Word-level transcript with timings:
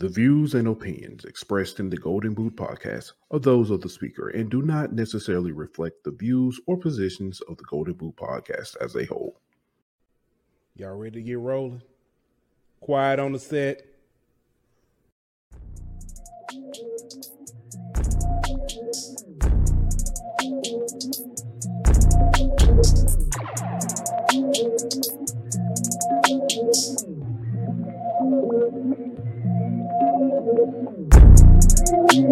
The 0.00 0.08
views 0.08 0.54
and 0.54 0.66
opinions 0.66 1.26
expressed 1.26 1.78
in 1.78 1.90
the 1.90 1.98
Golden 1.98 2.32
Boot 2.32 2.56
podcast 2.56 3.12
are 3.30 3.38
those 3.38 3.68
of 3.68 3.82
the 3.82 3.88
speaker 3.90 4.30
and 4.30 4.50
do 4.50 4.62
not 4.62 4.94
necessarily 4.94 5.52
reflect 5.52 6.04
the 6.04 6.10
views 6.10 6.58
or 6.66 6.78
positions 6.78 7.42
of 7.42 7.58
the 7.58 7.64
Golden 7.64 7.92
Boot 7.92 8.16
podcast 8.16 8.76
as 8.80 8.96
a 8.96 9.04
whole. 9.04 9.38
Y'all 10.74 10.96
ready 10.96 11.16
to 11.16 11.22
get 11.22 11.38
rolling? 11.38 11.82
Quiet 12.80 13.20
on 13.20 13.32
the 13.32 13.38
set. 13.38 13.90
Hey, 31.90 32.30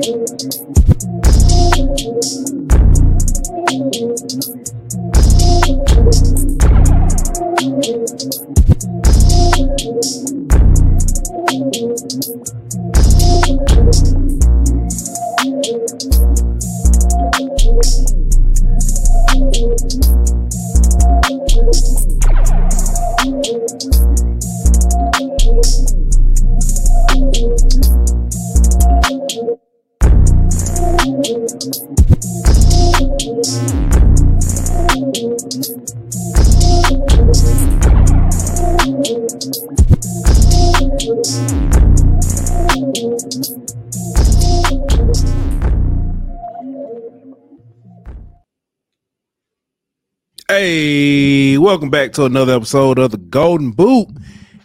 welcome 51.79 51.91
back 51.91 52.13
to 52.13 52.25
another 52.25 52.57
episode 52.57 52.99
of 52.99 53.13
the 53.13 53.17
Golden 53.17 53.71
Boot. 53.71 54.09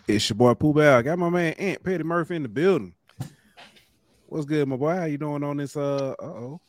It's 0.07 0.28
your 0.28 0.35
boy 0.35 0.56
Pooh 0.56 0.74
Bear. 0.74 0.97
I 0.97 1.03
got 1.03 1.19
my 1.19 1.29
man 1.29 1.53
Aunt 1.59 1.84
Petty 1.84 2.03
Murphy 2.03 2.38
in 2.38 2.41
the 2.41 2.50
building. 2.50 2.96
What's 4.25 4.47
good, 4.47 4.68
my 4.68 4.78
boy? 4.78 4.96
How 4.96 5.03
you 5.03 5.19
doing 5.19 5.44
on 5.44 5.57
this? 5.57 5.78
Uh 5.78 6.16
oh. 6.19 6.59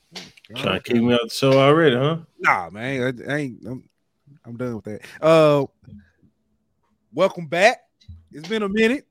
Trying 0.55 0.83
to 0.83 0.93
keep 0.93 1.03
me 1.03 1.15
out 1.15 1.21
the 1.23 1.31
show 1.31 1.59
already, 1.59 1.97
huh? 1.97 2.19
Nah, 2.41 2.69
man. 2.69 3.25
I, 3.27 3.33
I 3.33 3.37
ain't 3.39 3.67
I'm, 3.67 3.89
I'm 4.45 4.59
done 4.59 4.75
with 4.75 4.85
that. 4.85 5.01
Uh 5.23 5.65
welcome 7.15 7.47
back. 7.47 7.79
It's 8.31 8.47
been 8.47 8.65
a 8.65 8.69
minute. 8.69 9.07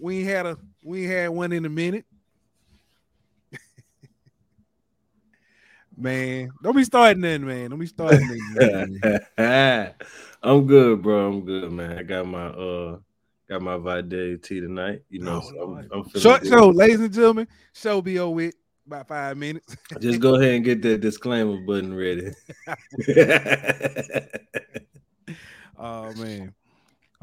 We 0.00 0.20
ain't 0.20 0.28
had 0.28 0.46
a 0.46 0.56
we 0.82 1.04
had 1.04 1.28
one 1.28 1.52
in 1.52 1.66
a 1.66 1.68
minute. 1.68 2.06
man, 5.94 6.52
don't 6.62 6.74
be 6.74 6.84
starting 6.84 7.20
then, 7.20 7.44
man. 7.44 7.68
Don't 7.68 7.78
be 7.78 7.84
starting 7.84 8.40
then. 8.54 9.20
I'm 10.42 10.66
good, 10.66 11.02
bro. 11.02 11.28
I'm 11.28 11.44
good, 11.44 11.70
man. 11.72 11.98
I 11.98 12.02
got 12.02 12.26
my 12.26 12.46
uh 12.46 12.98
got 13.48 13.62
my 13.62 13.76
Vidalia 13.76 14.38
tea 14.38 14.60
tonight. 14.60 15.02
You 15.10 15.20
know, 15.20 15.40
Oh, 15.44 15.50
so 15.50 15.62
I'm, 15.62 15.76
I'm 15.92 16.04
feeling 16.04 16.22
Short 16.22 16.42
good. 16.42 16.48
show, 16.50 16.68
ladies 16.70 17.00
and 17.00 17.12
gentlemen. 17.12 17.48
Show 17.74 18.00
be 18.00 18.18
over 18.18 18.34
with 18.34 18.54
about 18.86 19.08
five 19.08 19.36
minutes. 19.36 19.76
Just 20.00 20.20
go 20.20 20.36
ahead 20.36 20.54
and 20.54 20.64
get 20.64 20.82
that 20.82 21.00
disclaimer 21.00 21.58
button 21.58 21.94
ready. 21.94 22.30
Oh 25.82 26.12
man. 26.14 26.52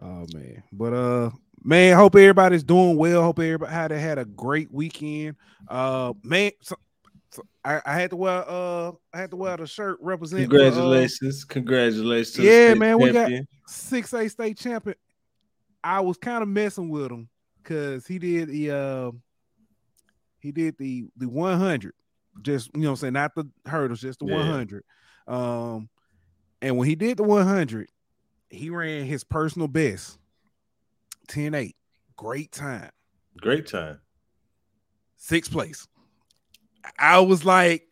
Oh 0.01 0.25
man. 0.33 0.63
But 0.71 0.93
uh 0.93 1.29
man, 1.63 1.95
hope 1.95 2.15
everybody's 2.15 2.63
doing 2.63 2.97
well. 2.97 3.21
Hope 3.21 3.37
everybody 3.37 3.71
had 3.71 3.91
had 3.91 4.17
a 4.17 4.25
great 4.25 4.71
weekend. 4.71 5.35
Uh 5.67 6.13
man, 6.23 6.51
so, 6.61 6.75
so 7.31 7.43
I, 7.65 7.81
I 7.85 7.93
had 7.93 8.09
to 8.11 8.15
wear 8.15 8.43
uh 8.47 8.91
I 9.13 9.17
had 9.19 9.31
to 9.31 9.37
wear 9.37 9.57
the 9.57 9.67
shirt 9.67 9.97
representing 10.01 10.49
for, 10.49 10.55
uh, 10.55 10.59
Congratulations. 10.69 11.43
Congratulations. 11.43 12.37
Yeah, 12.37 12.73
man, 12.73 12.97
we 12.99 13.11
got- 13.11 13.31
six 13.67 14.13
A 14.13 14.27
state 14.29 14.57
champion. 14.57 14.95
I 15.83 15.99
was 16.01 16.17
kind 16.17 16.41
of 16.41 16.49
messing 16.49 16.89
with 16.89 17.11
him 17.11 17.29
because 17.61 18.05
he 18.07 18.17
did 18.19 18.49
the 18.49 18.71
uh 18.71 19.11
he 20.39 20.51
did 20.51 20.77
the 20.77 21.05
the 21.17 21.27
100 21.27 21.93
just 22.41 22.69
you 22.75 22.81
know 22.83 22.91
I'm 22.91 22.95
saying 22.95 23.13
not 23.13 23.35
the 23.35 23.49
hurdles 23.65 23.99
just 24.01 24.19
the 24.19 24.25
Yeah. 24.25 24.35
100 24.37 24.83
um 25.27 25.89
and 26.61 26.77
when 26.77 26.87
he 26.87 26.95
did 26.95 27.17
the 27.17 27.23
100 27.23 27.89
he 28.49 28.69
ran 28.69 29.05
his 29.05 29.23
personal 29.23 29.67
best 29.67 30.17
10-8 31.27 31.73
great 32.15 32.51
time 32.51 32.91
great 33.37 33.67
time. 33.67 33.99
sixth 35.17 35.51
place 35.51 35.87
I 36.99 37.19
was 37.19 37.43
like 37.45 37.83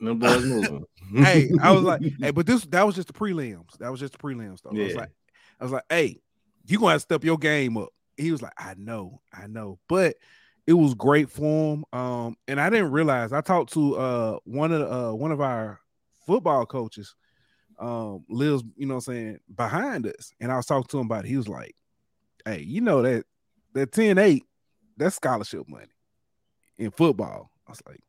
No 0.00 0.14
boys 0.14 0.44
moving. 0.44 0.84
hey, 1.14 1.50
I 1.60 1.72
was 1.72 1.82
like, 1.82 2.00
hey, 2.20 2.30
but 2.30 2.46
this 2.46 2.64
that 2.66 2.86
was 2.86 2.94
just 2.94 3.08
the 3.08 3.14
prelims. 3.14 3.76
That 3.78 3.90
was 3.90 4.00
just 4.00 4.12
the 4.12 4.18
prelims, 4.18 4.62
though. 4.62 4.70
I 4.70 4.84
was 4.84 4.94
like, 4.96 5.10
I 5.60 5.64
was 5.64 5.72
like, 5.72 5.84
hey, 5.88 6.20
you 6.66 6.78
gonna 6.78 6.92
have 6.92 7.00
to 7.00 7.04
step 7.04 7.24
your 7.24 7.38
game 7.38 7.76
up. 7.76 7.90
He 8.16 8.32
was 8.32 8.42
like, 8.42 8.52
I 8.58 8.74
know, 8.76 9.20
I 9.32 9.46
know, 9.46 9.78
but 9.88 10.16
it 10.66 10.74
was 10.74 10.94
great 10.94 11.30
for 11.30 11.74
him. 11.74 11.84
Um, 11.92 12.36
and 12.46 12.60
I 12.60 12.70
didn't 12.70 12.92
realize 12.92 13.32
I 13.32 13.40
talked 13.40 13.72
to 13.74 13.96
uh 13.96 14.38
one 14.44 14.72
of 14.72 14.80
the, 14.80 14.92
uh 14.92 15.12
one 15.14 15.32
of 15.32 15.40
our 15.40 15.80
football 16.26 16.64
coaches, 16.66 17.14
um, 17.78 18.24
lives, 18.28 18.62
you 18.76 18.86
know 18.86 18.94
what 18.94 19.08
I'm 19.08 19.14
saying, 19.14 19.38
behind 19.54 20.06
us, 20.06 20.32
and 20.40 20.52
I 20.52 20.56
was 20.56 20.66
talking 20.66 20.86
to 20.90 20.98
him 20.98 21.06
about 21.06 21.24
it. 21.24 21.28
He 21.28 21.36
was 21.36 21.48
like, 21.48 21.74
Hey, 22.44 22.60
you 22.60 22.80
know 22.82 23.02
that 23.02 23.24
that 23.74 23.90
10-8, 23.92 24.42
that's 24.96 25.16
scholarship 25.16 25.68
money 25.68 25.86
in 26.78 26.90
football. 26.90 27.50
I 27.66 27.70
was 27.70 27.82
like, 27.86 28.00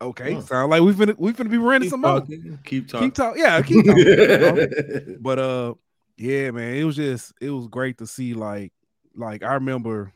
okay, 0.00 0.34
Huh. 0.34 0.40
sound 0.42 0.70
like 0.70 0.82
we 0.82 0.92
finna 0.92 1.16
we 1.18 1.32
finna 1.32 1.50
be 1.50 1.58
running 1.58 1.82
keep 1.82 1.90
some 1.90 2.00
more. 2.02 2.20
Keep 2.64 2.88
talking. 2.88 3.06
Keep 3.08 3.14
talking, 3.14 3.42
yeah, 3.42 3.62
keep 3.62 3.84
talking. 3.86 4.06
you 4.06 4.26
know? 4.38 5.16
But 5.20 5.38
uh, 5.38 5.74
yeah, 6.16 6.50
man, 6.50 6.74
it 6.76 6.84
was 6.84 6.96
just 6.96 7.32
it 7.40 7.50
was 7.50 7.66
great 7.68 7.98
to 7.98 8.06
see. 8.06 8.34
Like, 8.34 8.72
like 9.14 9.42
I 9.42 9.54
remember 9.54 10.12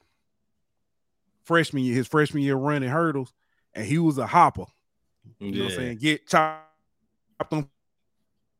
freshman 1.44 1.82
year, 1.84 1.94
his 1.94 2.06
freshman 2.08 2.42
year 2.42 2.56
running 2.56 2.88
hurdles, 2.88 3.32
and 3.74 3.84
he 3.86 3.98
was 3.98 4.18
a 4.18 4.26
hopper. 4.26 4.66
You 5.38 5.52
know 5.52 5.64
what 5.64 5.72
I'm 5.72 5.76
saying? 5.78 5.98
Get 5.98 6.26
chopped 6.28 6.62
on 7.50 7.68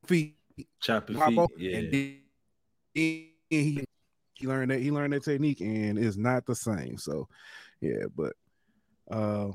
feet, 0.07 0.37
Choppy 0.81 1.15
hop 1.15 1.29
feet. 1.29 1.39
up, 1.39 1.51
Yeah. 1.57 1.77
and 1.79 1.93
then 1.93 2.17
he 2.95 3.33
he 4.35 4.47
learned 4.47 4.71
that 4.71 4.81
he 4.81 4.91
learned 4.91 5.13
that 5.13 5.25
technique, 5.25 5.61
and 5.61 5.99
it's 5.99 6.17
not 6.17 6.47
the 6.47 6.55
same. 6.55 6.97
So, 6.99 7.29
yeah, 7.81 8.05
but 8.15 8.33
uh, 9.11 9.51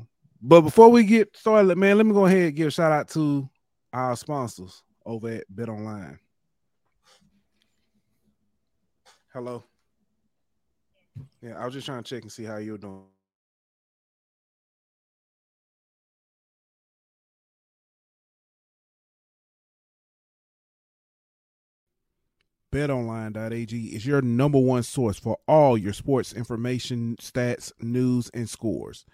but 0.48 0.62
before 0.62 0.90
we 0.90 1.04
get 1.04 1.36
started, 1.36 1.76
man, 1.76 1.98
let 1.98 2.06
me 2.06 2.14
go 2.14 2.28
ahead 2.28 2.44
and 2.44 2.56
give 2.56 2.68
a 2.68 2.72
shout 2.72 2.92
out 2.92 3.08
to 3.10 3.50
our 3.92 4.16
sponsors 4.16 4.84
over 5.04 5.30
at 5.30 5.44
Bet 5.50 5.70
Online. 5.70 6.20
Hello. 9.34 9.64
Yeah, 11.42 11.58
I 11.58 11.66
was 11.66 11.74
just 11.74 11.88
trying 11.88 12.04
to 12.04 12.08
check 12.08 12.22
and 12.22 12.32
see 12.32 12.44
how 12.44 12.58
you're 12.58 12.78
doing. 12.78 13.06
BetOnline.ag 22.72 23.96
is 23.96 24.06
your 24.06 24.22
number 24.22 24.60
one 24.60 24.84
source 24.84 25.18
for 25.18 25.38
all 25.48 25.76
your 25.76 25.94
sports 25.94 26.34
information, 26.34 27.16
stats, 27.20 27.72
news, 27.82 28.30
and 28.34 28.48
scores. 28.48 29.06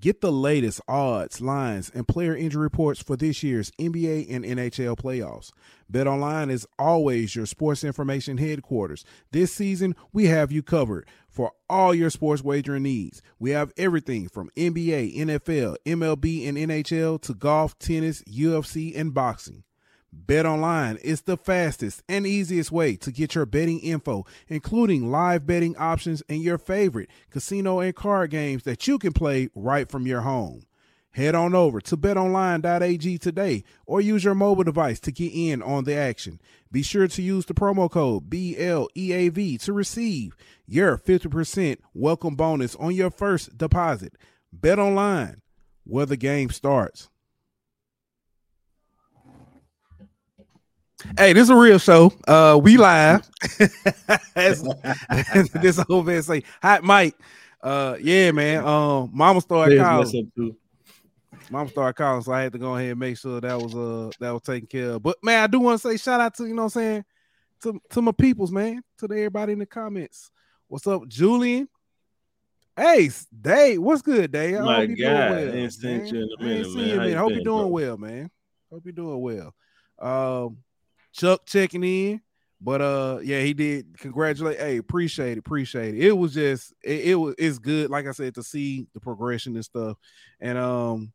Get 0.00 0.20
the 0.20 0.30
latest 0.30 0.80
odds, 0.86 1.40
lines, 1.40 1.90
and 1.92 2.06
player 2.06 2.36
injury 2.36 2.62
reports 2.62 3.02
for 3.02 3.16
this 3.16 3.42
year's 3.42 3.72
NBA 3.80 4.28
and 4.30 4.44
NHL 4.44 4.96
playoffs. 4.96 5.50
BetOnline 5.92 6.52
is 6.52 6.68
always 6.78 7.34
your 7.34 7.46
sports 7.46 7.82
information 7.82 8.38
headquarters. 8.38 9.04
This 9.32 9.52
season, 9.52 9.96
we 10.12 10.26
have 10.26 10.52
you 10.52 10.62
covered 10.62 11.08
for 11.28 11.50
all 11.68 11.92
your 11.96 12.10
sports 12.10 12.44
wagering 12.44 12.84
needs. 12.84 13.22
We 13.40 13.50
have 13.50 13.72
everything 13.76 14.28
from 14.28 14.50
NBA, 14.56 15.16
NFL, 15.16 15.78
MLB, 15.84 16.48
and 16.48 16.56
NHL 16.56 17.20
to 17.22 17.34
golf, 17.34 17.76
tennis, 17.80 18.22
UFC, 18.22 18.96
and 18.96 19.12
boxing. 19.12 19.64
Bet 20.10 20.46
online 20.46 20.96
is 20.96 21.22
the 21.22 21.36
fastest 21.36 22.02
and 22.08 22.26
easiest 22.26 22.72
way 22.72 22.96
to 22.96 23.12
get 23.12 23.34
your 23.34 23.44
betting 23.44 23.78
info, 23.80 24.24
including 24.48 25.10
live 25.10 25.46
betting 25.46 25.76
options 25.76 26.22
and 26.28 26.42
your 26.42 26.56
favorite 26.56 27.10
casino 27.30 27.80
and 27.80 27.94
card 27.94 28.30
games 28.30 28.62
that 28.62 28.86
you 28.86 28.98
can 28.98 29.12
play 29.12 29.50
right 29.54 29.90
from 29.90 30.06
your 30.06 30.22
home. 30.22 30.62
Head 31.12 31.34
on 31.34 31.54
over 31.54 31.80
to 31.80 31.96
betonline.ag 31.96 33.18
today 33.18 33.64
or 33.86 34.00
use 34.00 34.24
your 34.24 34.34
mobile 34.34 34.64
device 34.64 35.00
to 35.00 35.12
get 35.12 35.32
in 35.34 35.62
on 35.62 35.84
the 35.84 35.94
action. 35.94 36.40
Be 36.70 36.82
sure 36.82 37.08
to 37.08 37.22
use 37.22 37.46
the 37.46 37.54
promo 37.54 37.90
code 37.90 38.30
BLEAV 38.30 39.60
to 39.62 39.72
receive 39.72 40.36
your 40.66 40.96
50% 40.96 41.78
welcome 41.92 42.36
bonus 42.36 42.76
on 42.76 42.94
your 42.94 43.10
first 43.10 43.58
deposit. 43.58 44.14
Bet 44.52 44.78
online 44.78 45.42
where 45.84 46.06
the 46.06 46.16
game 46.16 46.50
starts. 46.50 47.08
Hey, 51.16 51.32
this 51.32 51.44
is 51.44 51.50
a 51.50 51.56
real 51.56 51.78
show. 51.78 52.12
Uh, 52.26 52.58
we 52.60 52.76
live. 52.76 53.28
this 54.34 55.78
whole 55.86 56.02
man 56.02 56.22
say, 56.22 56.42
"Hi, 56.60 56.80
Mike." 56.80 57.14
Uh, 57.62 57.96
yeah, 58.00 58.32
man. 58.32 58.64
Um, 58.64 59.10
Mama 59.12 59.40
started 59.40 59.78
calling. 59.78 60.32
Mama 61.50 61.70
started 61.70 61.94
calling, 61.94 62.22
so 62.22 62.32
I 62.32 62.42
had 62.42 62.52
to 62.52 62.58
go 62.58 62.76
ahead 62.76 62.90
and 62.90 63.00
make 63.00 63.16
sure 63.16 63.40
that 63.40 63.60
was 63.60 63.74
uh 63.74 64.10
that 64.20 64.32
was 64.32 64.42
taken 64.42 64.66
care 64.66 64.92
of. 64.92 65.02
But 65.02 65.16
man, 65.22 65.42
I 65.42 65.46
do 65.46 65.60
want 65.60 65.80
to 65.80 65.88
say 65.88 65.96
shout 65.96 66.20
out 66.20 66.34
to 66.36 66.46
you 66.46 66.54
know 66.54 66.64
what 66.64 66.76
I'm 66.76 66.82
saying 66.82 67.04
to 67.62 67.80
to 67.90 68.02
my 68.02 68.12
peoples, 68.12 68.50
man, 68.50 68.82
to 68.98 69.06
the, 69.06 69.14
everybody 69.14 69.52
in 69.52 69.60
the 69.60 69.66
comments. 69.66 70.30
What's 70.66 70.86
up, 70.86 71.06
Julian? 71.06 71.68
Hey, 72.76 73.10
Dave, 73.40 73.80
what's 73.80 74.02
good, 74.02 74.30
Dave? 74.30 74.60
My 74.60 74.86
God, 74.86 74.98
well, 74.98 75.34
I 75.34 75.52
ain't 75.52 75.72
seen 75.72 76.06
you 76.06 76.22
in 76.22 76.28
a 76.38 76.42
minute, 76.42 76.74
man. 76.74 76.88
You, 76.88 76.96
man. 76.96 77.16
Hope 77.16 77.30
you're 77.30 77.40
doing 77.40 77.62
bro? 77.62 77.66
well, 77.68 77.96
man. 77.96 78.30
Hope 78.70 78.82
you're 78.84 78.92
doing 78.92 79.20
well. 79.20 79.54
Um, 79.98 80.58
Chuck 81.18 81.44
checking 81.46 81.84
in. 81.84 82.20
But 82.60 82.80
uh, 82.80 83.18
yeah, 83.22 83.40
he 83.40 83.54
did 83.54 83.98
congratulate. 83.98 84.58
Hey, 84.58 84.78
appreciate 84.78 85.32
it, 85.32 85.38
appreciate 85.38 85.94
it. 85.94 86.06
It 86.06 86.12
was 86.12 86.34
just 86.34 86.74
it, 86.82 87.10
it, 87.10 87.14
was 87.14 87.34
it's 87.38 87.58
good, 87.58 87.88
like 87.88 88.06
I 88.08 88.12
said, 88.12 88.34
to 88.34 88.42
see 88.42 88.88
the 88.94 89.00
progression 89.00 89.54
and 89.54 89.64
stuff. 89.64 89.96
And 90.40 90.58
um, 90.58 91.12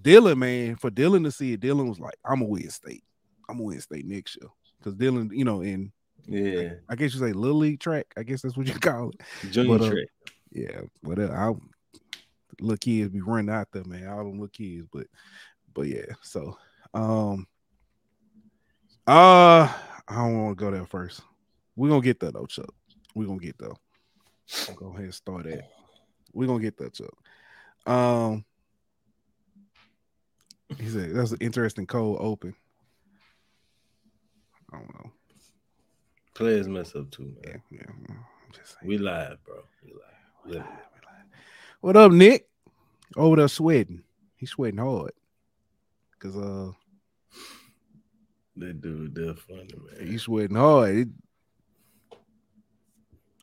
Dylan, 0.00 0.38
man, 0.38 0.76
for 0.76 0.90
Dylan 0.90 1.22
to 1.24 1.30
see 1.30 1.52
it, 1.52 1.60
Dylan 1.60 1.88
was 1.88 2.00
like, 2.00 2.16
"I'm 2.24 2.40
gonna 2.40 2.46
win 2.46 2.68
state. 2.68 3.04
I'm 3.48 3.58
gonna 3.58 3.68
win 3.68 3.80
state 3.80 4.06
next 4.06 4.36
year." 4.40 4.50
Because 4.78 4.96
Dylan, 4.96 5.30
you 5.32 5.44
know, 5.44 5.60
in 5.60 5.92
yeah, 6.26 6.72
I, 6.88 6.92
I, 6.94 6.96
guess 6.96 7.14
you 7.14 7.20
say 7.20 7.32
little 7.32 7.58
league 7.58 7.78
track. 7.78 8.06
I 8.16 8.24
guess 8.24 8.42
that's 8.42 8.56
what 8.56 8.66
you 8.66 8.74
call 8.80 9.10
it. 9.10 9.52
Junior 9.52 9.78
but, 9.78 9.84
uh, 9.86 9.90
track. 9.90 10.08
Yeah, 10.50 10.80
whatever. 11.02 11.36
I 11.36 11.52
little 12.60 12.76
kids 12.76 13.10
be 13.10 13.20
running 13.20 13.54
out 13.54 13.68
there, 13.72 13.84
man. 13.84 14.08
All 14.08 14.18
them 14.18 14.32
little 14.32 14.48
kids, 14.48 14.88
but 14.92 15.06
but 15.74 15.82
yeah. 15.82 16.12
So 16.22 16.56
um, 16.92 17.46
uh 19.06 19.68
I 20.08 20.14
don't 20.14 20.42
want 20.42 20.58
to 20.58 20.64
go 20.64 20.70
there 20.70 20.86
first. 20.86 21.22
We're 21.76 21.88
gonna 21.88 22.02
get 22.02 22.20
that 22.20 22.34
though, 22.34 22.46
Chuck. 22.46 22.72
We're 23.14 23.26
gonna 23.26 23.40
get. 23.40 23.56
I'll 23.60 24.74
go 24.74 24.88
ahead 24.90 25.04
and 25.04 25.14
start 25.14 25.44
that. 25.44 25.68
We're 26.32 26.46
gonna 26.46 26.62
get 26.62 26.76
that, 26.78 26.94
Chuck. 26.94 27.14
Um 27.86 28.44
he 30.78 30.88
said 30.88 31.14
that's 31.14 31.32
an 31.32 31.38
interesting 31.40 31.86
cold 31.86 32.18
open. 32.20 32.54
I 34.72 34.78
don't 34.78 34.94
know. 34.94 35.10
Players 36.34 36.68
mess 36.68 36.94
up 36.94 37.10
too, 37.10 37.34
man. 37.44 37.62
Yeah, 37.70 37.80
yeah. 38.08 38.14
We 38.82 38.98
live, 38.98 39.38
bro. 39.44 39.62
We 39.84 39.92
live. 39.92 40.00
We 40.46 40.52
live. 40.54 40.66
What 41.80 41.96
up, 41.96 42.12
Nick? 42.12 42.48
Over 43.16 43.36
there 43.36 43.48
sweating. 43.48 44.02
He's 44.36 44.50
sweating 44.50 44.78
hard. 44.78 45.12
Cause 46.18 46.36
uh 46.36 46.72
that 48.56 48.80
dude, 48.80 49.14
they're 49.14 49.34
funny, 49.34 49.68
man. 49.98 50.06
He's 50.06 50.22
sweating 50.22 50.56
hard. 50.56 50.96
It, 50.96 51.08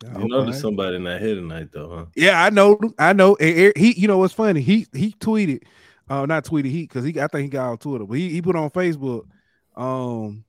you 0.01 0.27
know, 0.27 0.45
there's 0.45 0.61
somebody 0.61 0.97
not 0.97 1.19
here 1.19 1.35
tonight, 1.35 1.69
though, 1.73 1.89
huh? 1.89 2.06
Yeah, 2.15 2.41
I 2.41 2.50
know. 2.50 2.79
I 2.97 3.11
know. 3.11 3.35
He, 3.39 3.94
you 3.97 4.07
know, 4.07 4.17
what's 4.19 4.33
funny? 4.33 4.61
He 4.61 4.88
he 4.94 5.11
tweeted, 5.19 5.63
uh, 6.09 6.25
not 6.25 6.45
tweeted 6.45 6.71
he 6.71 6.83
because 6.83 7.03
he, 7.03 7.19
I 7.19 7.27
think 7.27 7.44
he 7.44 7.50
got 7.50 7.69
on 7.69 7.77
Twitter, 7.77 8.06
but 8.06 8.13
he, 8.13 8.29
he 8.29 8.41
put 8.41 8.56
on 8.56 8.69
Facebook. 8.69 9.25
Um, 9.75 10.45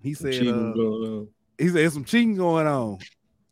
he 0.00 0.14
said, 0.14 0.46
uh, 0.46 1.24
he 1.58 1.68
said 1.68 1.92
some 1.92 2.04
cheating 2.04 2.36
going 2.36 2.66
on. 2.66 2.98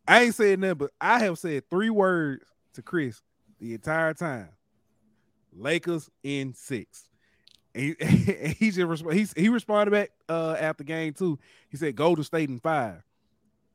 I 0.07 0.23
ain't 0.23 0.35
saying 0.35 0.61
that, 0.61 0.75
but 0.75 0.91
I 0.99 1.19
have 1.19 1.37
said 1.37 1.69
three 1.69 1.89
words 1.89 2.43
to 2.73 2.81
Chris 2.81 3.21
the 3.59 3.73
entire 3.75 4.13
time. 4.13 4.49
Lakers 5.55 6.09
in 6.23 6.53
six. 6.55 7.09
And 7.75 7.95
he, 7.99 8.55
he 8.59 8.71
just 8.71 9.03
he, 9.11 9.27
he 9.35 9.49
responded 9.49 9.91
back 9.91 10.11
uh, 10.29 10.55
after 10.59 10.83
game 10.83 11.13
two. 11.13 11.39
He 11.69 11.77
said, 11.77 11.95
"Golden 11.95 12.23
State 12.23 12.49
in 12.49 12.59
five. 12.59 13.03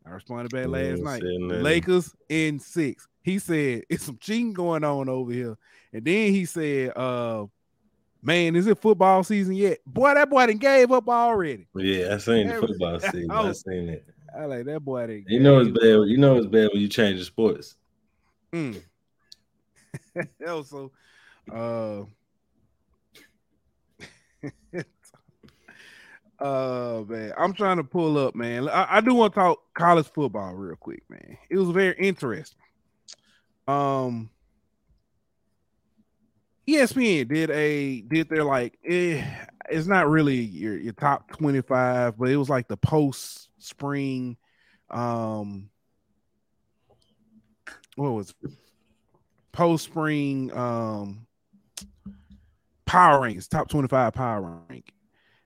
I 0.08 0.14
responded 0.14 0.50
back 0.50 0.68
last 0.68 1.02
night. 1.02 1.22
Lakers 1.22 2.14
in 2.28 2.60
six. 2.60 3.08
He 3.22 3.38
said 3.38 3.84
it's 3.90 4.04
some 4.04 4.18
cheating 4.18 4.52
going 4.52 4.84
on 4.84 5.08
over 5.08 5.32
here. 5.32 5.56
And 5.92 6.04
then 6.04 6.32
he 6.32 6.44
said, 6.44 6.96
uh, 6.96 7.46
man, 8.22 8.56
is 8.56 8.66
it 8.66 8.78
football 8.78 9.22
season 9.22 9.54
yet? 9.54 9.78
Boy, 9.86 10.14
that 10.14 10.30
boy 10.30 10.46
done 10.46 10.56
gave 10.56 10.90
up 10.92 11.08
already. 11.08 11.66
Yeah, 11.74 12.14
I 12.14 12.18
seen 12.18 12.48
the 12.48 12.54
football 12.54 13.00
season. 13.00 13.30
I 13.30 13.52
seen 13.52 13.88
it. 13.88 14.06
I 14.36 14.44
like 14.44 14.64
that 14.66 14.80
boy. 14.80 15.24
You 15.26 15.40
know 15.40 15.60
it's 15.60 15.70
bad. 15.70 16.08
You 16.08 16.18
know 16.18 16.36
it's 16.36 16.46
bad 16.46 16.68
when 16.72 16.82
you 16.82 16.88
change 16.88 17.18
the 17.18 17.24
sports. 17.24 17.76
Mm. 18.52 18.82
also, 20.46 20.92
uh, 21.50 22.02
uh 26.40 27.02
man, 27.08 27.32
I'm 27.36 27.52
trying 27.52 27.78
to 27.78 27.84
pull 27.84 28.18
up, 28.18 28.34
man. 28.34 28.68
I, 28.68 28.96
I 28.96 29.00
do 29.00 29.14
want 29.14 29.34
to 29.34 29.40
talk 29.40 29.58
college 29.74 30.06
football 30.06 30.52
real 30.54 30.76
quick, 30.76 31.02
man. 31.08 31.38
It 31.50 31.56
was 31.56 31.70
very 31.70 31.96
interesting. 31.98 32.58
Um 33.66 34.30
ESPN 36.68 37.28
did 37.28 37.50
a 37.50 38.02
did 38.02 38.28
their 38.28 38.44
like 38.44 38.78
eh, 38.86 39.24
it's 39.70 39.86
not 39.86 40.08
really 40.08 40.36
your 40.36 40.76
your 40.76 40.92
top 40.92 41.30
25, 41.32 42.18
but 42.18 42.28
it 42.28 42.36
was 42.36 42.50
like 42.50 42.68
the 42.68 42.76
post 42.76 43.48
spring 43.58 44.36
um 44.90 45.68
what 47.96 48.10
was 48.12 48.34
post 49.52 49.84
spring 49.84 50.52
um 50.56 51.26
power 52.88 53.20
rankings, 53.20 53.48
top 53.48 53.68
25 53.68 54.14
power 54.14 54.60
rank. 54.68 54.92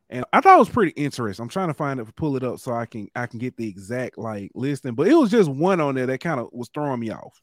And 0.08 0.24
I 0.32 0.40
thought 0.40 0.56
it 0.56 0.60
was 0.60 0.68
pretty 0.68 0.92
interesting. 0.92 1.42
I'm 1.42 1.48
trying 1.48 1.68
to 1.68 1.74
find 1.74 1.98
it, 1.98 2.16
pull 2.16 2.36
it 2.36 2.44
up 2.44 2.60
so 2.60 2.72
I 2.72 2.86
can 2.86 3.08
I 3.16 3.26
can 3.26 3.38
get 3.38 3.56
the 3.56 3.68
exact 3.68 4.16
like 4.16 4.52
listing, 4.54 4.94
but 4.94 5.08
it 5.08 5.14
was 5.14 5.30
just 5.30 5.50
one 5.50 5.80
on 5.80 5.94
there 5.94 6.06
that 6.06 6.20
kind 6.20 6.38
of 6.38 6.48
was 6.52 6.70
throwing 6.72 7.00
me 7.00 7.10
off. 7.10 7.40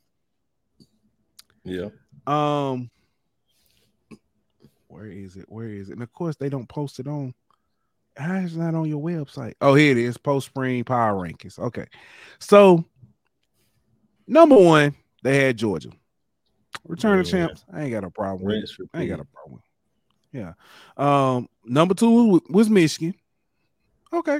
Yeah. 1.64 1.90
Um 2.26 2.90
where 4.88 5.08
is 5.08 5.36
it? 5.36 5.46
Where 5.48 5.68
is 5.68 5.90
it? 5.90 5.94
And 5.94 6.04
of 6.04 6.14
course 6.14 6.36
they 6.36 6.50
don't 6.50 6.70
post 6.70 7.00
it 7.00 7.08
on 7.08 7.34
how 8.16 8.36
is 8.36 8.56
not 8.56 8.76
on 8.76 8.88
your 8.88 9.02
website? 9.02 9.54
Oh, 9.62 9.74
here 9.74 9.92
it 9.92 9.98
is. 9.98 10.18
Post 10.18 10.48
spring 10.48 10.84
power 10.84 11.16
rankings. 11.16 11.58
Okay. 11.58 11.86
So 12.40 12.86
number 14.28 14.58
one, 14.58 14.96
they 15.24 15.44
had 15.44 15.58
Georgia. 15.58 15.90
Return 16.86 17.16
yeah. 17.16 17.22
of 17.22 17.28
champs. 17.28 17.66
I 17.74 17.84
ain't 17.84 17.92
got 17.92 18.04
a 18.04 18.10
problem 18.10 18.46
with 18.46 18.64
it. 18.64 18.70
I 18.94 19.02
ain't 19.02 19.10
got 19.10 19.20
a 19.20 19.26
problem. 19.26 19.62
Yeah. 20.32 20.54
Um, 20.98 21.48
number 21.64 21.94
two 21.94 22.42
was 22.50 22.70
Michigan. 22.70 23.16
Okay. 24.14 24.40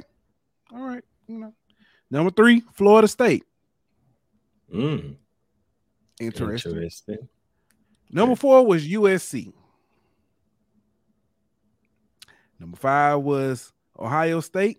All 0.72 0.82
right. 0.82 1.04
You 1.26 1.38
know. 1.38 1.54
Number 2.10 2.30
three, 2.30 2.62
Florida 2.72 3.08
State. 3.08 3.44
Mm. 4.72 5.16
Interesting. 6.20 6.72
Interesting. 6.72 7.28
Number 8.10 8.36
four 8.36 8.66
was 8.66 8.86
USC. 8.86 9.52
Number 12.58 12.76
five 12.76 13.20
was 13.20 13.72
Ohio 13.98 14.40
State. 14.40 14.78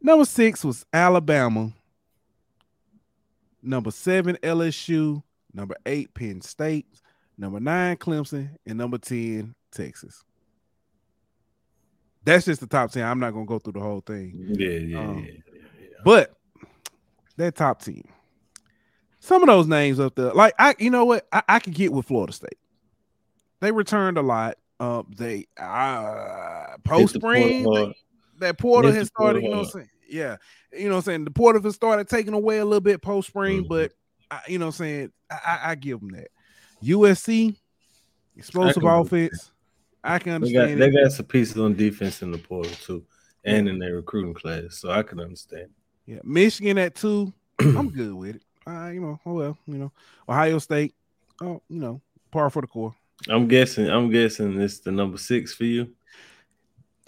Number 0.00 0.24
six 0.24 0.64
was 0.64 0.84
Alabama. 0.92 1.72
Number 3.62 3.90
seven, 3.90 4.36
LSU. 4.42 5.22
Number 5.52 5.76
eight, 5.86 6.12
Penn 6.14 6.40
State 6.40 6.86
number 7.38 7.60
nine, 7.60 7.96
Clemson, 7.96 8.50
and 8.66 8.76
number 8.76 8.98
10, 8.98 9.54
Texas. 9.72 10.24
That's 12.24 12.44
just 12.44 12.60
the 12.60 12.66
top 12.66 12.90
10. 12.90 13.04
I'm 13.04 13.20
not 13.20 13.32
gonna 13.32 13.46
go 13.46 13.58
through 13.58 13.74
the 13.74 13.80
whole 13.80 14.00
thing. 14.00 14.34
Yeah, 14.50 14.68
yeah, 14.70 14.98
um, 14.98 15.18
yeah, 15.18 15.32
yeah, 15.32 15.60
yeah. 15.80 15.86
But 16.04 16.34
that 17.36 17.54
top 17.54 17.82
team, 17.82 18.06
some 19.20 19.42
of 19.42 19.46
those 19.46 19.66
names 19.66 19.98
up 19.98 20.14
there, 20.14 20.34
like 20.34 20.54
I, 20.58 20.74
you 20.78 20.90
know 20.90 21.04
what, 21.04 21.26
I, 21.32 21.42
I 21.48 21.58
could 21.60 21.74
get 21.74 21.92
with 21.92 22.06
Florida 22.06 22.32
State. 22.32 22.58
They 23.60 23.72
returned 23.72 24.18
a 24.18 24.22
lot. 24.22 24.58
Um, 24.80 25.10
they 25.16 25.46
uh 25.60 26.76
post 26.84 27.14
spring 27.14 27.94
that 28.38 28.58
portal 28.58 28.92
has 28.92 29.08
started, 29.08 29.42
you 29.42 29.50
know 29.50 29.58
what 29.58 29.66
I'm 29.66 29.72
saying? 29.72 29.90
Yeah, 30.08 30.36
you 30.72 30.84
know 30.84 30.90
what 30.90 30.96
I'm 30.98 31.02
saying. 31.02 31.24
The 31.24 31.30
portal 31.30 31.62
has 31.62 31.74
started 31.74 32.08
taking 32.08 32.34
away 32.34 32.58
a 32.58 32.64
little 32.64 32.80
bit 32.80 33.02
post 33.02 33.28
spring, 33.28 33.60
mm-hmm. 33.60 33.68
but 33.68 33.92
I, 34.30 34.40
you 34.48 34.58
know 34.58 34.66
what 34.66 34.74
I'm 34.74 34.84
saying, 34.84 35.12
I, 35.30 35.60
I 35.64 35.74
give 35.74 36.00
them 36.00 36.10
that. 36.10 36.28
USC, 36.82 37.56
explosive 38.36 38.84
I 38.84 39.00
offense. 39.00 39.50
I 40.02 40.18
can 40.18 40.32
understand. 40.32 40.80
They 40.80 40.90
got, 40.90 40.96
they 40.96 41.02
got 41.02 41.12
some 41.12 41.26
pieces 41.26 41.58
on 41.58 41.74
defense 41.74 42.22
in 42.22 42.30
the 42.30 42.38
portal 42.38 42.72
too, 42.72 43.04
and 43.44 43.68
in 43.68 43.78
their 43.78 43.96
recruiting 43.96 44.34
class, 44.34 44.78
so 44.78 44.90
I 44.90 45.02
can 45.02 45.20
understand. 45.20 45.68
Yeah, 46.06 46.20
Michigan 46.24 46.78
at 46.78 46.94
two, 46.94 47.32
I'm 47.58 47.90
good 47.90 48.14
with 48.14 48.36
it. 48.36 48.42
Uh, 48.66 48.88
you 48.88 49.00
know, 49.00 49.20
oh 49.26 49.32
well, 49.34 49.58
you 49.66 49.78
know, 49.78 49.92
Ohio 50.28 50.58
State. 50.58 50.94
Oh, 51.40 51.62
you 51.68 51.80
know, 51.80 52.00
par 52.30 52.50
for 52.50 52.62
the 52.62 52.68
course. 52.68 52.94
I'm 53.28 53.48
guessing. 53.48 53.88
I'm 53.88 54.10
guessing 54.10 54.60
it's 54.60 54.80
the 54.80 54.92
number 54.92 55.18
six 55.18 55.54
for 55.54 55.64
you. 55.64 55.90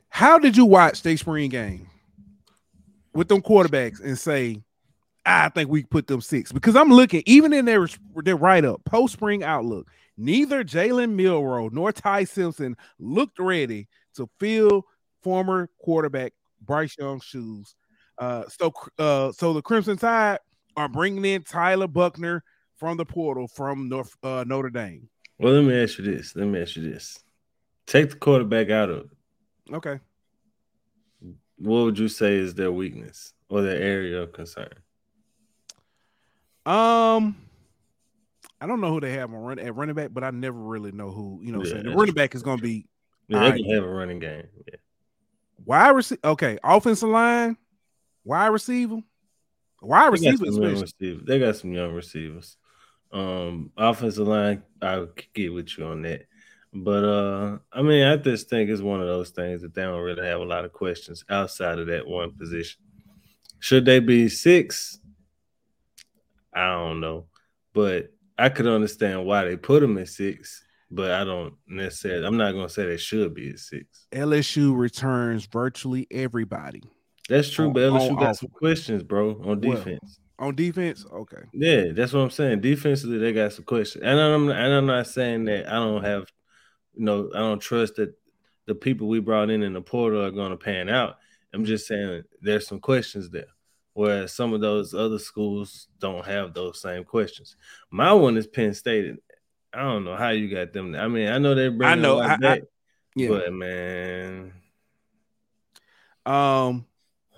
How 0.09 0.39
did 0.39 0.57
you 0.57 0.65
watch 0.65 1.03
the 1.03 1.17
spring 1.17 1.50
game 1.50 1.89
with 3.15 3.29
them 3.29 3.43
quarterbacks 3.43 4.03
and 4.03 4.19
say, 4.19 4.61
I 5.31 5.49
think 5.49 5.71
we 5.71 5.85
put 5.85 6.07
them 6.07 6.21
six? 6.21 6.53
Because 6.53 6.77
I'm 6.77 6.91
looking, 6.91 7.23
even 7.27 7.53
in 7.53 7.65
their, 7.65 7.87
their 8.17 8.37
write 8.37 8.65
up, 8.65 8.85
post 8.85 9.13
spring 9.15 9.43
outlook, 9.43 9.89
neither 10.17 10.65
Jalen 10.65 11.15
Milroe 11.15 11.69
nor 11.69 11.93
Ty 11.93 12.25
Simpson 12.25 12.77
looked 12.99 13.39
ready 13.39 13.89
to 14.17 14.29
fill 14.39 14.85
former 15.23 15.69
quarterback 15.79 16.33
Bryce 16.61 16.97
Young's 16.99 17.25
shoes. 17.25 17.75
Uh, 18.19 18.45
so, 18.49 18.73
uh, 18.99 19.33
so 19.33 19.53
the 19.53 19.63
Crimson 19.63 19.97
Tide 19.97 20.39
are 20.77 20.89
bringing 20.89 21.25
in 21.25 21.43
Tyler 21.43 21.87
Buchner 21.89 22.43
from 22.77 22.97
the 22.97 23.05
portal 23.05 23.49
from 23.49 23.89
North 23.89 24.15
uh, 24.23 24.45
Notre 24.47 24.71
Dame. 24.71 25.09
Well, 25.39 25.55
let 25.55 25.65
me 25.65 25.83
ask 25.83 25.99
you 25.99 26.05
this. 26.05 26.37
Let 26.37 26.47
me 26.47 26.61
ask 26.61 26.77
you 26.77 26.91
this. 26.91 27.19
Take 27.87 28.11
the 28.11 28.17
quarterback 28.17 28.71
out 28.71 28.91
of 28.91 28.99
it. 28.99 29.75
Okay. 29.75 30.01
What 31.57 31.85
would 31.85 31.99
you 31.99 32.09
say 32.09 32.35
is 32.35 32.55
their 32.55 32.73
weakness 32.73 33.33
or 33.49 33.63
their 33.63 33.81
area 33.81 34.23
of 34.23 34.33
concern? 34.33 34.71
Um, 36.67 37.37
I 38.61 38.67
don't 38.67 38.81
know 38.81 38.93
who 38.93 39.00
they 39.00 39.12
have 39.12 39.33
on 39.33 39.40
run 39.40 39.59
at 39.59 39.75
running 39.75 39.95
back, 39.95 40.11
but 40.12 40.23
I 40.23 40.31
never 40.31 40.59
really 40.59 40.93
know 40.93 41.11
who. 41.11 41.40
You 41.43 41.52
know, 41.52 41.64
yeah, 41.64 41.83
the 41.83 41.90
running 41.90 42.14
back 42.14 42.35
is 42.35 42.43
going 42.43 42.59
to 42.59 42.62
be. 42.62 42.87
Yeah, 43.29 43.40
they 43.40 43.50
right. 43.50 43.62
can 43.62 43.75
have 43.75 43.85
a 43.85 43.88
running 43.88 44.19
game. 44.19 44.45
Yeah. 44.69 44.76
Wide 45.64 45.90
receiver. 45.90 46.21
Okay, 46.25 46.59
offensive 46.62 47.09
line, 47.09 47.57
wide 48.25 48.49
receiver, 48.49 49.00
wide 49.81 50.12
receiver. 50.12 50.45
Receiver. 50.45 51.23
They 51.25 51.38
got 51.38 51.57
some 51.57 51.73
young 51.73 51.95
receivers. 51.95 52.57
Um, 53.12 53.73
offensive 53.76 54.29
line, 54.29 54.62
I'll 54.81 55.09
get 55.35 55.52
with 55.52 55.76
you 55.76 55.87
on 55.87 56.02
that. 56.02 56.26
But 56.73 57.05
uh, 57.05 57.59
I 57.73 57.83
mean, 57.83 58.07
I 58.07 58.17
just 58.17 58.49
think 58.49 58.71
it's 58.71 58.81
one 58.81 59.00
of 59.00 59.07
those 59.07 59.31
things 59.31 59.62
that 59.62 59.75
they 59.75 59.83
don't 59.83 60.02
really 60.02 60.26
have 60.26 60.40
a 60.40 60.45
lot 60.45 60.64
of 60.64 60.73
questions 60.73 61.25
outside 61.29 61.79
of 61.79 61.88
that 61.88 62.07
one 62.07 62.33
position. 62.33 62.81
Should 63.59 63.85
they 63.85 63.99
be 63.99 64.29
six? 64.29 65.00
I 66.54 66.71
don't 66.71 67.00
know, 67.00 67.26
but 67.73 68.12
I 68.38 68.49
could 68.49 68.66
understand 68.66 69.25
why 69.25 69.45
they 69.45 69.57
put 69.57 69.80
them 69.80 69.99
at 69.99 70.09
six. 70.09 70.64
But 70.92 71.12
I 71.12 71.23
don't 71.23 71.54
necessarily. 71.69 72.26
I'm 72.26 72.37
not 72.37 72.52
gonna 72.52 72.69
say 72.69 72.85
they 72.87 72.97
should 72.97 73.33
be 73.33 73.50
at 73.50 73.61
six. 73.61 74.07
LSU 74.11 74.76
returns 74.76 75.47
virtually 75.47 76.09
everybody. 76.11 76.83
That's 77.28 77.49
true, 77.49 77.69
on, 77.69 77.73
but 77.73 77.83
LSU 77.83 78.19
got 78.19 78.37
some 78.37 78.49
questions, 78.49 79.04
bro, 79.04 79.40
on 79.45 79.61
defense. 79.61 80.19
Well, 80.37 80.49
on 80.49 80.57
defense, 80.57 81.07
okay. 81.12 81.42
Yeah, 81.52 81.92
that's 81.95 82.12
what 82.12 82.21
I'm 82.21 82.30
saying. 82.30 82.61
Defensively, 82.61 83.19
they 83.19 83.33
got 83.33 83.52
some 83.52 83.64
questions, 83.64 84.02
and 84.02 84.19
I'm 84.19 84.49
and 84.49 84.75
I'm 84.75 84.87
not 84.87 85.07
saying 85.07 85.45
that 85.45 85.69
I 85.69 85.75
don't 85.75 86.02
have 86.02 86.26
you 86.95 87.04
know, 87.04 87.30
I 87.35 87.38
don't 87.38 87.61
trust 87.61 87.97
that 87.97 88.12
the 88.66 88.75
people 88.75 89.09
we 89.09 89.21
brought 89.21 89.50
in 89.50 89.62
in 89.62 89.73
the 89.73 89.80
portal 89.80 90.25
are 90.25 90.30
going 90.30 90.50
to 90.50 90.57
pan 90.57 90.88
out. 90.88 91.16
I'm 91.52 91.64
just 91.64 91.87
saying 91.87 92.23
there's 92.40 92.66
some 92.66 92.80
questions 92.80 93.30
there, 93.30 93.47
whereas 94.00 94.33
some 94.33 94.54
of 94.54 94.62
those 94.62 94.95
other 94.95 95.19
schools 95.19 95.88
don't 95.99 96.25
have 96.25 96.54
those 96.54 96.80
same 96.80 97.04
questions. 97.04 97.57
My 97.90 98.14
one 98.14 98.38
is 98.38 98.47
Penn 98.47 98.73
State. 98.73 99.16
I 99.75 99.83
don't 99.83 100.04
know 100.04 100.16
how 100.16 100.30
you 100.30 100.49
got 100.49 100.73
them. 100.73 100.95
I 100.95 101.07
mean, 101.07 101.28
I 101.28 101.37
know 101.37 101.54
they're 101.54 101.71
bringing 101.71 101.99
I 101.99 102.00
know, 102.00 102.19
I, 102.19 102.37
back, 102.38 102.62
I, 102.62 102.66
yeah. 103.14 103.28
but 103.28 103.52
man, 103.52 104.52
um. 106.25 106.87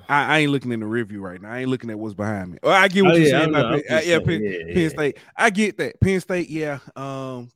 I, 0.09 0.25
I, 0.25 0.39
ain't 0.41 0.51
looking 0.51 0.73
in 0.73 0.81
the 0.81 0.87
review 0.87 1.21
right 1.21 1.41
now. 1.41 1.53
I 1.53 1.61
ain't 1.61 1.71
looking 1.71 1.89
at 1.89 1.99
what's 1.99 2.13
behind 2.13 2.51
me. 2.51 2.59
Well, 2.61 2.73
I 2.73 2.89
get 2.89 3.05
what 3.05 3.15
oh, 3.15 3.17
you're 3.17 3.29
yeah, 3.29 3.39
saying 3.39 3.53
Penn, 3.53 3.65
uh, 3.65 4.01
yeah, 4.05 4.19
Penn, 4.19 4.43
yeah, 4.43 4.75
Penn 4.75 4.91
State. 4.91 5.19
I 5.37 5.51
get 5.51 5.79
that. 5.79 6.01
Penn 6.01 6.21
State, 6.21 6.51
yeah. 6.51 6.81
Um, 6.97 7.51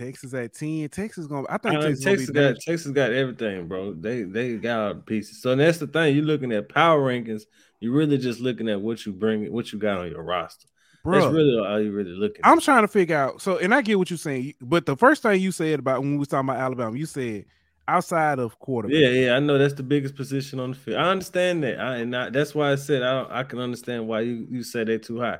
Texas 0.00 0.32
at 0.32 0.54
10. 0.54 0.88
Texas 0.88 1.26
gonna 1.26 1.46
I 1.50 1.58
think 1.58 1.80
Texas, 1.80 2.04
Texas 2.04 2.30
got 2.30 2.56
Texas 2.56 2.92
got 2.92 3.12
everything, 3.12 3.68
bro. 3.68 3.92
They 3.92 4.22
they 4.22 4.56
got 4.56 4.80
all 4.80 4.94
the 4.94 5.00
pieces. 5.00 5.42
So 5.42 5.54
that's 5.54 5.78
the 5.78 5.86
thing. 5.86 6.14
You're 6.14 6.24
looking 6.24 6.52
at 6.52 6.68
power 6.68 7.00
rankings, 7.00 7.42
you're 7.80 7.92
really 7.92 8.16
just 8.16 8.40
looking 8.40 8.68
at 8.68 8.80
what 8.80 9.04
you 9.04 9.12
bring, 9.12 9.52
what 9.52 9.72
you 9.72 9.78
got 9.78 9.98
on 9.98 10.10
your 10.10 10.22
roster. 10.22 10.68
Bro, 11.04 11.20
that's 11.20 11.34
really 11.34 11.58
all 11.58 11.80
you 11.80 11.92
really 11.92 12.12
looking 12.12 12.40
I'm 12.44 12.60
trying 12.60 12.82
to 12.82 12.88
figure 12.88 13.16
out. 13.16 13.42
So, 13.42 13.58
and 13.58 13.74
I 13.74 13.82
get 13.82 13.98
what 13.98 14.10
you're 14.10 14.18
saying, 14.18 14.54
but 14.60 14.86
the 14.86 14.96
first 14.96 15.22
thing 15.22 15.40
you 15.40 15.52
said 15.52 15.78
about 15.78 16.00
when 16.00 16.12
we 16.12 16.18
was 16.18 16.28
talking 16.28 16.48
about 16.48 16.60
Alabama, 16.60 16.96
you 16.96 17.06
said 17.06 17.44
outside 17.86 18.38
of 18.38 18.58
quarterback. 18.58 18.96
Yeah, 18.96 19.08
yeah, 19.08 19.36
I 19.36 19.40
know 19.40 19.58
that's 19.58 19.74
the 19.74 19.82
biggest 19.82 20.14
position 20.14 20.60
on 20.60 20.70
the 20.70 20.76
field. 20.76 20.98
I 20.98 21.10
understand 21.10 21.62
that, 21.64 21.78
I, 21.80 21.96
and 21.96 22.16
I, 22.16 22.30
that's 22.30 22.54
why 22.54 22.72
I 22.72 22.76
said 22.76 23.02
I, 23.02 23.26
I 23.30 23.42
can 23.44 23.58
understand 23.58 24.08
why 24.08 24.20
you 24.20 24.46
you 24.50 24.62
said 24.62 24.88
they're 24.88 24.98
too 24.98 25.20
high. 25.20 25.38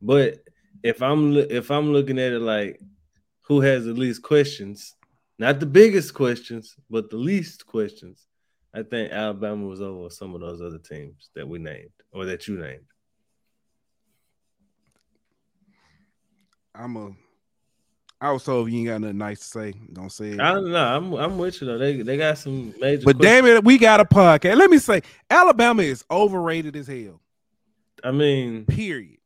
But 0.00 0.38
if 0.82 1.02
I'm 1.02 1.36
if 1.36 1.70
I'm 1.70 1.92
looking 1.92 2.18
at 2.18 2.32
it 2.32 2.40
like 2.40 2.80
who 3.42 3.60
has 3.60 3.84
the 3.84 3.92
least 3.92 4.22
questions, 4.22 4.94
not 5.38 5.60
the 5.60 5.66
biggest 5.66 6.14
questions, 6.14 6.76
but 6.88 7.10
the 7.10 7.16
least 7.16 7.66
questions. 7.66 8.26
I 8.74 8.82
think 8.82 9.12
Alabama 9.12 9.66
was 9.66 9.82
over 9.82 10.08
some 10.08 10.34
of 10.34 10.40
those 10.40 10.62
other 10.62 10.78
teams 10.78 11.28
that 11.34 11.46
we 11.46 11.58
named 11.58 11.90
or 12.12 12.24
that 12.26 12.48
you 12.48 12.58
named. 12.58 12.84
I'm 16.74 16.96
a. 16.96 17.10
I 18.20 18.30
was 18.30 18.44
told 18.44 18.70
you 18.70 18.78
ain't 18.78 18.88
got 18.88 19.00
nothing 19.00 19.18
nice 19.18 19.40
to 19.40 19.44
say. 19.44 19.74
Don't 19.92 20.10
say 20.10 20.30
it. 20.30 20.40
I 20.40 20.52
don't 20.52 20.70
know. 20.70 20.96
I'm 20.96 21.12
I'm 21.14 21.38
with 21.38 21.60
you 21.60 21.66
though. 21.66 21.76
They 21.76 22.00
they 22.00 22.16
got 22.16 22.38
some 22.38 22.72
major. 22.80 23.04
But 23.04 23.16
questions. 23.16 23.20
damn 23.20 23.46
it, 23.46 23.64
we 23.64 23.76
got 23.76 24.00
a 24.00 24.04
podcast. 24.04 24.56
Let 24.56 24.70
me 24.70 24.78
say, 24.78 25.02
Alabama 25.28 25.82
is 25.82 26.04
overrated 26.10 26.76
as 26.76 26.86
hell. 26.86 27.20
I 28.02 28.12
mean, 28.12 28.64
period. 28.64 29.18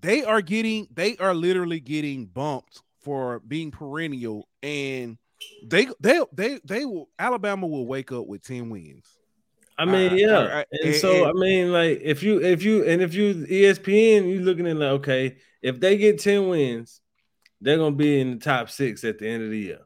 They 0.00 0.24
are 0.24 0.40
getting. 0.40 0.88
They 0.94 1.16
are 1.18 1.34
literally 1.34 1.80
getting 1.80 2.26
bumped 2.26 2.80
for 3.00 3.40
being 3.40 3.70
perennial, 3.70 4.48
and 4.62 5.18
they 5.64 5.88
they 6.00 6.20
they 6.32 6.60
they 6.64 6.84
will 6.84 7.08
Alabama 7.18 7.66
will 7.66 7.86
wake 7.86 8.12
up 8.12 8.26
with 8.26 8.42
ten 8.42 8.70
wins. 8.70 9.06
I 9.78 9.86
mean, 9.86 10.18
yeah, 10.18 10.38
I, 10.38 10.58
I, 10.58 10.64
and, 10.72 10.84
and, 10.84 10.94
so 10.96 11.28
I 11.28 11.32
mean, 11.32 11.72
like 11.72 12.00
if 12.02 12.22
you 12.22 12.42
if 12.42 12.62
you 12.62 12.84
and 12.84 13.00
if 13.00 13.14
you 13.14 13.34
ESPN, 13.34 14.30
you 14.30 14.40
looking 14.40 14.66
at 14.66 14.76
like 14.76 14.90
okay, 15.00 15.36
if 15.62 15.80
they 15.80 15.96
get 15.96 16.20
ten 16.20 16.48
wins, 16.48 17.00
they're 17.60 17.78
gonna 17.78 17.96
be 17.96 18.20
in 18.20 18.32
the 18.32 18.36
top 18.36 18.68
six 18.68 19.04
at 19.04 19.18
the 19.18 19.26
end 19.26 19.42
of 19.42 19.50
the 19.50 19.58
year. 19.58 19.80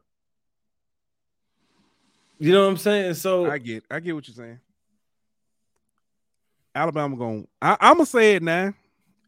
You 2.37 2.51
know 2.51 2.63
what 2.63 2.71
I'm 2.71 2.77
saying? 2.77 3.13
So 3.13 3.49
I 3.49 3.57
get 3.57 3.85
I 3.89 4.01
get 4.01 4.15
what 4.15 4.27
you're 4.27 4.35
saying. 4.35 4.59
Alabama 6.73 7.15
going 7.15 7.47
I, 7.61 7.77
I'm 7.79 7.93
gonna 7.93 8.05
say 8.05 8.35
it 8.35 8.43
now 8.43 8.73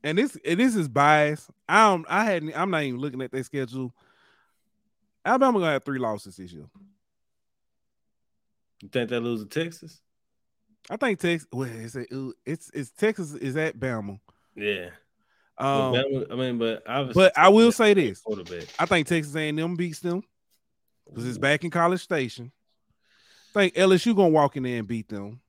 and 0.04 0.18
this 0.18 0.38
and 0.46 0.60
this 0.60 0.76
is 0.76 0.88
biased. 0.88 1.50
I 1.68 1.90
don't 1.90 2.06
I 2.10 2.26
hadn't 2.26 2.58
I'm 2.58 2.72
not 2.72 2.84
even 2.84 3.00
looking 3.00 3.22
at 3.22 3.32
their 3.32 3.44
schedule. 3.44 3.94
Alabama 5.26 5.60
gonna 5.60 5.72
have 5.74 5.86
three 5.86 6.00
losses 6.00 6.38
this 6.38 6.52
year. 6.52 6.66
You 8.82 8.90
think 8.90 9.10
they 9.10 9.20
lose 9.20 9.44
to 9.44 9.50
Texas? 9.50 10.02
I 10.90 10.98
think 10.98 11.20
Texas. 11.20 11.48
Well, 11.52 11.70
it's 11.70 11.96
it's 12.46 12.72
it's 12.74 12.92
Texas 12.92 13.34
is 13.34 13.58
at 13.58 13.78
Bama. 13.78 14.20
Yeah. 14.56 14.90
Um, 15.58 15.94
Bama, 15.94 16.32
I 16.32 16.36
mean, 16.36 16.58
but 16.58 16.84
but 17.14 17.38
I 17.38 17.50
will 17.50 17.72
say 17.72 17.94
this: 17.94 18.24
I 18.80 18.86
think 18.86 19.08
Texas 19.08 19.36
A&M 19.36 19.76
beats 19.76 20.00
them 20.00 20.24
because 21.08 21.28
it's 21.28 21.38
back 21.38 21.64
in 21.64 21.72
College 21.72 22.02
Station. 22.02 22.52
I 23.56 23.62
think 23.62 23.74
LSU 23.74 24.16
gonna 24.16 24.30
walk 24.30 24.56
in 24.56 24.64
there 24.64 24.78
and 24.78 24.88
beat 24.88 25.10
them. 25.10 25.42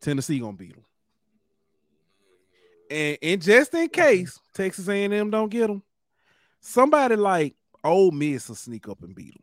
Tennessee 0.00 0.40
gonna 0.40 0.56
beat 0.56 0.74
them. 0.74 0.84
And, 2.92 3.18
and 3.22 3.42
just 3.42 3.72
in 3.72 3.88
case 3.88 4.38
Texas 4.52 4.86
A&M 4.86 5.30
don't 5.30 5.48
get 5.48 5.68
them, 5.68 5.82
somebody 6.60 7.16
like 7.16 7.56
Ole 7.82 8.10
Miss 8.10 8.48
will 8.48 8.54
sneak 8.54 8.86
up 8.86 9.02
and 9.02 9.14
beat 9.14 9.32
them. 9.32 9.42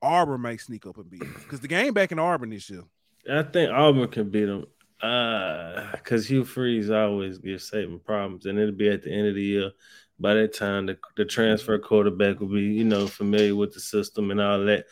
Auburn 0.00 0.42
may 0.42 0.56
sneak 0.56 0.86
up 0.86 0.96
and 0.96 1.10
beat 1.10 1.20
them 1.20 1.34
because 1.42 1.60
the 1.60 1.68
game 1.68 1.92
back 1.92 2.12
in 2.12 2.18
Auburn 2.20 2.50
this 2.50 2.70
year. 2.70 2.84
I 3.30 3.42
think 3.42 3.72
Auburn 3.72 4.08
can 4.08 4.30
beat 4.30 4.44
them 4.44 4.66
because 5.00 6.24
uh, 6.24 6.28
Hugh 6.28 6.44
Freeze 6.44 6.90
always 6.90 7.38
gives 7.38 7.68
Saban 7.68 8.02
problems, 8.04 8.46
and 8.46 8.58
it'll 8.58 8.72
be 8.72 8.88
at 8.88 9.02
the 9.02 9.10
end 9.10 9.26
of 9.26 9.34
the 9.34 9.42
year. 9.42 9.72
By 10.18 10.34
that 10.34 10.54
time, 10.54 10.86
the, 10.86 10.96
the 11.16 11.24
transfer 11.24 11.78
quarterback 11.78 12.38
will 12.38 12.48
be, 12.48 12.62
you 12.62 12.84
know, 12.84 13.06
familiar 13.08 13.56
with 13.56 13.74
the 13.74 13.80
system 13.80 14.30
and 14.30 14.40
all 14.40 14.64
that. 14.64 14.86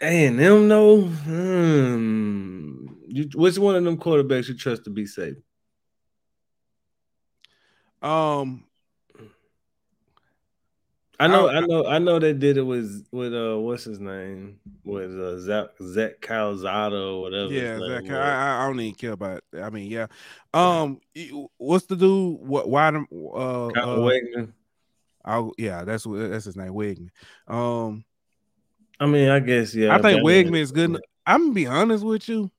A 0.00 0.26
and 0.26 0.40
M 0.40 0.68
no. 0.68 1.02
Hmm. 1.02 2.86
You, 3.08 3.28
which 3.34 3.58
one 3.58 3.76
of 3.76 3.84
them 3.84 3.96
quarterbacks 3.96 4.48
you 4.48 4.54
trust 4.54 4.84
to 4.84 4.90
be 4.90 5.06
safe? 5.06 5.36
Um, 8.02 8.64
I 11.18 11.28
know, 11.28 11.48
I, 11.48 11.56
I, 11.56 11.60
know, 11.60 11.86
I 11.86 11.98
know 11.98 12.18
they 12.18 12.34
did 12.34 12.58
it 12.58 12.62
with 12.62 13.06
with 13.10 13.34
uh, 13.34 13.58
what's 13.58 13.84
his 13.84 13.98
name, 13.98 14.60
with 14.84 15.18
uh, 15.18 15.38
Zach 15.38 15.68
Zach 15.82 16.20
Calzada 16.20 16.94
or 16.94 17.22
whatever. 17.22 17.52
Yeah, 17.52 17.78
Zach. 17.78 18.10
I, 18.10 18.64
I 18.64 18.66
don't 18.66 18.80
even 18.80 18.94
care 18.94 19.12
about. 19.12 19.42
It. 19.52 19.60
I 19.60 19.70
mean, 19.70 19.90
yeah. 19.90 20.08
Um, 20.52 21.00
what's 21.56 21.86
the 21.86 21.96
dude? 21.96 22.38
What? 22.40 22.68
Why? 22.68 22.88
Uh, 22.88 22.90
uh, 22.90 23.70
Weigman. 23.70 24.52
Oh 25.24 25.54
yeah, 25.56 25.84
that's 25.84 26.04
that's 26.06 26.44
his 26.44 26.56
name, 26.56 26.72
Weigman. 26.72 27.08
Um, 27.48 28.04
I 28.98 29.06
mean, 29.06 29.28
I 29.28 29.40
guess 29.40 29.74
yeah. 29.74 29.94
I 29.94 30.00
think 30.00 30.22
Weigman 30.22 30.58
is 30.58 30.72
good. 30.72 31.00
I'm 31.26 31.42
gonna 31.42 31.54
be 31.54 31.66
honest 31.66 32.04
with 32.04 32.28
you. 32.28 32.50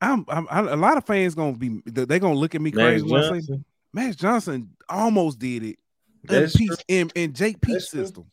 I'm, 0.00 0.24
I'm, 0.28 0.48
I'm, 0.50 0.68
a 0.68 0.76
lot 0.76 0.96
of 0.96 1.04
fans 1.04 1.34
gonna 1.34 1.56
be 1.56 1.80
they're 1.86 2.18
gonna 2.18 2.34
look 2.34 2.54
at 2.54 2.60
me 2.60 2.70
crazy 2.72 3.04
when 3.04 3.22
I 3.22 3.40
say 3.40 3.60
Max 3.92 4.16
Johnson 4.16 4.70
almost 4.88 5.38
did 5.38 5.62
it. 5.62 5.78
That's 6.24 6.58
in, 6.58 6.68
Peetz, 6.68 6.82
in, 6.88 7.10
in 7.14 7.32
Jake 7.32 7.60
Peetz 7.60 7.72
That's 7.72 7.90
true. 7.90 8.02
system 8.02 8.24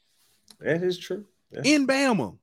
That 0.60 0.84
is 0.84 0.98
true. 0.98 1.26
That's 1.52 1.68
in 1.68 1.88
Bama. 1.88 2.38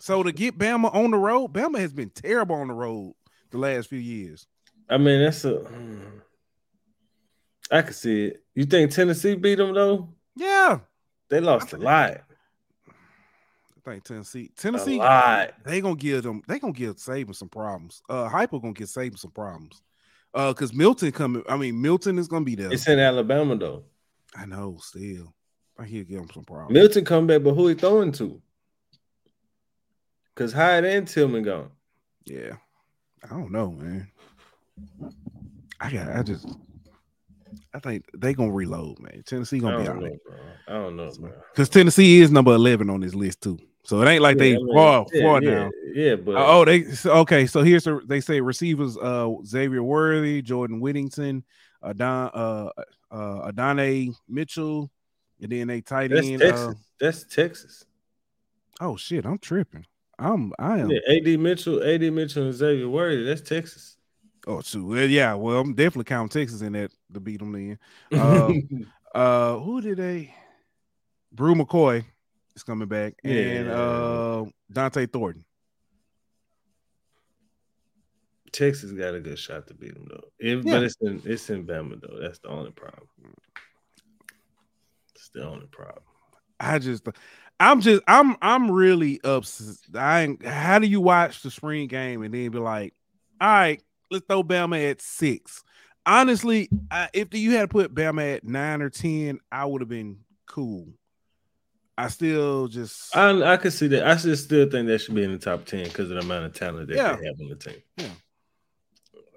So 0.00 0.22
to 0.22 0.32
get 0.32 0.56
Bama 0.56 0.94
on 0.94 1.10
the 1.10 1.18
road, 1.18 1.52
Bama 1.52 1.78
has 1.78 1.92
been 1.92 2.10
terrible 2.10 2.56
on 2.56 2.68
the 2.68 2.74
road 2.74 3.14
the 3.50 3.58
last 3.58 3.88
few 3.88 3.98
years. 3.98 4.46
I 4.88 4.96
mean, 4.96 5.22
that's 5.22 5.44
a. 5.44 5.58
hmm. 5.58 6.00
Can 7.70 7.92
see 7.92 8.24
it. 8.26 8.42
You 8.54 8.64
think 8.64 8.90
Tennessee 8.90 9.36
beat 9.36 9.56
them 9.56 9.74
though? 9.74 10.08
Yeah, 10.34 10.80
They 11.28 11.40
lost 11.40 11.72
a 11.72 11.76
lot. 11.76 12.22
Think 13.90 14.04
Tennessee, 14.04 14.52
Tennessee, 14.56 14.98
they 15.64 15.80
gonna 15.80 15.96
give 15.96 16.22
them, 16.22 16.42
they 16.46 16.60
gonna 16.60 16.72
give 16.72 16.94
Saban 16.94 17.34
some 17.34 17.48
problems. 17.48 18.02
Uh, 18.08 18.28
Heupel 18.28 18.62
gonna 18.62 18.72
give 18.72 18.86
Saban 18.86 19.18
some 19.18 19.32
problems. 19.32 19.82
Uh, 20.32 20.52
cause 20.54 20.72
Milton 20.72 21.10
coming. 21.10 21.42
I 21.48 21.56
mean, 21.56 21.82
Milton 21.82 22.16
is 22.16 22.28
gonna 22.28 22.44
be 22.44 22.54
there. 22.54 22.72
It's 22.72 22.86
in 22.86 23.00
Alabama 23.00 23.56
though. 23.56 23.82
I 24.36 24.46
know. 24.46 24.78
Still, 24.80 25.34
I 25.76 25.86
hear 25.86 26.04
give 26.04 26.20
him 26.20 26.30
some 26.32 26.44
problems. 26.44 26.72
Milton 26.72 27.04
come 27.04 27.26
back, 27.26 27.42
but 27.42 27.54
who 27.54 27.66
he 27.66 27.74
throwing 27.74 28.12
to? 28.12 28.40
Cause 30.36 30.52
Hyatt 30.52 30.84
and 30.84 31.08
Tillman 31.08 31.42
gone. 31.42 31.70
Yeah, 32.26 32.52
I 33.24 33.26
don't 33.26 33.50
know, 33.50 33.72
man. 33.72 34.08
I 35.80 35.90
got. 35.90 36.16
I 36.16 36.22
just. 36.22 36.46
I 37.74 37.80
think 37.80 38.04
they 38.16 38.34
gonna 38.34 38.52
reload, 38.52 39.00
man. 39.00 39.24
Tennessee 39.26 39.58
gonna 39.58 39.82
be 39.82 39.88
all 39.88 39.96
know, 39.96 40.02
right 40.02 40.24
bro. 40.24 40.36
I 40.68 40.72
don't 40.74 40.94
know, 40.94 41.10
because 41.50 41.68
Tennessee 41.68 42.20
is 42.20 42.30
number 42.30 42.54
eleven 42.54 42.88
on 42.88 43.00
this 43.00 43.16
list 43.16 43.40
too. 43.40 43.58
So 43.82 44.00
it 44.02 44.08
ain't 44.08 44.22
like 44.22 44.36
they 44.36 44.50
Yeah, 44.50 44.58
I 44.58 44.62
mean, 44.62 44.74
far 44.74 45.06
yeah, 45.12 45.22
far 45.22 45.42
yeah, 45.42 45.50
down. 45.50 45.70
Yeah, 45.94 46.14
but 46.16 46.36
Uh, 46.36 46.46
oh, 46.46 46.64
they 46.64 46.84
okay. 47.04 47.46
So 47.46 47.62
here's 47.62 47.84
the 47.84 48.00
they 48.04 48.20
say 48.20 48.40
receivers: 48.40 48.96
uh, 48.96 49.30
Xavier 49.44 49.82
Worthy, 49.82 50.42
Jordan 50.42 50.80
Whittington, 50.80 51.44
Adon, 51.82 52.30
uh, 52.34 52.70
uh, 53.10 53.48
Adonai 53.48 54.12
Mitchell, 54.28 54.90
and 55.40 55.50
then 55.50 55.68
they 55.68 55.80
tight 55.80 56.10
that's 56.10 56.26
end. 56.26 56.40
Texas. 56.40 56.68
Uh, 56.68 56.74
that's 57.00 57.24
Texas. 57.24 57.84
oh 58.80 58.96
shit, 58.96 59.24
I'm 59.24 59.38
tripping. 59.38 59.86
I'm 60.18 60.52
I 60.58 60.80
am. 60.80 60.90
Yeah, 60.90 61.00
AD 61.08 61.40
Mitchell, 61.40 61.82
AD 61.82 62.02
Mitchell, 62.12 62.44
and 62.44 62.54
Xavier 62.54 62.88
Worthy. 62.88 63.24
That's 63.24 63.40
Texas. 63.40 63.96
Oh, 64.46 64.62
shoot. 64.62 64.84
Well, 64.86 65.06
yeah. 65.06 65.34
Well, 65.34 65.58
I'm 65.58 65.74
definitely 65.74 66.04
counting 66.04 66.28
Texas 66.28 66.62
in 66.62 66.72
that 66.72 66.90
to 67.12 67.20
beat 67.20 67.40
them. 67.40 67.52
Then, 67.52 67.78
uh, 68.20 68.52
uh, 69.16 69.58
who 69.58 69.80
did 69.80 69.98
they? 69.98 70.34
Bru 71.32 71.54
McCoy 71.54 72.04
is 72.56 72.62
coming 72.62 72.88
back, 72.88 73.14
and 73.24 73.66
Yeah. 73.66 73.72
uh, 73.72 74.44
Dont'e 74.72 75.12
Thornton. 75.12 75.44
Texas 78.52 78.90
got 78.92 79.14
a 79.14 79.20
good 79.20 79.38
shot 79.38 79.66
to 79.68 79.74
beat 79.74 79.94
them 79.94 80.06
though. 80.10 80.24
Yeah. 80.40 80.56
But 80.64 80.82
it's 80.82 80.96
in 81.00 81.22
it's 81.24 81.48
in 81.50 81.64
Bama 81.66 82.00
though. 82.00 82.18
That's 82.20 82.40
the 82.40 82.48
only 82.48 82.72
problem. 82.72 83.06
It's 85.14 85.28
the 85.28 85.46
only 85.46 85.66
problem. 85.66 86.02
I 86.58 86.78
just, 86.78 87.06
I'm 87.58 87.80
just, 87.80 88.02
I'm, 88.08 88.36
I'm 88.42 88.70
really 88.70 89.20
upset. 89.24 89.76
I, 89.94 90.22
ain't- 90.22 90.44
how 90.44 90.78
do 90.78 90.86
you 90.86 91.00
watch 91.00 91.42
the 91.42 91.50
spring 91.50 91.88
game 91.88 92.22
and 92.22 92.34
then 92.34 92.50
be 92.50 92.58
like, 92.58 92.92
all 93.40 93.48
right, 93.48 93.82
let's 94.10 94.26
throw 94.26 94.42
Bama 94.42 94.90
at 94.90 95.00
six? 95.00 95.62
Honestly, 96.04 96.68
I, 96.90 97.08
if 97.14 97.32
you 97.34 97.52
had 97.52 97.62
to 97.62 97.68
put 97.68 97.94
Bama 97.94 98.36
at 98.36 98.44
nine 98.44 98.82
or 98.82 98.90
ten, 98.90 99.38
I 99.52 99.64
would 99.64 99.80
have 99.80 99.88
been 99.88 100.18
cool. 100.46 100.88
I 102.04 102.08
still 102.08 102.68
just, 102.68 103.14
I 103.16 103.52
I 103.52 103.56
could 103.56 103.72
see 103.72 103.88
that. 103.88 104.06
I 104.06 104.14
just 104.14 104.44
still 104.44 104.68
think 104.70 104.86
that 104.88 104.98
should 105.00 105.14
be 105.14 105.24
in 105.24 105.32
the 105.32 105.38
top 105.38 105.64
ten 105.66 105.84
because 105.84 106.10
of 106.10 106.16
the 106.16 106.22
amount 106.22 106.46
of 106.46 106.54
talent 106.54 106.88
that 106.88 106.96
Yeah. 106.96 107.16
they 107.16 107.26
have 107.26 107.40
on 107.40 107.48
the 107.48 107.56
team. 107.56 107.82
Yeah. 107.96 108.06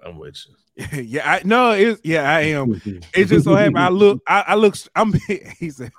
I'm 0.04 0.18
with 0.18 0.36
you. 0.46 0.54
yeah, 1.02 1.30
I 1.32 1.42
no, 1.44 1.70
it's 1.72 2.00
yeah, 2.04 2.30
I 2.30 2.40
am. 2.42 2.80
It 3.14 3.26
just 3.26 3.44
so 3.44 3.54
happened. 3.54 3.78
I 3.78 3.88
look, 3.88 4.20
I, 4.26 4.44
I 4.48 4.54
look. 4.56 4.76
I'm. 4.94 5.12
He 5.58 5.70
said, 5.70 5.92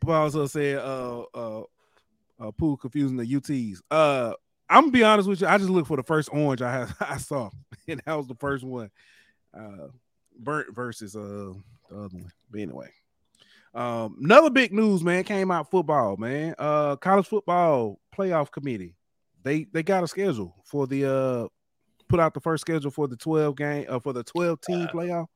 but 0.00 0.12
also 0.12 0.46
said, 0.46 0.78
uh, 0.78 1.22
uh, 1.34 1.62
uh, 2.40 2.50
pool 2.52 2.76
confusing 2.76 3.16
the 3.16 3.24
UTs. 3.26 3.80
Uh, 3.90 4.32
I'm 4.68 4.84
gonna 4.84 4.92
be 4.92 5.02
honest 5.04 5.28
with 5.28 5.40
you. 5.40 5.46
I 5.48 5.58
just 5.58 5.68
looked 5.68 5.88
for 5.88 5.96
the 5.96 6.02
first 6.04 6.30
orange 6.32 6.62
I 6.62 6.72
had, 6.86 6.94
I 7.00 7.18
saw, 7.18 7.50
and 7.88 8.00
that 8.06 8.14
was 8.14 8.28
the 8.28 8.36
first 8.36 8.64
one. 8.64 8.90
Uh, 9.52 9.88
burnt 10.38 10.74
versus 10.74 11.14
uh 11.16 11.52
the 11.90 11.96
other 11.96 12.16
one. 12.16 12.30
But 12.50 12.60
anyway, 12.60 12.90
um, 13.74 14.16
another 14.22 14.50
big 14.50 14.72
news, 14.72 15.02
man, 15.02 15.24
came 15.24 15.50
out 15.50 15.70
football, 15.70 16.16
man. 16.16 16.54
Uh, 16.58 16.96
college 16.96 17.26
football 17.26 18.00
playoff 18.16 18.50
committee. 18.50 18.96
They 19.42 19.64
they 19.64 19.82
got 19.82 20.04
a 20.04 20.08
schedule 20.08 20.54
for 20.64 20.86
the 20.86 21.10
uh 21.10 21.48
put 22.08 22.20
out 22.20 22.34
the 22.34 22.40
first 22.40 22.60
schedule 22.62 22.90
for 22.90 23.06
the 23.06 23.16
12 23.16 23.56
game 23.56 23.86
uh, 23.88 24.00
for 24.00 24.12
the 24.12 24.24
12 24.24 24.60
team 24.60 24.80
Wow. 24.80 24.90
playoff. 24.92 25.26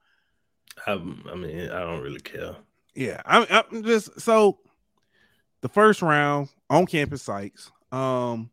I'm, 0.86 1.24
I 1.30 1.36
mean, 1.36 1.70
I 1.70 1.80
don't 1.80 2.02
really 2.02 2.20
care. 2.20 2.56
Yeah, 2.96 3.22
I'm, 3.24 3.46
I'm 3.48 3.84
just 3.84 4.20
so 4.20 4.58
the 5.60 5.68
first 5.68 6.02
round 6.02 6.48
on 6.68 6.86
campus 6.86 7.22
sites. 7.22 7.70
Um, 7.92 8.50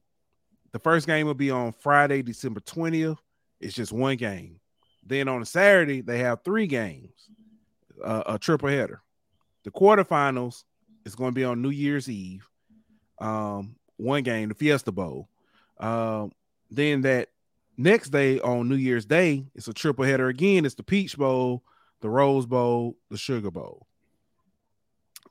the 0.72 0.80
first 0.80 1.08
game 1.08 1.26
will 1.26 1.34
be 1.34 1.52
on 1.52 1.74
Friday, 1.74 2.22
December 2.22 2.60
20th. 2.62 3.18
It's 3.60 3.74
just 3.74 3.92
one 3.92 4.16
game. 4.18 4.60
Then 5.06 5.28
on 5.28 5.42
a 5.42 5.46
Saturday, 5.46 6.02
they 6.02 6.20
have 6.20 6.44
three 6.46 6.68
games, 6.68 7.12
uh, 8.04 8.24
a 8.28 8.40
triple 8.40 8.70
header. 8.70 9.02
The 9.64 9.72
quarterfinals 9.72 10.64
is 11.06 11.16
going 11.16 11.32
to 11.32 11.36
be 11.36 11.44
on 11.44 11.62
New 11.62 11.70
Year's 11.70 12.10
Eve. 12.10 12.48
Um, 13.20 13.76
one 13.98 14.24
game, 14.24 14.50
the 14.50 14.56
Fiesta 14.56 14.92
Bowl. 14.92 15.30
Um, 15.80 16.32
then 16.70 17.02
that 17.02 17.30
next 17.78 18.10
day 18.10 18.40
on 18.40 18.70
New 18.70 18.76
Year's 18.76 19.06
Day, 19.06 19.46
it's 19.56 19.68
a 19.68 19.74
triple 19.74 20.06
header 20.06 20.28
again. 20.28 20.66
It's 20.66 20.76
the 20.76 20.84
Peach 20.84 21.18
Bowl, 21.18 21.64
the 22.02 22.10
Rose 22.10 22.46
Bowl, 22.46 22.98
the 23.10 23.18
Sugar 23.18 23.52
Bowl. 23.52 23.88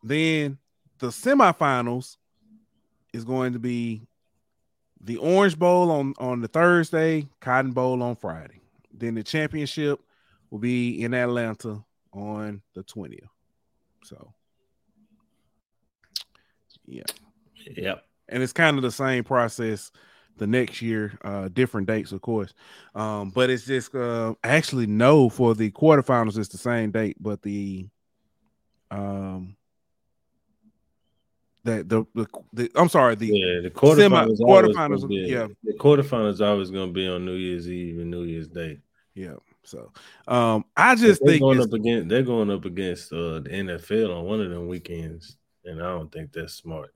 Then 0.02 0.58
the 0.98 1.08
semifinals 1.08 2.16
is 3.12 3.24
going 3.24 3.52
to 3.54 3.58
be 3.58 4.02
the 5.00 5.16
Orange 5.16 5.58
Bowl 5.58 5.90
on 5.90 6.14
on 6.18 6.40
the 6.40 6.48
Thursday, 6.48 7.26
Cotton 7.40 7.72
Bowl 7.72 8.02
on 8.02 8.16
Friday. 8.16 8.60
Then 8.92 9.14
the 9.14 9.22
championship 9.22 10.00
will 10.50 10.58
be 10.58 11.02
in 11.02 11.14
Atlanta 11.14 11.82
on 12.12 12.62
the 12.74 12.82
20th. 12.82 13.28
So 14.11 14.35
yeah. 16.87 17.05
Yep. 17.77 18.05
And 18.29 18.42
it's 18.42 18.53
kind 18.53 18.77
of 18.77 18.83
the 18.83 18.90
same 18.90 19.25
process 19.25 19.90
the 20.37 20.46
next 20.46 20.83
year, 20.83 21.18
uh, 21.23 21.49
different 21.49 21.87
dates, 21.87 22.12
of 22.12 22.20
course. 22.23 22.53
Um, 22.94 23.31
but 23.31 23.51
it's 23.51 23.64
just 23.64 23.94
uh 23.94 24.35
actually 24.42 24.87
no 24.87 25.29
for 25.29 25.55
the 25.55 25.70
quarterfinals, 25.70 26.37
it's 26.38 26.49
the 26.49 26.59
same 26.59 26.90
date, 26.90 27.16
but 27.20 27.42
the 27.42 27.88
um 28.90 29.57
that 31.64 31.88
the, 31.88 32.05
the 32.14 32.27
the 32.53 32.70
I'm 32.75 32.88
sorry, 32.88 33.14
the 33.14 33.27
Yeah, 33.27 33.61
the 33.61 33.70
quarterfinals. 33.70 34.37
Semi- 34.38 34.51
quarterfinals, 34.51 35.01
gonna 35.03 35.09
be- 35.09 35.27
yeah. 35.29 35.46
the 35.62 35.75
quarterfinals 35.75 36.44
always 36.44 36.70
going 36.70 36.88
to 36.88 36.92
be 36.92 37.07
on 37.07 37.25
New 37.25 37.35
Year's 37.35 37.70
Eve 37.70 37.99
and 38.01 38.11
New 38.11 38.25
Year's 38.25 38.49
Day. 38.49 38.79
yeah. 39.14 39.35
So 39.70 39.92
um 40.26 40.64
I 40.76 40.96
just 40.96 41.20
they're 41.24 41.35
think 41.35 41.42
going 41.42 41.61
up 41.61 41.72
against 41.72 42.09
they're 42.09 42.22
going 42.22 42.50
up 42.50 42.64
against 42.64 43.12
uh, 43.12 43.38
the 43.40 43.50
NFL 43.50 44.18
on 44.18 44.24
one 44.24 44.40
of 44.40 44.50
them 44.50 44.66
weekends, 44.66 45.37
and 45.64 45.80
I 45.80 45.90
don't 45.90 46.11
think 46.11 46.33
that's 46.33 46.54
smart. 46.54 46.92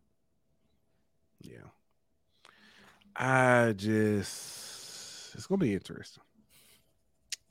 yeah. 1.41 1.59
I 3.17 3.75
just 3.77 5.35
it's 5.37 5.47
gonna 5.47 5.59
be 5.59 5.75
interesting. 5.75 6.23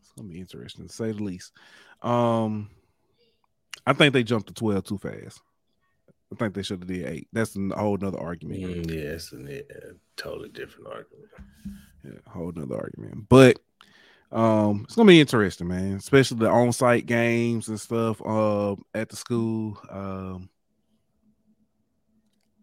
It's 0.01 0.11
gonna 0.11 0.27
be 0.27 0.39
interesting 0.39 0.87
to 0.87 0.93
say 0.93 1.11
the 1.13 1.23
least. 1.23 1.53
Um 2.01 2.69
I 3.85 3.93
think 3.93 4.13
they 4.13 4.23
jumped 4.23 4.47
to 4.47 4.53
12 4.53 4.83
too 4.83 4.97
fast. 4.97 5.41
I 6.31 6.35
think 6.35 6.53
they 6.53 6.63
should 6.63 6.79
have 6.79 6.87
did 6.87 7.05
eight. 7.05 7.27
That's 7.31 7.55
a 7.55 7.77
whole 7.77 7.97
nother 7.97 8.19
argument. 8.19 8.61
Mm, 8.61 8.89
yeah, 8.89 9.11
it's 9.11 9.31
a, 9.33 9.59
a 9.59 9.93
totally 10.17 10.49
different 10.49 10.87
argument. 10.87 11.29
Yeah, 12.03 12.31
whole 12.31 12.51
nother 12.53 12.75
argument. 12.75 13.29
But 13.29 13.59
um 14.33 14.81
it's 14.83 14.95
gonna 14.95 15.07
be 15.07 15.21
interesting, 15.21 15.67
man. 15.67 15.93
Especially 15.93 16.37
the 16.37 16.49
on-site 16.49 17.05
games 17.05 17.67
and 17.69 17.79
stuff 17.79 18.21
uh, 18.25 18.75
at 18.93 19.09
the 19.09 19.15
school. 19.15 19.79
Um 19.89 20.49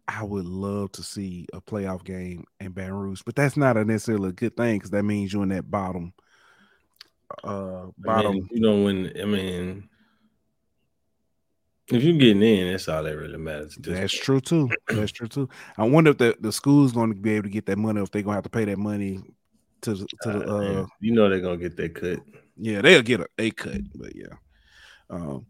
I 0.08 0.24
would 0.24 0.46
love 0.46 0.90
to 0.92 1.04
see 1.04 1.46
a 1.52 1.60
playoff 1.60 2.04
game 2.04 2.44
in 2.58 2.72
Baton 2.72 2.94
Rouge, 2.94 3.22
but 3.24 3.36
that's 3.36 3.56
not 3.56 3.76
a 3.76 3.84
necessarily 3.84 4.30
a 4.30 4.32
good 4.32 4.56
thing 4.56 4.76
because 4.76 4.90
that 4.90 5.04
means 5.04 5.32
you're 5.32 5.44
in 5.44 5.50
that 5.50 5.70
bottom 5.70 6.12
uh 7.44 7.86
I 7.86 7.90
bottom 7.98 8.34
mean, 8.34 8.48
you 8.50 8.60
know 8.60 8.82
when 8.82 9.12
I 9.20 9.24
mean, 9.24 9.88
if 11.88 12.02
you're 12.02 12.18
getting 12.18 12.42
in, 12.42 12.70
that's 12.70 12.88
all 12.88 13.02
that 13.02 13.16
really 13.16 13.38
matters. 13.38 13.76
That's 13.80 14.12
true 14.12 14.40
too. 14.40 14.70
That's 14.88 15.12
true 15.12 15.28
too. 15.28 15.48
I 15.76 15.84
wonder 15.84 16.10
if 16.10 16.18
the, 16.18 16.36
the 16.40 16.52
school's 16.52 16.92
going 16.92 17.10
to 17.10 17.16
be 17.16 17.32
able 17.32 17.44
to 17.44 17.50
get 17.50 17.66
that 17.66 17.78
money, 17.78 18.00
or 18.00 18.04
if 18.04 18.10
they're 18.10 18.22
going 18.22 18.34
to 18.34 18.36
have 18.36 18.44
to 18.44 18.50
pay 18.50 18.64
that 18.64 18.78
money 18.78 19.20
to 19.82 19.94
the 19.94 20.06
to 20.22 20.32
the. 20.32 20.44
Ah, 20.48 20.82
Uh, 20.82 20.86
you 21.00 21.12
know 21.12 21.28
they're 21.28 21.40
gonna 21.40 21.56
get 21.56 21.76
that 21.76 21.94
cut. 21.94 22.20
yeah, 22.56 22.80
they'll 22.80 23.02
get 23.02 23.20
a, 23.20 23.26
a 23.38 23.50
cut, 23.50 23.80
but 23.94 24.14
yeah. 24.14 24.34
Um, 25.08 25.46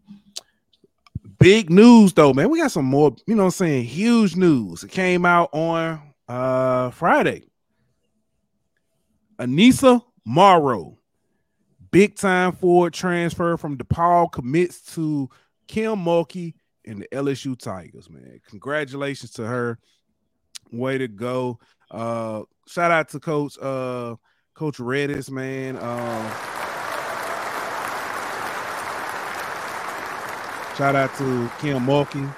big 1.39 1.69
news 1.69 2.13
though, 2.13 2.33
man. 2.33 2.49
We 2.49 2.59
got 2.59 2.71
some 2.71 2.85
more. 2.85 3.15
You 3.27 3.35
know, 3.35 3.43
what 3.43 3.47
I'm 3.47 3.51
saying 3.51 3.85
huge 3.85 4.35
news. 4.35 4.83
It 4.83 4.91
came 4.91 5.25
out 5.25 5.49
on 5.53 6.01
uh 6.27 6.89
Friday. 6.91 7.43
Aneesah 9.39 10.01
Morrow, 10.25 10.97
big 11.91 12.15
time 12.15 12.51
forward 12.51 12.93
transfer 12.93 13.57
from 13.57 13.77
DePaul 13.77 14.31
commits 14.31 14.81
to 14.93 15.29
Kim 15.67 15.95
Mulkey 15.97 16.53
and 16.85 17.01
the 17.01 17.07
LSU 17.11 17.57
Tigers, 17.57 18.09
man. 18.09 18.39
Congratulations 18.49 19.31
to 19.33 19.45
her. 19.47 19.79
Way 20.71 20.99
to 20.99 21.07
go. 21.07 21.59
Uh 21.91 22.43
shout 22.67 22.91
out 22.91 23.09
to 23.09 23.19
coach 23.19 23.57
uh 23.61 24.15
coach 24.55 24.77
Redus, 24.77 25.29
man. 25.29 25.75
Um 25.77 26.31
shout 30.77 30.95
out 30.95 31.13
to 31.17 31.51
Kim 31.59 31.85
Mulkey. 31.85 32.33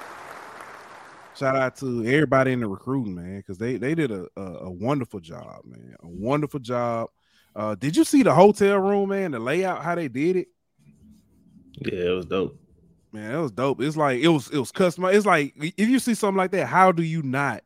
Shout 1.36 1.56
out 1.56 1.76
to 1.78 2.06
everybody 2.06 2.52
in 2.52 2.60
the 2.60 2.68
recruiting, 2.68 3.16
man, 3.16 3.38
because 3.38 3.58
they 3.58 3.78
they 3.78 3.96
did 3.96 4.12
a, 4.12 4.28
a, 4.36 4.42
a 4.42 4.72
wonderful 4.72 5.20
job, 5.20 5.62
man. 5.66 5.96
A 6.02 6.08
wonderful 6.08 6.60
job. 6.60 7.10
Uh, 7.56 7.76
did 7.76 7.96
you 7.96 8.04
see 8.04 8.24
the 8.24 8.34
hotel 8.34 8.78
room, 8.80 9.10
man? 9.10 9.32
The 9.32 9.40
layout, 9.40 9.84
how 9.84 9.94
they 9.96 10.08
did 10.08 10.36
it? 10.38 10.48
Yeah, 11.80 12.10
it 12.12 12.16
was 12.16 12.26
dope. 12.26 12.60
Man, 13.12 13.34
it 13.34 13.40
was 13.40 13.52
dope. 13.52 13.82
It's 13.82 13.98
like 13.98 14.22
it 14.22 14.28
was 14.28 14.50
it 14.50 14.58
was 14.58 14.72
customized. 14.72 15.16
It's 15.16 15.26
like 15.26 15.54
if 15.58 15.88
you 15.88 16.00
see 16.00 16.16
something 16.16 16.38
like 16.38 16.52
that, 16.52 16.68
how 16.68 16.92
do 16.92 17.04
you 17.04 17.22
not? 17.22 17.64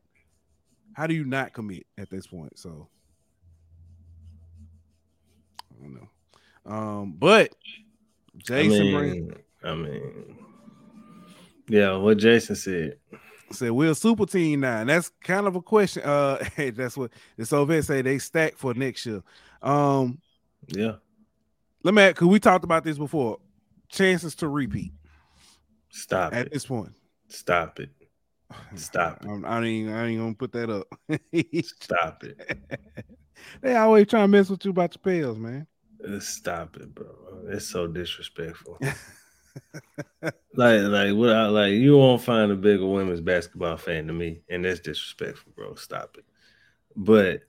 How 0.97 1.05
do 1.05 1.13
you 1.13 1.25
not 1.25 1.53
commit 1.53 1.85
at 1.99 2.09
this 2.09 2.25
point? 2.25 2.57
So 2.57 2.87
I 5.69 5.83
don't 5.83 5.93
know. 5.93 6.09
Um, 6.65 7.15
but 7.19 7.53
Jason 8.37 8.95
I 8.95 9.01
mean, 9.01 9.35
I 9.63 9.75
mean, 9.75 10.37
yeah, 11.67 11.95
what 11.97 12.17
Jason 12.17 12.55
said. 12.55 12.97
Said 13.51 13.69
we're 13.73 13.91
a 13.91 13.95
super 13.95 14.25
team 14.25 14.61
now, 14.61 14.79
and 14.79 14.89
that's 14.89 15.11
kind 15.21 15.45
of 15.45 15.55
a 15.55 15.61
question. 15.61 16.01
Uh, 16.01 16.43
hey, 16.55 16.71
that's 16.71 16.97
what 16.97 17.11
the 17.37 17.45
Soviets 17.45 17.85
say 17.85 18.01
they 18.01 18.17
stack 18.17 18.57
for 18.57 18.73
next 18.73 19.05
year. 19.05 19.21
Um, 19.61 20.19
yeah. 20.65 20.93
Let 21.83 21.93
me 21.93 22.07
because 22.07 22.27
we 22.27 22.39
talked 22.39 22.63
about 22.63 22.83
this 22.83 22.97
before. 22.97 23.37
Chances 23.87 24.33
to 24.37 24.47
repeat. 24.47 24.93
Stop 25.89 26.33
at 26.33 26.47
it. 26.47 26.53
this 26.53 26.65
point. 26.65 26.93
Stop 27.27 27.79
it. 27.81 27.91
Stop 28.75 29.23
it. 29.23 29.27
I, 29.27 29.57
I 29.57 29.63
ain't 29.63 29.89
I 29.89 30.05
ain't 30.07 30.19
gonna 30.19 30.33
put 30.33 30.51
that 30.53 30.69
up. 30.69 30.87
Stop 31.65 32.23
it. 32.23 32.59
they 33.61 33.75
always 33.75 34.07
try 34.07 34.21
to 34.21 34.27
mess 34.27 34.49
with 34.49 34.63
you 34.65 34.71
about 34.71 34.95
your 34.95 35.21
pals, 35.21 35.37
man. 35.37 35.67
Stop 36.19 36.77
it, 36.77 36.93
bro. 36.93 37.07
It's 37.47 37.65
so 37.65 37.87
disrespectful. 37.87 38.77
like, 40.21 40.81
like, 40.81 41.13
what? 41.15 41.29
I, 41.31 41.47
like, 41.47 41.73
you 41.73 41.97
won't 41.97 42.21
find 42.21 42.51
a 42.51 42.55
bigger 42.55 42.85
women's 42.85 43.21
basketball 43.21 43.77
fan 43.77 44.07
than 44.07 44.17
me, 44.17 44.41
and 44.49 44.63
that's 44.63 44.79
disrespectful, 44.79 45.53
bro. 45.55 45.75
Stop 45.75 46.17
it. 46.17 46.25
But, 46.95 47.41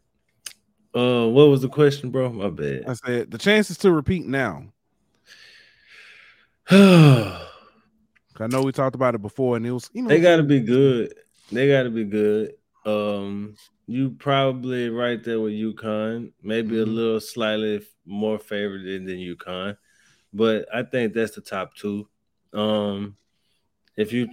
uh, 0.98 1.28
what 1.28 1.48
was 1.48 1.60
the 1.62 1.68
question, 1.68 2.10
bro? 2.10 2.32
My 2.32 2.48
bad. 2.48 2.84
I 2.88 2.94
said 2.94 3.30
the 3.30 3.38
chances 3.38 3.76
to 3.78 3.92
repeat 3.92 4.26
now. 4.26 4.64
I 8.40 8.46
know 8.46 8.62
we 8.62 8.72
talked 8.72 8.94
about 8.94 9.14
it 9.14 9.22
before, 9.22 9.56
and 9.56 9.66
it 9.66 9.72
was 9.72 9.90
you 9.92 10.02
know 10.02 10.08
they 10.08 10.20
got 10.20 10.36
to 10.36 10.42
be 10.42 10.60
good. 10.60 11.14
They 11.50 11.68
got 11.68 11.84
to 11.84 11.90
be 11.90 12.04
good. 12.04 12.54
Um, 12.84 13.56
you 13.86 14.10
probably 14.10 14.90
right 14.90 15.22
there 15.22 15.40
with 15.40 15.52
UConn, 15.52 16.32
maybe 16.42 16.76
mm-hmm. 16.76 16.90
a 16.90 16.92
little 16.92 17.20
slightly 17.20 17.86
more 18.06 18.38
favored 18.38 18.84
than, 18.84 19.06
than 19.06 19.16
UConn, 19.16 19.76
but 20.32 20.66
I 20.72 20.82
think 20.82 21.14
that's 21.14 21.34
the 21.34 21.40
top 21.40 21.74
two. 21.74 22.08
Um, 22.52 23.16
if 23.96 24.12
you 24.12 24.28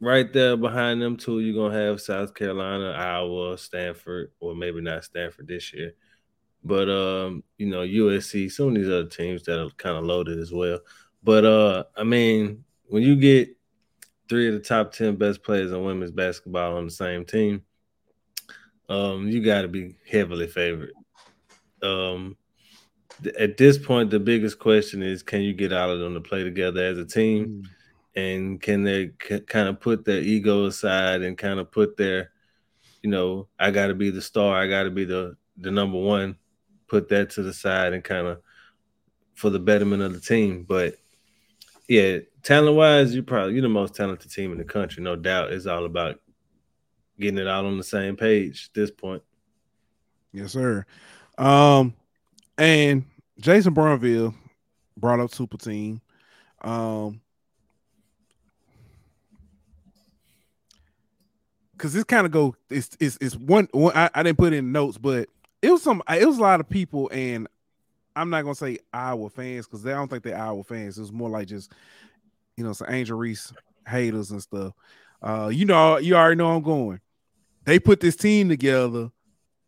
right 0.00 0.30
there 0.32 0.56
behind 0.56 1.00
them 1.00 1.16
two, 1.16 1.40
you're 1.40 1.54
gonna 1.54 1.82
have 1.82 2.00
South 2.00 2.34
Carolina, 2.34 2.90
Iowa, 2.90 3.58
Stanford, 3.58 4.32
or 4.40 4.54
maybe 4.54 4.80
not 4.80 5.04
Stanford 5.04 5.48
this 5.48 5.72
year, 5.72 5.94
but 6.62 6.88
um, 6.88 7.42
you 7.58 7.66
know 7.66 7.80
USC, 7.80 8.50
some 8.50 8.68
of 8.68 8.74
these 8.74 8.86
other 8.86 9.06
teams 9.06 9.42
that 9.44 9.60
are 9.60 9.70
kind 9.70 9.96
of 9.96 10.04
loaded 10.04 10.38
as 10.38 10.52
well. 10.52 10.78
But 11.24 11.46
uh, 11.46 11.84
I 11.96 12.04
mean, 12.04 12.64
when 12.86 13.02
you 13.02 13.16
get 13.16 13.56
three 14.28 14.48
of 14.48 14.54
the 14.54 14.60
top 14.60 14.92
ten 14.92 15.16
best 15.16 15.42
players 15.42 15.72
in 15.72 15.82
women's 15.82 16.10
basketball 16.10 16.76
on 16.76 16.84
the 16.84 16.90
same 16.90 17.24
team, 17.24 17.62
um, 18.90 19.28
you 19.28 19.42
got 19.42 19.62
to 19.62 19.68
be 19.68 19.96
heavily 20.08 20.46
favored. 20.46 20.92
Um, 21.82 22.36
th- 23.22 23.34
at 23.36 23.56
this 23.56 23.78
point, 23.78 24.10
the 24.10 24.20
biggest 24.20 24.58
question 24.58 25.02
is, 25.02 25.22
can 25.22 25.40
you 25.40 25.54
get 25.54 25.72
all 25.72 25.90
of 25.90 25.98
them 25.98 26.12
to 26.12 26.20
play 26.20 26.44
together 26.44 26.84
as 26.84 26.98
a 26.98 27.06
team, 27.06 27.62
mm. 27.64 28.20
and 28.20 28.60
can 28.60 28.84
they 28.84 29.12
c- 29.26 29.40
kind 29.40 29.68
of 29.68 29.80
put 29.80 30.04
their 30.04 30.20
ego 30.20 30.66
aside 30.66 31.22
and 31.22 31.38
kind 31.38 31.58
of 31.58 31.70
put 31.70 31.96
their, 31.96 32.32
you 33.02 33.08
know, 33.08 33.48
I 33.58 33.70
got 33.70 33.86
to 33.86 33.94
be 33.94 34.10
the 34.10 34.22
star, 34.22 34.56
I 34.56 34.68
got 34.68 34.82
to 34.82 34.90
be 34.90 35.06
the 35.06 35.36
the 35.56 35.70
number 35.70 35.98
one, 35.98 36.36
put 36.86 37.08
that 37.08 37.30
to 37.30 37.42
the 37.42 37.54
side 37.54 37.94
and 37.94 38.04
kind 38.04 38.26
of 38.26 38.42
for 39.34 39.50
the 39.50 39.58
betterment 39.58 40.02
of 40.02 40.12
the 40.12 40.20
team, 40.20 40.64
but 40.68 40.96
yeah, 41.88 42.18
talent 42.42 42.76
wise, 42.76 43.14
you 43.14 43.22
probably 43.22 43.54
you're 43.54 43.62
the 43.62 43.68
most 43.68 43.94
talented 43.94 44.30
team 44.30 44.52
in 44.52 44.58
the 44.58 44.64
country, 44.64 45.02
no 45.02 45.16
doubt. 45.16 45.52
It's 45.52 45.66
all 45.66 45.84
about 45.84 46.20
getting 47.18 47.38
it 47.38 47.46
all 47.46 47.66
on 47.66 47.76
the 47.76 47.84
same 47.84 48.16
page 48.16 48.70
at 48.70 48.74
this 48.74 48.90
point. 48.90 49.22
Yes, 50.32 50.52
sir. 50.52 50.84
Um, 51.38 51.94
and 52.58 53.04
Jason 53.38 53.74
Brunville 53.74 54.34
brought 54.96 55.20
up 55.20 55.32
Super 55.32 55.56
Team. 55.56 56.00
Um, 56.62 57.20
because 61.72 61.92
this 61.92 62.04
kind 62.04 62.24
of 62.24 62.32
go 62.32 62.56
it's, 62.70 62.96
it's 62.98 63.18
it's 63.20 63.36
one, 63.36 63.68
one 63.72 63.94
I, 63.94 64.08
I, 64.14 64.22
didn't 64.22 64.38
put 64.38 64.54
in 64.54 64.72
notes, 64.72 64.96
but 64.96 65.28
it 65.60 65.70
was 65.70 65.82
some 65.82 66.02
it 66.08 66.26
was 66.26 66.38
a 66.38 66.42
lot 66.42 66.60
of 66.60 66.68
people, 66.68 67.10
and 67.12 67.46
I'm 68.16 68.30
not 68.30 68.42
gonna 68.42 68.54
say 68.54 68.78
Iowa 68.92 69.30
fans 69.30 69.66
because 69.66 69.86
I 69.86 69.90
don't 69.90 70.08
think 70.08 70.22
they're 70.22 70.38
Iowa 70.38 70.62
fans. 70.64 70.98
It 70.98 71.02
was 71.02 71.12
more 71.12 71.30
like 71.30 71.48
just 71.48 71.72
you 72.56 72.64
know 72.64 72.72
some 72.72 72.88
Angel 72.90 73.18
Reese 73.18 73.52
haters 73.86 74.30
and 74.30 74.42
stuff. 74.42 74.72
Uh, 75.22 75.50
you 75.52 75.64
know, 75.64 75.98
you 75.98 76.14
already 76.14 76.36
know 76.36 76.54
I'm 76.54 76.62
going. 76.62 77.00
They 77.64 77.78
put 77.78 78.00
this 78.00 78.16
team 78.16 78.48
together 78.48 79.10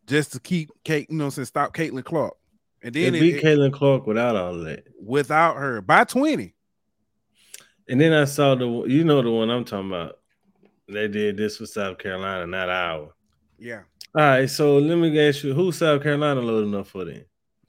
just 0.07 0.33
to 0.33 0.41
keep 0.41 0.71
Kate, 0.85 1.11
you 1.11 1.17
know, 1.17 1.31
since 1.31 1.49
stop 1.49 1.75
Caitlin 1.75 2.05
Clark, 2.05 2.35
and 2.83 2.95
then 2.95 3.13
they 3.13 3.21
beat 3.21 3.37
it, 3.37 3.45
Caitlin 3.45 3.73
Clark 3.73 4.07
without 4.07 4.37
all 4.37 4.55
that. 4.59 4.85
Without 5.03 5.57
her 5.57 5.81
by 5.81 6.05
20. 6.05 6.55
And 7.89 8.01
then 8.01 8.13
I 8.13 8.25
saw 8.25 8.55
the 8.55 8.85
you 8.87 9.05
know 9.05 9.23
the 9.23 9.31
one 9.31 9.51
I'm 9.51 9.65
talking 9.65 9.91
about. 9.91 10.19
They 10.89 11.09
did 11.09 11.37
this 11.37 11.57
for 11.57 11.67
South 11.67 11.99
Carolina, 11.99 12.47
not 12.47 12.71
Iowa. 12.71 13.09
Yeah. 13.59 13.83
All 14.15 14.23
right, 14.23 14.49
so 14.49 14.79
let 14.79 14.97
me 14.97 15.29
ask 15.29 15.43
you, 15.43 15.53
who's 15.53 15.79
South 15.79 16.03
Carolina 16.03 16.41
loading 16.41 16.75
up 16.75 16.87
for 16.87 17.05
then? 17.05 17.25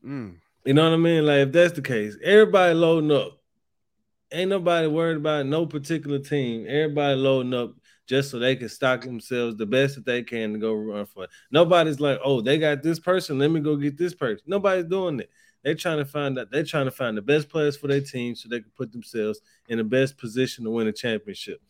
Mm. 0.05 0.35
You 0.65 0.73
know 0.73 0.83
what 0.83 0.95
I 0.95 0.97
mean? 0.97 1.25
Like 1.25 1.47
if 1.47 1.51
that's 1.51 1.73
the 1.73 1.81
case, 1.81 2.17
everybody 2.23 2.73
loading 2.73 3.11
up. 3.11 3.39
Ain't 4.31 4.49
nobody 4.49 4.87
worried 4.87 5.17
about 5.17 5.45
no 5.45 5.65
particular 5.65 6.19
team. 6.19 6.65
Everybody 6.67 7.15
loading 7.15 7.53
up 7.53 7.75
just 8.07 8.29
so 8.31 8.39
they 8.39 8.55
can 8.55 8.67
stock 8.67 9.01
themselves 9.01 9.55
the 9.55 9.65
best 9.65 9.95
that 9.95 10.05
they 10.05 10.23
can 10.23 10.53
to 10.53 10.59
go 10.59 10.73
run 10.73 11.05
for 11.05 11.25
it. 11.25 11.29
Nobody's 11.51 11.99
like, 11.99 12.19
oh, 12.23 12.41
they 12.41 12.57
got 12.57 12.83
this 12.83 12.99
person. 12.99 13.39
Let 13.39 13.51
me 13.51 13.59
go 13.59 13.75
get 13.75 13.97
this 13.97 14.13
person. 14.13 14.43
Nobody's 14.47 14.85
doing 14.85 15.21
it. 15.21 15.29
They're 15.63 15.75
trying 15.75 15.97
to 15.97 16.05
find 16.05 16.37
that 16.37 16.51
they're 16.51 16.63
trying 16.63 16.85
to 16.85 16.91
find 16.91 17.17
the 17.17 17.21
best 17.21 17.49
players 17.49 17.75
for 17.75 17.87
their 17.87 18.01
team 18.01 18.35
so 18.35 18.47
they 18.47 18.61
can 18.61 18.71
put 18.75 18.91
themselves 18.91 19.41
in 19.67 19.77
the 19.77 19.83
best 19.83 20.17
position 20.17 20.63
to 20.63 20.71
win 20.71 20.87
a 20.87 20.93
championship. 20.93 21.61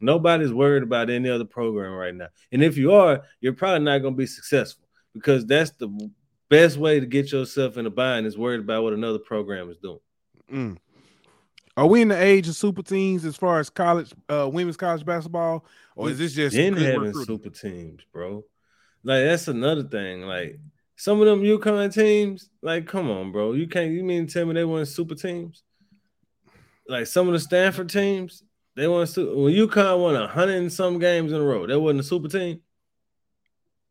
Nobody's 0.00 0.52
worried 0.52 0.82
about 0.82 1.10
any 1.10 1.30
other 1.30 1.44
program 1.44 1.92
right 1.92 2.14
now. 2.14 2.28
And 2.50 2.62
if 2.62 2.76
you 2.76 2.92
are, 2.92 3.22
you're 3.40 3.52
probably 3.52 3.84
not 3.84 3.98
going 3.98 4.14
to 4.14 4.18
be 4.18 4.26
successful 4.26 4.88
because 5.12 5.46
that's 5.46 5.70
the 5.72 5.88
best 6.48 6.76
way 6.76 7.00
to 7.00 7.06
get 7.06 7.32
yourself 7.32 7.76
in 7.76 7.86
a 7.86 7.90
bind 7.90 8.26
is 8.26 8.38
worried 8.38 8.60
about 8.60 8.82
what 8.82 8.92
another 8.92 9.18
program 9.18 9.70
is 9.70 9.78
doing. 9.78 10.00
Mm. 10.52 10.76
Are 11.76 11.86
we 11.86 12.02
in 12.02 12.08
the 12.08 12.20
age 12.20 12.46
of 12.48 12.54
super 12.54 12.82
teams 12.82 13.24
as 13.24 13.36
far 13.36 13.58
as 13.58 13.68
college, 13.68 14.12
uh, 14.28 14.48
women's 14.52 14.76
college 14.76 15.04
basketball, 15.04 15.64
or 15.96 16.08
is 16.08 16.18
this 16.18 16.32
just 16.32 16.56
in 16.56 16.76
having 16.76 17.12
super 17.12 17.50
teams, 17.50 18.02
bro? 18.12 18.44
Like 19.02 19.24
that's 19.24 19.48
another 19.48 19.82
thing. 19.82 20.22
Like 20.22 20.60
some 20.96 21.20
of 21.20 21.26
them 21.26 21.42
UConn 21.42 21.92
teams, 21.92 22.48
like 22.62 22.86
come 22.86 23.10
on, 23.10 23.32
bro, 23.32 23.52
you 23.52 23.66
can't. 23.66 23.90
You 23.90 24.04
mean 24.04 24.28
tell 24.28 24.46
me 24.46 24.54
they 24.54 24.64
weren't 24.64 24.86
super 24.86 25.16
teams? 25.16 25.64
Like 26.88 27.06
some 27.06 27.26
of 27.26 27.32
the 27.32 27.40
Stanford 27.40 27.88
teams, 27.88 28.44
they 28.76 28.86
won. 28.86 29.06
When 29.06 29.54
UConn 29.54 30.00
won 30.00 30.14
a 30.14 30.28
hundred 30.28 30.56
and 30.56 30.72
some 30.72 31.00
games 31.00 31.32
in 31.32 31.40
a 31.40 31.44
row, 31.44 31.66
that 31.66 31.80
wasn't 31.80 32.00
a 32.00 32.04
super 32.04 32.28
team. 32.28 32.60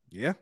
Yeah, 0.10 0.34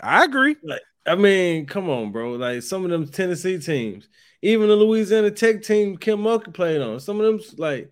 I 0.00 0.24
agree. 0.24 0.56
Like 0.64 0.82
I 1.08 1.14
mean, 1.14 1.66
come 1.66 1.88
on, 1.88 2.12
bro. 2.12 2.32
Like 2.32 2.62
some 2.62 2.84
of 2.84 2.90
them 2.90 3.08
Tennessee 3.08 3.58
teams, 3.58 4.08
even 4.42 4.68
the 4.68 4.76
Louisiana 4.76 5.30
Tech 5.30 5.62
team 5.62 5.96
Kim 5.96 6.20
Mulkey 6.20 6.52
played 6.52 6.80
on. 6.80 7.00
Some 7.00 7.20
of 7.20 7.26
them 7.26 7.40
like 7.56 7.90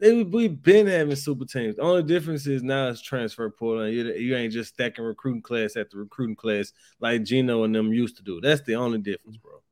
they 0.00 0.22
we've 0.22 0.60
been 0.62 0.86
having 0.86 1.16
super 1.16 1.44
teams. 1.44 1.76
The 1.76 1.82
only 1.82 2.02
difference 2.02 2.46
is 2.46 2.62
now 2.62 2.88
it's 2.88 3.00
transfer 3.00 3.48
portal. 3.50 3.84
And 3.84 3.94
you, 3.94 4.12
you 4.12 4.36
ain't 4.36 4.52
just 4.52 4.74
stacking 4.74 5.04
recruiting 5.04 5.42
class 5.42 5.76
after 5.76 5.98
recruiting 5.98 6.36
class 6.36 6.72
like 7.00 7.22
Gino 7.22 7.64
and 7.64 7.74
them 7.74 7.92
used 7.92 8.16
to 8.18 8.22
do. 8.22 8.40
That's 8.40 8.62
the 8.62 8.74
only 8.74 8.98
difference, 8.98 9.36
bro. 9.36 9.62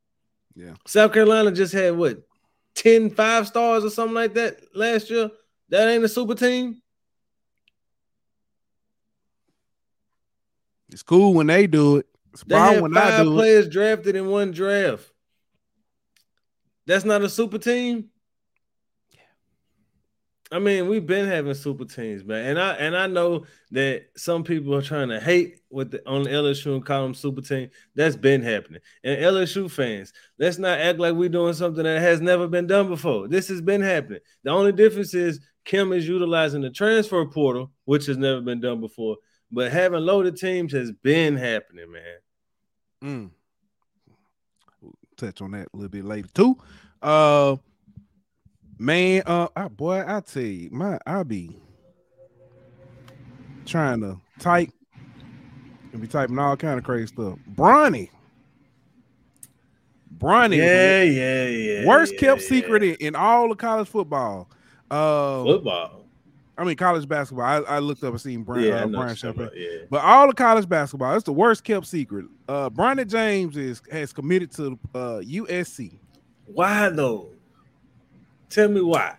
Yeah. 0.55 0.75
South 0.87 1.13
Carolina 1.13 1.51
just 1.53 1.73
had 1.73 1.97
what 1.97 2.23
10 2.75 3.11
five 3.11 3.47
stars 3.47 3.85
or 3.85 3.91
something 3.91 4.15
like 4.15 4.35
that 4.35 4.59
last 4.75 5.11
year. 5.11 5.31
That 5.69 5.89
ain't 5.89 6.05
a 6.05 6.09
super 6.09 6.35
team. 6.35 6.81
It's 10.91 11.03
cool 11.03 11.33
when 11.33 11.47
they 11.47 11.67
do 11.67 11.97
it. 11.97 12.07
They 12.47 12.57
had 12.57 12.93
five 12.93 13.27
players 13.27 13.69
drafted 13.69 14.17
in 14.17 14.27
one 14.29 14.53
draft. 14.53 15.11
That's 16.87 17.05
not 17.05 17.23
a 17.23 17.29
super 17.29 17.59
team. 17.59 18.11
I 20.53 20.59
mean, 20.59 20.87
we've 20.87 21.07
been 21.07 21.27
having 21.27 21.55
super 21.55 21.87
teams, 21.87 22.25
man, 22.25 22.45
and 22.45 22.61
I 22.61 22.75
and 22.75 22.95
I 22.95 23.07
know 23.07 23.47
that 23.71 24.09
some 24.19 24.45
people 24.45 24.75
are 24.75 24.83
trying 24.83 25.09
to 25.09 25.19
hate 25.19 25.61
with 25.71 25.93
the, 25.93 26.07
on 26.07 26.25
LSU 26.25 26.75
and 26.75 26.85
call 26.85 27.05
them 27.05 27.15
super 27.15 27.41
team. 27.41 27.71
That's 27.95 28.17
been 28.17 28.43
happening. 28.43 28.83
And 29.03 29.19
LSU 29.19 29.71
fans, 29.71 30.13
let's 30.39 30.59
not 30.59 30.79
act 30.79 30.99
like 30.99 31.15
we're 31.15 31.31
doing 31.31 31.55
something 31.55 31.85
that 31.85 32.03
has 32.03 32.21
never 32.21 32.47
been 32.49 32.67
done 32.67 32.89
before. 32.89 33.29
This 33.29 33.49
has 33.49 33.63
been 33.63 33.81
happening. 33.81 34.21
The 34.45 34.51
only 34.51 34.73
difference 34.73 35.15
is 35.15 35.41
Kim 35.65 35.91
is 35.91 36.07
utilizing 36.07 36.61
the 36.61 36.71
transfer 36.71 37.25
portal, 37.25 37.73
which 37.87 38.05
has 38.05 38.19
never 38.19 38.43
been 38.43 38.61
done 38.61 38.81
before. 38.81 39.17
But 39.53 39.71
having 39.71 40.01
loaded 40.01 40.37
teams 40.37 40.73
has 40.73 40.91
been 40.91 41.37
happening, 41.37 41.93
man. 41.93 43.31
Mm. 44.83 44.91
Touch 45.17 45.43
on 45.43 45.51
that 45.53 45.69
a 45.73 45.77
little 45.77 45.91
bit 45.91 46.05
later 46.05 46.29
too. 46.35 46.57
Uh 47.01 47.57
Man, 48.83 49.23
uh, 49.27 49.47
I, 49.55 49.69
boy, 49.69 50.03
I 50.05 50.19
tell 50.23 50.43
you, 50.43 50.69
my 50.73 50.99
I 51.07 51.23
be 51.23 51.57
trying 53.65 54.01
to 54.01 54.19
type 54.41 54.71
and 55.93 56.01
be 56.01 56.09
typing 56.09 56.37
all 56.37 56.57
kind 56.57 56.79
of 56.79 56.85
crazy 56.85 57.07
stuff. 57.07 57.39
Bronny, 57.55 58.11
Bronny, 60.19 60.57
yeah, 60.57 61.03
yeah, 61.03 61.47
yeah. 61.47 61.87
Worst 61.87 62.15
yeah, 62.15 62.19
kept 62.19 62.43
yeah. 62.43 62.49
secret 62.49 62.83
in, 62.83 62.95
in 62.97 63.15
all 63.15 63.53
of 63.53 63.59
college 63.59 63.87
football. 63.87 64.49
Uh, 64.91 65.45
Football. 65.45 66.02
I 66.63 66.65
mean 66.65 66.77
college 66.77 67.09
basketball. 67.09 67.45
I, 67.45 67.57
I 67.59 67.79
looked 67.81 68.05
up 68.05 68.11
and 68.13 68.21
seen 68.21 68.43
Brian, 68.43 68.65
Yeah, 68.65 68.85
uh, 68.85 68.87
Brian 68.87 69.17
Champagne. 69.17 69.51
yeah. 69.57 69.69
But 69.91 70.03
all 70.05 70.29
the 70.29 70.33
college 70.35 70.69
basketball, 70.69 71.15
it's 71.15 71.25
the 71.25 71.33
worst 71.33 71.65
kept 71.65 71.87
secret. 71.87 72.27
Uh, 72.49 72.71
Bronny 72.71 73.07
James 73.07 73.57
is 73.57 73.83
has 73.91 74.13
committed 74.13 74.53
to 74.53 74.79
uh, 74.95 74.99
USC. 75.25 75.93
Why 76.47 76.89
though? 76.91 77.31
Tell 78.49 78.69
me 78.69 78.81
why. 78.81 79.17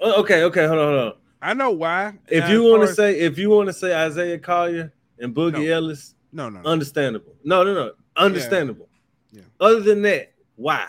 Uh, 0.00 0.14
Okay, 0.20 0.42
okay, 0.44 0.66
hold 0.66 0.78
on, 0.78 0.88
hold 0.94 1.00
on. 1.12 1.12
I 1.40 1.54
know 1.54 1.70
why. 1.70 2.14
If 2.28 2.44
Now, 2.44 2.50
you 2.52 2.62
want 2.64 2.82
to 2.84 2.88
as- 2.90 2.96
say, 2.96 3.18
if 3.18 3.36
you 3.38 3.50
want 3.50 3.66
to 3.68 3.72
say 3.72 3.94
Isaiah 3.94 4.38
Collier 4.38 4.92
and 5.18 5.34
Boogie 5.34 5.66
No. 5.66 5.72
Ellis, 5.76 6.14
no, 6.32 6.48
no, 6.48 6.60
no. 6.60 6.68
understandable. 6.70 7.34
No, 7.44 7.64
no, 7.64 7.74
no, 7.74 7.92
understandable. 8.16 8.88
Yeah. 9.32 9.42
Other 9.60 9.80
than 9.80 10.02
that, 10.02 10.32
why? 10.56 10.86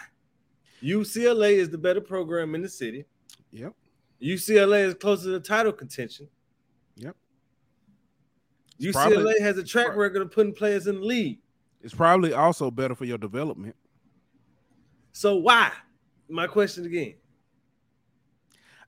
UCLA 0.83 1.53
is 1.53 1.69
the 1.69 1.77
better 1.77 2.01
program 2.01 2.53
in 2.55 2.61
the 2.61 2.69
city. 2.69 3.05
Yep. 3.51 3.73
UCLA 4.23 4.85
is 4.85 4.93
closer 4.95 5.23
to 5.25 5.29
the 5.31 5.39
title 5.39 5.71
contention. 5.73 6.27
Yep. 6.95 7.15
UCLA 8.79 8.93
probably- 8.93 9.39
has 9.41 9.57
a 9.57 9.63
track 9.63 9.95
record 9.95 10.21
of 10.21 10.31
putting 10.31 10.53
players 10.53 10.87
in 10.87 10.95
the 10.95 11.05
league. 11.05 11.39
It's 11.81 11.93
probably 11.93 12.33
also 12.33 12.71
better 12.71 12.95
for 12.95 13.05
your 13.05 13.17
development. 13.17 13.75
So 15.11 15.35
why? 15.35 15.71
My 16.29 16.47
question 16.47 16.85
again. 16.85 17.15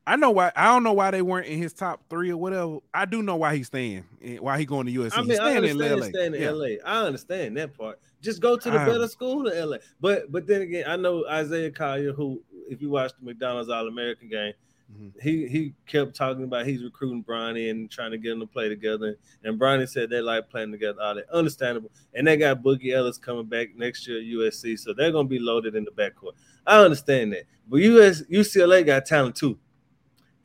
I 0.07 0.15
know 0.15 0.29
why. 0.31 0.51
I 0.55 0.65
don't 0.65 0.83
know 0.83 0.93
why 0.93 1.09
they 1.11 1.23
weren't 1.23 1.47
in 1.47 1.57
his 1.57 1.73
top 1.73 2.03
three 2.09 2.29
or 2.31 2.37
whatever. 2.37 2.77
I 2.93 3.05
do 3.05 3.23
know 3.23 3.35
why 3.37 3.55
he's 3.55 3.67
staying. 3.67 4.05
and 4.21 4.39
Why 4.39 4.57
he 4.59 4.65
going 4.65 4.85
to 4.85 4.91
USC? 4.93 5.13
I 5.17 5.19
he's 5.21 5.27
mean, 5.29 5.39
I 5.39 5.51
staying 5.51 5.63
in 5.65 5.69
understand 5.71 5.99
LA. 5.99 6.07
staying 6.09 6.33
in 6.35 6.41
Yeah. 6.41 6.49
LA. 6.51 6.67
I 6.85 7.05
understand 7.05 7.57
that 7.57 7.75
part. 7.77 7.99
Just 8.21 8.39
go 8.39 8.55
to 8.55 8.69
the 8.69 8.79
I- 8.79 8.85
better 8.85 9.07
school 9.07 9.47
in 9.47 9.57
LA. 9.57 9.77
But 9.99 10.31
but 10.31 10.45
then 10.47 10.61
again, 10.61 10.85
I 10.87 10.95
know 10.95 11.25
Isaiah 11.27 11.71
Collier, 11.71 12.13
who, 12.13 12.41
if 12.69 12.81
you 12.83 12.89
watch 12.91 13.11
the 13.19 13.25
McDonald's 13.25 13.69
All 13.69 13.87
American 13.87 14.29
game, 14.29 14.53
Mhm. 14.93 15.19
he 15.21 15.47
he 15.47 15.73
kept 15.87 16.15
talking 16.15 16.43
about 16.43 16.67
he's 16.67 16.83
recruiting 16.83 17.23
Bronny 17.23 17.71
and 17.71 17.89
trying 17.89 18.11
to 18.11 18.17
get 18.19 18.29
them 18.29 18.41
to 18.41 18.45
play 18.47 18.69
together. 18.69 19.17
And 19.43 19.59
Bronny 19.59 19.89
said 19.89 20.09
they 20.11 20.21
like 20.21 20.49
playing 20.49 20.71
together. 20.71 21.01
All 21.01 21.15
that 21.15 21.29
understandable. 21.31 21.91
And 22.13 22.27
they 22.27 22.37
got 22.37 22.61
Boogie 22.61 22.93
Ellis 22.93 23.17
coming 23.17 23.45
back 23.45 23.75
next 23.75 24.07
year 24.07 24.19
at 24.19 24.25
USC, 24.25 24.77
so 24.77 24.93
they're 24.93 25.11
gonna 25.11 25.27
be 25.27 25.39
loaded 25.39 25.75
in 25.75 25.85
the 25.85 25.91
backcourt. 25.91 26.33
I 26.67 26.83
understand 26.83 27.33
that. 27.33 27.45
But 27.67 27.77
US 27.77 28.21
UCLA 28.29 28.83
got 28.83 29.05
talent 29.05 29.35
too, 29.35 29.57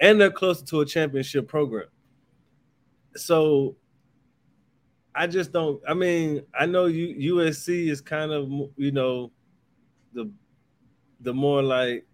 and 0.01 0.19
they're 0.21 0.31
closer 0.31 0.65
to 0.65 0.81
a 0.81 0.87
championship 0.87 1.47
program. 1.47 1.89
So 3.17 3.77
I 5.15 5.27
just 5.27 5.53
don't. 5.53 5.83
I 5.87 5.95
mean, 5.95 6.43
I 6.59 6.67
know 6.67 6.87
USC 6.87 7.89
is 7.91 8.01
kind 8.01 8.33
of 8.33 8.49
you 8.77 8.93
know 8.93 9.33
the 10.15 10.31
the 11.21 11.35
more 11.35 11.63
like 11.63 12.07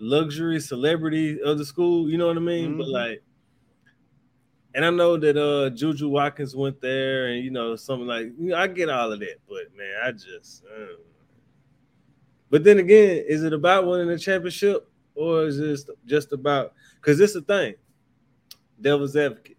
luxury 0.00 0.58
celebrity 0.60 1.40
of 1.42 1.58
the 1.58 1.64
school. 1.64 2.08
You 2.10 2.18
know 2.18 2.26
what 2.26 2.36
I 2.36 2.40
mean? 2.40 2.76
But 2.76 2.86
Mhm. 2.88 2.92
like, 2.92 3.22
and 4.74 4.84
I 4.84 4.90
know 4.90 5.16
that 5.16 5.36
uh 5.36 5.70
Juju 5.70 6.08
Watkins 6.08 6.54
went 6.56 6.80
there, 6.80 7.26
and 7.28 7.44
you 7.44 7.50
know 7.50 7.76
something 7.76 8.06
like 8.06 8.26
you 8.38 8.50
know 8.50 8.56
I 8.56 8.66
get 8.66 8.88
all 8.88 9.12
of 9.12 9.20
that, 9.20 9.36
but 9.48 9.74
man, 9.76 9.94
I 10.04 10.12
just. 10.12 10.64
but 12.50 12.64
then 12.64 12.78
again, 12.78 13.24
is 13.28 13.44
it 13.44 13.52
about 13.52 13.86
winning 13.86 14.08
the 14.08 14.18
championship, 14.18 14.88
or 15.14 15.44
is 15.46 15.58
this 15.58 15.84
just 16.06 16.32
about? 16.32 16.72
Because 16.96 17.20
it's 17.20 17.34
a 17.34 17.42
thing. 17.42 17.74
Devil's 18.80 19.14
advocate. 19.16 19.56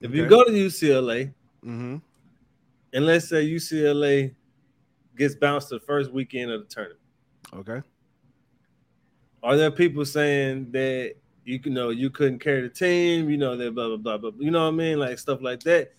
If 0.00 0.12
you 0.14 0.28
go 0.28 0.44
to 0.44 0.50
UCLA, 0.52 1.32
Mm-hmm. 1.64 1.96
and 2.92 3.06
let's 3.06 3.28
say 3.28 3.44
UCLA 3.46 4.34
gets 5.16 5.34
bounced 5.36 5.68
the 5.70 5.78
first 5.80 6.12
weekend 6.12 6.50
of 6.50 6.60
the 6.62 6.66
tournament, 6.66 7.00
Okay. 7.54 7.80
Are 9.42 9.56
there 9.56 9.70
people 9.70 10.04
saying 10.04 10.70
that 10.72 11.14
you 11.44 11.58
can 11.58 11.74
know 11.74 11.90
you 11.90 12.10
couldn't 12.10 12.38
carry 12.38 12.62
the 12.62 12.68
team, 12.68 13.28
you 13.28 13.36
know, 13.36 13.56
that 13.56 13.74
blah 13.74 13.88
blah 13.88 13.96
blah 13.96 14.18
blah, 14.18 14.30
you 14.38 14.50
know 14.50 14.64
what 14.64 14.74
I 14.74 14.76
mean, 14.76 14.98
like 14.98 15.18
stuff 15.18 15.40
like 15.42 15.60
that. 15.60 15.92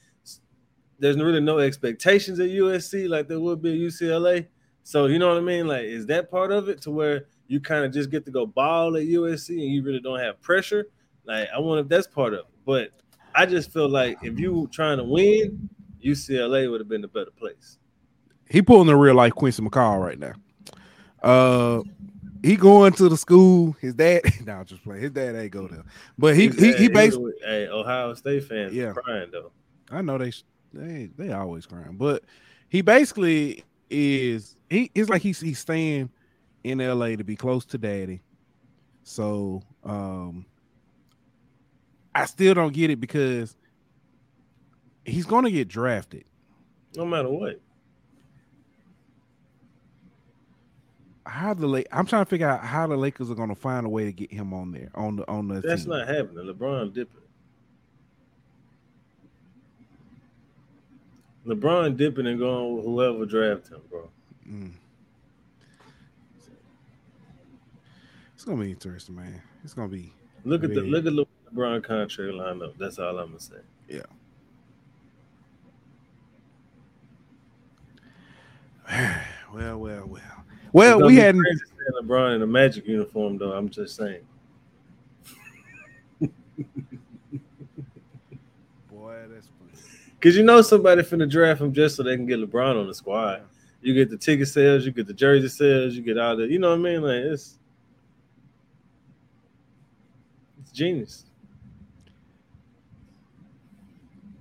There's 0.99 1.17
really 1.17 1.41
no 1.41 1.59
expectations 1.59 2.39
at 2.39 2.49
USC 2.49 3.09
like 3.09 3.27
there 3.27 3.39
would 3.39 3.61
be 3.61 3.73
at 3.73 3.91
UCLA. 3.91 4.47
So 4.83 5.05
you 5.07 5.19
know 5.19 5.29
what 5.29 5.37
I 5.37 5.41
mean? 5.41 5.67
Like, 5.67 5.83
is 5.83 6.05
that 6.07 6.29
part 6.29 6.51
of 6.51 6.69
it 6.69 6.81
to 6.83 6.91
where 6.91 7.25
you 7.47 7.59
kind 7.59 7.85
of 7.85 7.91
just 7.91 8.09
get 8.09 8.25
to 8.25 8.31
go 8.31 8.45
ball 8.45 8.95
at 8.97 9.03
USC 9.03 9.49
and 9.49 9.73
you 9.73 9.83
really 9.83 9.99
don't 9.99 10.19
have 10.19 10.41
pressure? 10.41 10.87
Like, 11.25 11.47
I 11.53 11.59
wonder 11.59 11.81
if 11.81 11.89
that's 11.89 12.07
part 12.07 12.33
of 12.33 12.39
it. 12.39 12.45
But 12.65 12.89
I 13.35 13.45
just 13.45 13.71
feel 13.71 13.89
like 13.89 14.17
if 14.23 14.39
you 14.39 14.69
trying 14.71 14.97
to 14.97 15.03
win, 15.03 15.69
UCLA 16.03 16.69
would 16.69 16.81
have 16.81 16.89
been 16.89 17.01
the 17.01 17.07
better 17.07 17.31
place. 17.31 17.79
He 18.49 18.61
pulling 18.61 18.87
the 18.87 18.95
real 18.95 19.15
life 19.15 19.33
Quincy 19.33 19.63
McCall 19.63 19.99
right 19.99 20.19
now. 20.19 20.33
Uh, 21.21 21.81
he 22.43 22.55
going 22.57 22.93
to 22.93 23.09
the 23.09 23.17
school. 23.17 23.75
His 23.79 23.93
dad, 23.95 24.21
no, 24.45 24.53
I'm 24.53 24.65
just 24.65 24.83
playing. 24.83 25.01
His 25.01 25.11
dad 25.11 25.35
ain't 25.35 25.51
go 25.51 25.67
there, 25.67 25.83
but 26.17 26.35
he 26.35 26.49
he, 26.49 26.73
he 26.73 26.87
basically. 26.89 27.33
hey 27.43 27.67
Ohio 27.67 28.13
State 28.13 28.43
fans 28.43 28.73
Yeah. 28.73 28.87
yeah. 28.87 28.93
crying 28.93 29.29
though. 29.31 29.51
I 29.89 30.01
know 30.01 30.17
they 30.17 30.31
they 30.73 31.09
they 31.17 31.31
always 31.31 31.65
crying, 31.65 31.95
but 31.97 32.23
he 32.69 32.81
basically 32.81 33.63
is 33.89 34.55
he 34.69 34.91
it's 34.93 35.09
like 35.09 35.21
he's 35.21 35.39
he's 35.39 35.59
staying 35.59 36.09
in 36.63 36.79
LA 36.79 37.15
to 37.15 37.23
be 37.23 37.35
close 37.35 37.65
to 37.67 37.77
daddy. 37.77 38.21
So 39.03 39.61
um 39.83 40.45
I 42.15 42.25
still 42.25 42.53
don't 42.53 42.73
get 42.73 42.89
it 42.89 42.99
because 42.99 43.55
he's 45.05 45.25
gonna 45.25 45.51
get 45.51 45.67
drafted. 45.67 46.25
No 46.95 47.05
matter 47.05 47.29
what. 47.29 47.59
How 51.25 51.53
the 51.53 51.67
Lake 51.67 51.87
I'm 51.91 52.05
trying 52.05 52.25
to 52.25 52.29
figure 52.29 52.49
out 52.49 52.61
how 52.61 52.87
the 52.87 52.97
Lakers 52.97 53.31
are 53.31 53.35
gonna 53.35 53.55
find 53.55 53.85
a 53.85 53.89
way 53.89 54.05
to 54.05 54.11
get 54.11 54.31
him 54.31 54.53
on 54.53 54.71
there 54.71 54.89
on 54.95 55.15
the 55.15 55.27
on 55.29 55.47
the 55.47 55.61
That's 55.61 55.83
team. 55.83 55.91
not 55.91 56.07
happening. 56.07 56.45
LeBron 56.45 56.93
dipping. 56.93 57.21
LeBron 61.47 61.97
dipping 61.97 62.27
and 62.27 62.39
going 62.39 62.75
with 62.75 62.85
whoever 62.85 63.25
draft 63.25 63.69
him, 63.69 63.81
bro. 63.89 64.09
Mm. 64.47 64.71
It's 68.33 68.43
gonna 68.43 68.61
be 68.61 68.71
interesting, 68.71 69.15
man. 69.15 69.41
It's 69.63 69.73
gonna 69.73 69.87
be 69.87 70.13
Look 70.45 70.63
at 70.63 70.73
the 70.73 70.81
look 70.81 71.05
at 71.05 71.15
the 71.15 71.25
LeBron 71.53 71.83
contract 71.83 72.33
lineup. 72.33 72.77
That's 72.77 72.99
all 72.99 73.17
I'm 73.17 73.27
gonna 73.27 73.39
say. 73.39 73.55
Yeah. 73.87 74.01
well, 79.53 79.77
well, 79.77 80.05
well. 80.05 80.42
Well, 80.73 81.01
we 81.05 81.15
hadn't. 81.15 81.41
crazy 81.41 81.61
LeBron 82.01 82.35
in 82.35 82.41
a 82.41 82.47
Magic 82.47 82.85
uniform, 82.87 83.37
though. 83.37 83.53
I'm 83.53 83.69
just 83.69 83.95
saying. 83.95 84.21
Boy, 88.91 89.15
that's 89.29 89.47
funny. 89.47 89.71
Cause 90.19 90.35
you 90.35 90.43
know 90.43 90.61
somebody 90.61 91.01
finna 91.03 91.29
draft 91.29 91.61
him 91.61 91.73
just 91.73 91.95
so 91.95 92.03
they 92.03 92.15
can 92.15 92.25
get 92.25 92.39
LeBron 92.39 92.79
on 92.79 92.87
the 92.87 92.93
squad. 92.93 93.43
You 93.81 93.93
get 93.93 94.09
the 94.09 94.17
ticket 94.17 94.47
sales, 94.47 94.85
you 94.85 94.91
get 94.91 95.05
the 95.07 95.13
jersey 95.13 95.49
sales, 95.49 95.93
you 95.95 96.01
get 96.01 96.17
all 96.17 96.37
the, 96.37 96.47
you 96.47 96.57
know 96.59 96.69
what 96.69 96.79
I 96.79 96.81
mean? 96.81 97.01
Like 97.01 97.17
it's 97.17 97.59
it's 100.61 100.71
genius. 100.71 101.25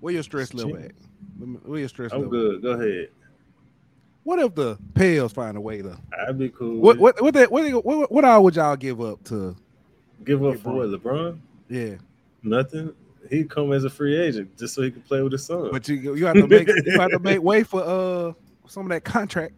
Where 0.01 0.15
your 0.15 0.23
stress 0.23 0.55
level 0.55 0.73
Genius. 0.75 0.91
at? 0.91 0.95
Let 1.41 1.49
me- 1.49 1.59
Where 1.65 1.81
your 1.81 1.89
stress 1.89 2.13
I'm 2.13 2.23
level? 2.23 2.31
good. 2.31 2.63
Go 2.63 2.71
ahead. 2.73 3.09
What 4.25 4.39
if 4.39 4.55
the 4.55 4.79
Pels 4.95 5.33
find 5.33 5.57
a 5.57 5.61
way 5.61 5.83
to? 5.83 5.99
I'd 6.29 6.39
be 6.39 6.49
cool. 6.49 6.81
What 6.81 6.99
what 6.99 7.21
what 7.21 7.35
that, 7.35 7.51
what, 7.51 7.85
what 7.85 8.11
what 8.13 8.25
all 8.25 8.45
would 8.45 8.57
y'all 8.57 8.77
give 8.77 9.01
up 9.01 9.23
to? 9.25 9.57
give 10.25 10.45
up 10.45 10.59
for 10.59 10.71
LeBron. 10.71 10.91
what? 10.91 11.03
LeBron? 11.03 11.39
Yeah, 11.69 11.95
Nothing. 12.43 12.93
He'd 13.31 13.49
come 13.49 13.73
as 13.73 13.85
a 13.85 13.91
free 13.91 14.17
agent 14.19 14.57
just 14.59 14.75
so 14.75 14.83
he 14.83 14.91
could 14.91 15.05
play 15.05 15.23
with 15.23 15.33
his 15.33 15.45
son. 15.47 15.71
but 15.73 15.89
you 15.89 16.15
you 16.15 16.27
have 16.27 16.35
to 16.35 16.47
make 16.47 16.69
you 16.69 16.99
have 16.99 17.11
to 17.11 17.19
make 17.19 17.43
way 17.43 17.63
for 17.63 17.83
uh 17.83 18.33
some 18.69 18.85
of 18.85 18.91
that 18.91 19.05
contract. 19.05 19.55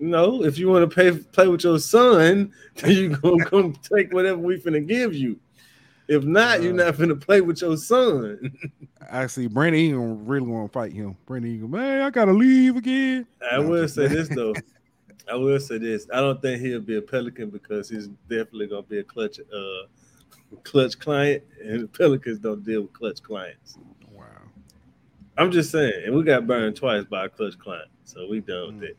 No, 0.00 0.44
if 0.44 0.58
you 0.58 0.68
want 0.68 0.88
to 0.88 0.94
pay 0.94 1.12
play 1.16 1.46
with 1.46 1.62
your 1.64 1.78
son, 1.78 2.52
then 2.76 2.90
you 2.90 3.10
gonna 3.16 3.44
come 3.44 3.74
take 3.74 4.12
whatever 4.12 4.38
we 4.38 4.58
finna 4.58 4.86
give 4.86 5.14
you. 5.14 5.38
If 6.08 6.24
not, 6.24 6.62
you're 6.62 6.72
Uh, 6.74 6.84
not 6.86 6.94
finna 6.96 7.18
play 7.20 7.40
with 7.40 7.62
your 7.62 7.76
son. 7.76 8.52
Actually, 9.08 9.46
Brandon 9.48 9.80
Ingram 9.80 10.26
really 10.26 10.46
want 10.46 10.70
to 10.70 10.72
fight 10.72 10.92
him. 10.92 11.16
Brandon 11.26 11.50
Ingram, 11.52 11.70
man, 11.70 12.02
I 12.02 12.10
gotta 12.10 12.32
leave 12.32 12.76
again. 12.76 13.26
I 13.50 13.56
No, 13.58 13.68
will 13.68 13.88
say 13.88 14.06
this 14.08 14.28
though. 14.28 14.54
I 15.30 15.36
will 15.36 15.58
say 15.58 15.78
this. 15.78 16.06
I 16.12 16.20
don't 16.20 16.40
think 16.42 16.60
he'll 16.60 16.80
be 16.80 16.96
a 16.98 17.02
Pelican 17.02 17.48
because 17.48 17.88
he's 17.88 18.08
definitely 18.28 18.66
gonna 18.66 18.82
be 18.82 18.98
a 18.98 19.04
Klutch 19.04 19.38
uh 19.40 19.86
Klutch 20.62 20.98
client, 20.98 21.42
and 21.62 21.82
the 21.84 21.88
Pelicans 21.88 22.38
don't 22.38 22.62
deal 22.62 22.82
with 22.82 22.92
Klutch 22.92 23.22
clients. 23.22 23.78
Wow. 24.12 24.24
I'm 25.38 25.50
just 25.50 25.70
saying, 25.70 26.02
and 26.04 26.14
we 26.14 26.22
got 26.22 26.46
burned 26.46 26.76
twice 26.76 27.04
by 27.04 27.24
a 27.24 27.28
Klutch 27.28 27.58
client, 27.58 27.88
so 28.04 28.26
we 28.28 28.40
done 28.40 28.78
with 28.80 28.90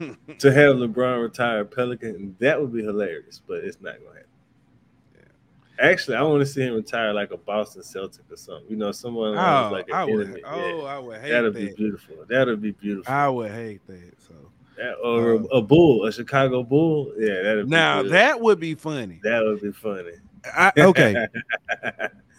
Mm. 0.00 0.16
it. 0.30 0.38
to 0.40 0.52
have 0.52 0.76
LeBron 0.76 1.22
retire 1.22 1.64
Pelican, 1.64 2.34
that 2.40 2.60
would 2.60 2.72
be 2.72 2.82
hilarious, 2.82 3.40
but 3.46 3.58
it's 3.64 3.80
not 3.80 3.94
gonna 4.00 4.14
happen. 4.18 4.28
Actually, 5.78 6.16
I 6.16 6.22
want 6.22 6.40
to 6.40 6.46
see 6.46 6.62
him 6.62 6.74
retire 6.74 7.12
like 7.12 7.30
a 7.30 7.36
Boston 7.36 7.82
Celtic 7.82 8.24
or 8.30 8.36
something. 8.36 8.66
You 8.68 8.76
know, 8.76 8.92
someone 8.92 9.36
Oh, 9.36 9.70
like 9.72 9.88
an 9.88 9.94
I 9.94 10.04
would. 10.04 10.26
enemy. 10.26 10.42
Oh, 10.44 10.82
Yeah. 10.82 10.84
I 10.84 10.98
would 10.98 11.20
hate 11.20 11.30
That'd 11.30 11.54
be 11.54 11.66
that. 11.66 11.76
beautiful. 11.76 12.16
That'd 12.28 12.60
be 12.62 12.70
beautiful. 12.72 13.12
I 13.12 13.28
would 13.28 13.50
hate 13.50 13.86
that. 13.86 14.12
So 14.18 14.34
That- 14.76 14.94
or 15.02 15.34
Uh, 15.36 15.42
a, 15.58 15.62
bull, 15.62 16.04
a 16.06 16.12
Chicago 16.12 16.62
bull. 16.62 17.12
Yeah, 17.18 17.42
that'd 17.42 17.66
be 17.66 17.70
now 17.70 18.02
that 18.04 18.40
would 18.40 18.58
be 18.60 18.74
funny. 18.74 19.20
that 19.22 19.42
would 19.44 19.60
be 19.60 19.72
funny. 19.72 20.12
I, 20.44 20.72
okay, 20.78 21.26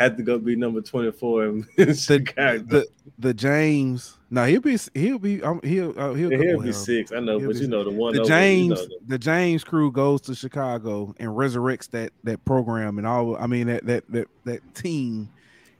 Had 0.00 0.16
to 0.16 0.22
go 0.22 0.38
be 0.38 0.56
number 0.56 0.80
24 0.80 1.44
in 1.44 1.66
Chicago. 1.94 2.58
the 2.64 2.86
the 3.18 3.34
James. 3.34 4.16
No, 4.30 4.46
he'll 4.46 4.60
be 4.62 4.78
he'll 4.94 5.18
be 5.18 5.42
um, 5.42 5.60
he'll 5.62 5.90
uh, 5.98 6.14
he'll, 6.14 6.32
Yeah, 6.32 6.38
he'll 6.38 6.56
well. 6.56 6.66
be 6.66 6.72
six. 6.72 7.12
I 7.12 7.20
know, 7.20 7.38
but 7.38 7.56
you 7.56 7.68
know 7.68 7.84
the 7.84 7.90
one 7.90 8.14
the 8.14 8.20
over, 8.20 8.28
James 8.28 8.62
You 8.68 8.74
know, 8.76 8.82
the- 8.82 8.98
the 9.08 9.18
James 9.18 9.62
crew 9.62 9.92
goes 9.92 10.22
to 10.22 10.34
Chicago 10.34 11.14
and 11.18 11.28
resurrects 11.30 11.90
that 11.90 12.12
that 12.24 12.42
program 12.46 12.96
and 12.98 13.06
all 13.06 13.36
I 13.36 13.46
mean 13.46 13.66
that 13.66 13.84
that 13.86 14.04
that, 14.10 14.28
that 14.44 14.74
team 14.74 15.28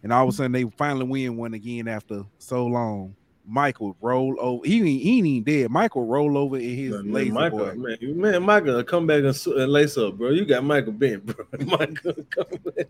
and 0.02 0.12
all 0.12 0.24
of 0.24 0.28
a 0.28 0.33
sudden 0.33 0.52
they 0.52 0.64
finally 0.76 1.06
win 1.06 1.37
one 1.38 1.54
again 1.54 1.88
after 1.88 2.24
so 2.38 2.66
long. 2.66 3.14
Michael 3.50 3.96
roll 4.00 4.36
over. 4.38 4.66
He 4.66 4.76
ain't, 4.78 5.02
he 5.02 5.36
ain't 5.36 5.44
dead. 5.44 5.70
Michael 5.70 6.06
roll 6.06 6.38
over 6.38 6.56
in 6.56 6.76
his 6.76 6.90
Man, 6.92 7.12
laser 7.12 7.32
Michael, 7.32 7.58
boy. 7.58 7.74
man, 7.74 7.98
man, 8.20 8.42
Michael, 8.44 8.84
come 8.84 9.06
back 9.08 9.24
and, 9.24 9.46
and 9.46 9.72
lace 9.72 9.98
up, 9.98 10.16
bro. 10.18 10.30
You 10.30 10.44
got 10.44 10.62
Michael 10.62 10.92
bent, 10.92 11.26
bro. 11.26 11.44
Michael, 11.66 12.14
come 12.30 12.44
back. 12.64 12.86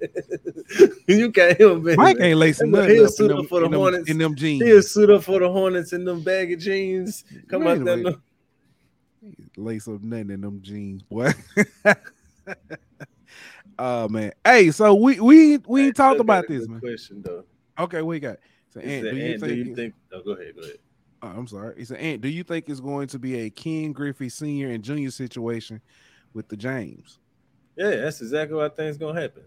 you 1.09 1.29
got 1.33 1.59
him 1.59 1.83
bent. 1.83 1.97
Mike 1.99 2.19
man. 2.19 2.27
ain't 2.29 2.39
lacing 2.39 2.71
He'll 2.71 2.81
nothing 2.83 3.05
up 3.07 3.11
suit 3.13 3.31
up 3.33 3.47
for 3.47 3.61
the 3.61 3.67
in, 3.67 3.71
them, 3.73 3.81
Hornets. 3.81 4.11
in 4.11 4.19
them 4.19 4.35
jeans. 4.35 4.63
He'll 4.65 4.83
suit 4.83 5.11
up 5.11 5.25
for 5.25 5.41
the 5.41 5.49
Hornets 5.51 5.93
in 5.95 6.05
them 6.05 6.21
baggy 6.23 6.57
jeans. 6.57 7.25
Come 7.49 7.65
Wait 7.65 7.79
out 7.79 7.85
there. 7.85 7.97
no- 7.97 8.17
lace 9.57 9.89
up 9.89 10.03
nothing 10.03 10.31
in 10.31 10.41
them 10.43 10.61
jeans, 10.63 11.03
boy. 11.03 11.33
oh 13.79 14.09
man. 14.09 14.33
Hey, 14.45 14.71
so 14.71 14.95
we 14.95 15.21
we 15.21 15.57
we 15.59 15.93
talked 15.93 16.21
about 16.21 16.47
this, 16.49 16.69
man. 16.69 16.81
Question 16.81 17.23
though. 17.23 17.45
Okay, 17.79 18.03
we 18.03 18.21
got. 18.21 18.37
So, 18.71 18.81
Ant, 18.81 19.03
do 19.03 19.17
you 19.17 19.25
Ant, 19.33 19.41
think? 19.41 19.53
do 19.53 19.55
you 19.59 19.75
think? 19.75 19.95
Oh, 20.13 20.23
go 20.23 20.31
ahead. 20.33 20.55
Go 20.57 20.63
ahead. 20.63 20.77
oh, 21.23 21.29
I'm 21.29 21.47
sorry. 21.47 21.75
He 21.77 21.85
said, 21.85 21.99
Ant. 21.99 22.21
Do 22.21 22.29
you 22.29 22.45
think 22.45 22.69
it's 22.69 22.81
going 22.81 23.09
to 23.09 23.19
be 23.19 23.41
a 23.41 23.51
Ken 23.51 23.93
Griffey 23.93 24.29
Senior 24.29 24.71
and 24.71 24.83
Junior 24.83 25.11
situation 25.11 25.81
with 26.35 26.49
the 26.49 26.57
James? 26.57 27.19
Yeah, 27.77 27.97
that's 27.97 28.21
exactly 28.21 28.57
what 28.57 28.73
I 28.73 28.75
think 28.75 28.91
is 28.91 28.99
gonna 28.99 29.21
happen. 29.21 29.43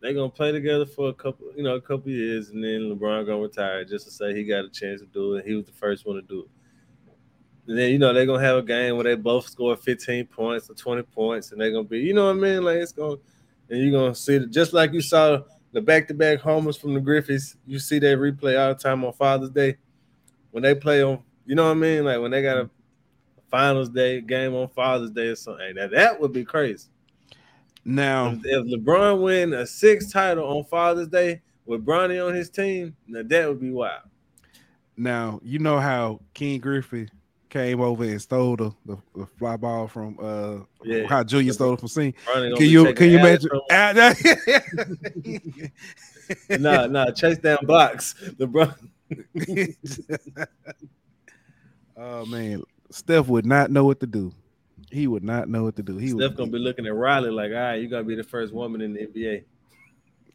They're 0.00 0.12
gonna 0.14 0.28
play 0.28 0.52
together 0.52 0.84
for 0.84 1.08
a 1.08 1.14
couple, 1.14 1.46
you 1.56 1.62
know, 1.62 1.76
a 1.76 1.80
couple 1.80 2.10
years, 2.10 2.50
and 2.50 2.62
then 2.62 2.90
LeBron 2.94 3.24
gonna 3.26 3.38
retire 3.40 3.84
just 3.84 4.04
to 4.06 4.10
say 4.10 4.34
he 4.34 4.44
got 4.44 4.64
a 4.64 4.68
chance 4.70 5.00
to 5.00 5.06
do 5.06 5.34
it. 5.36 5.46
He 5.46 5.54
was 5.54 5.64
the 5.66 5.72
first 5.72 6.06
one 6.06 6.16
to 6.16 6.22
do 6.22 6.40
it. 6.40 6.48
And 7.66 7.78
then 7.78 7.90
you 7.92 7.98
know 7.98 8.12
they're 8.12 8.26
gonna 8.26 8.42
have 8.44 8.56
a 8.58 8.62
game 8.62 8.96
where 8.96 9.04
they 9.04 9.14
both 9.14 9.48
score 9.48 9.74
15 9.76 10.26
points 10.26 10.68
or 10.68 10.74
20 10.74 11.02
points, 11.04 11.52
and 11.52 11.60
they're 11.60 11.70
gonna 11.70 11.84
be, 11.84 12.00
you 12.00 12.12
know 12.12 12.26
what 12.26 12.36
I 12.36 12.40
mean? 12.40 12.62
Like 12.62 12.76
it's 12.78 12.92
gonna, 12.92 13.16
and 13.70 13.80
you're 13.80 13.92
gonna 13.92 14.14
see 14.14 14.34
it 14.34 14.50
just 14.50 14.72
like 14.74 14.92
you 14.92 15.00
saw 15.00 15.40
the 15.74 15.82
back-to-back 15.82 16.38
homers 16.38 16.76
from 16.76 16.94
the 16.94 17.00
Griffeys. 17.00 17.56
You 17.66 17.78
see 17.80 17.98
that 17.98 18.18
replay 18.18 18.58
all 18.58 18.72
the 18.72 18.80
time 18.80 19.04
on 19.04 19.12
Father's 19.12 19.50
Day 19.50 19.76
when 20.52 20.62
they 20.62 20.74
play 20.74 21.02
on, 21.02 21.20
you 21.44 21.56
know 21.56 21.64
what 21.64 21.72
I 21.72 21.74
mean? 21.74 22.04
Like 22.04 22.20
when 22.20 22.30
they 22.30 22.42
got 22.42 22.58
a 22.58 22.70
Finals 23.50 23.88
Day 23.88 24.20
game 24.20 24.54
on 24.54 24.68
Father's 24.68 25.10
Day 25.10 25.26
or 25.26 25.36
something. 25.36 25.74
Now 25.74 25.88
that 25.88 26.18
would 26.20 26.32
be 26.32 26.44
crazy. 26.44 26.88
Now, 27.84 28.30
If, 28.30 28.40
if 28.44 28.64
LeBron 28.66 29.20
win 29.20 29.52
a 29.52 29.66
sixth 29.66 30.12
title 30.12 30.46
on 30.46 30.64
Father's 30.64 31.08
Day 31.08 31.42
with 31.66 31.84
Bronny 31.84 32.24
on 32.24 32.34
his 32.34 32.48
team, 32.48 32.96
now 33.06 33.22
that 33.24 33.48
would 33.48 33.60
be 33.60 33.70
wild. 33.70 34.02
now 34.96 35.40
you 35.42 35.58
know 35.58 35.80
how 35.80 36.20
Ken 36.34 36.60
Griffey 36.60 37.08
came 37.54 37.80
over 37.80 38.02
and 38.02 38.20
stole 38.20 38.56
the, 38.56 38.72
the, 38.84 38.96
the 39.14 39.26
fly 39.38 39.56
ball 39.56 39.86
from 39.86 40.18
uh 40.20 40.56
Yeah. 40.82 41.06
how 41.06 41.22
Junior 41.22 41.52
stole 41.52 41.74
it 41.74 41.78
from 41.78 41.88
Sing. 41.88 42.12
Can 42.32 42.56
you 42.58 42.92
can 42.92 43.10
you 43.10 43.18
imagine? 43.20 43.48
from- 43.48 43.60
Nah, 46.60 46.86
nah, 46.86 47.10
chase 47.12 47.38
down 47.38 47.58
blocks. 47.62 48.14
LeBron. 48.40 48.74
oh 51.96 52.24
man, 52.26 52.62
Steph 52.90 53.28
would 53.28 53.46
not 53.46 53.70
know 53.70 53.84
what 53.84 54.00
to 54.00 54.06
do. 54.06 54.32
He 54.90 55.06
would 55.06 55.22
not 55.22 55.48
know 55.48 55.62
what 55.64 55.76
to 55.76 55.82
do. 55.82 55.96
He 55.96 56.08
Steph 56.08 56.18
would 56.18 56.36
gonna 56.36 56.50
be 56.50 56.58
looking 56.58 56.86
at 56.86 56.94
Riley 56.94 57.30
like, 57.30 57.52
all 57.52 57.56
right, 57.58 57.74
you 57.76 57.86
gotta 57.88 58.02
be 58.04 58.16
the 58.16 58.24
first 58.24 58.52
woman 58.52 58.80
in 58.80 58.94
the 58.94 59.06
NBA. 59.06 59.44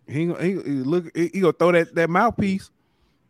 He, 0.08 0.26
gonna- 0.28 0.42
he, 0.42 0.52
he 0.54 0.58
look. 0.60 1.14
He, 1.16 1.30
he 1.34 1.40
gonna 1.42 1.52
throw 1.54 1.74
that 1.74 1.94
that 1.96 2.10
mouthpiece. 2.10 2.72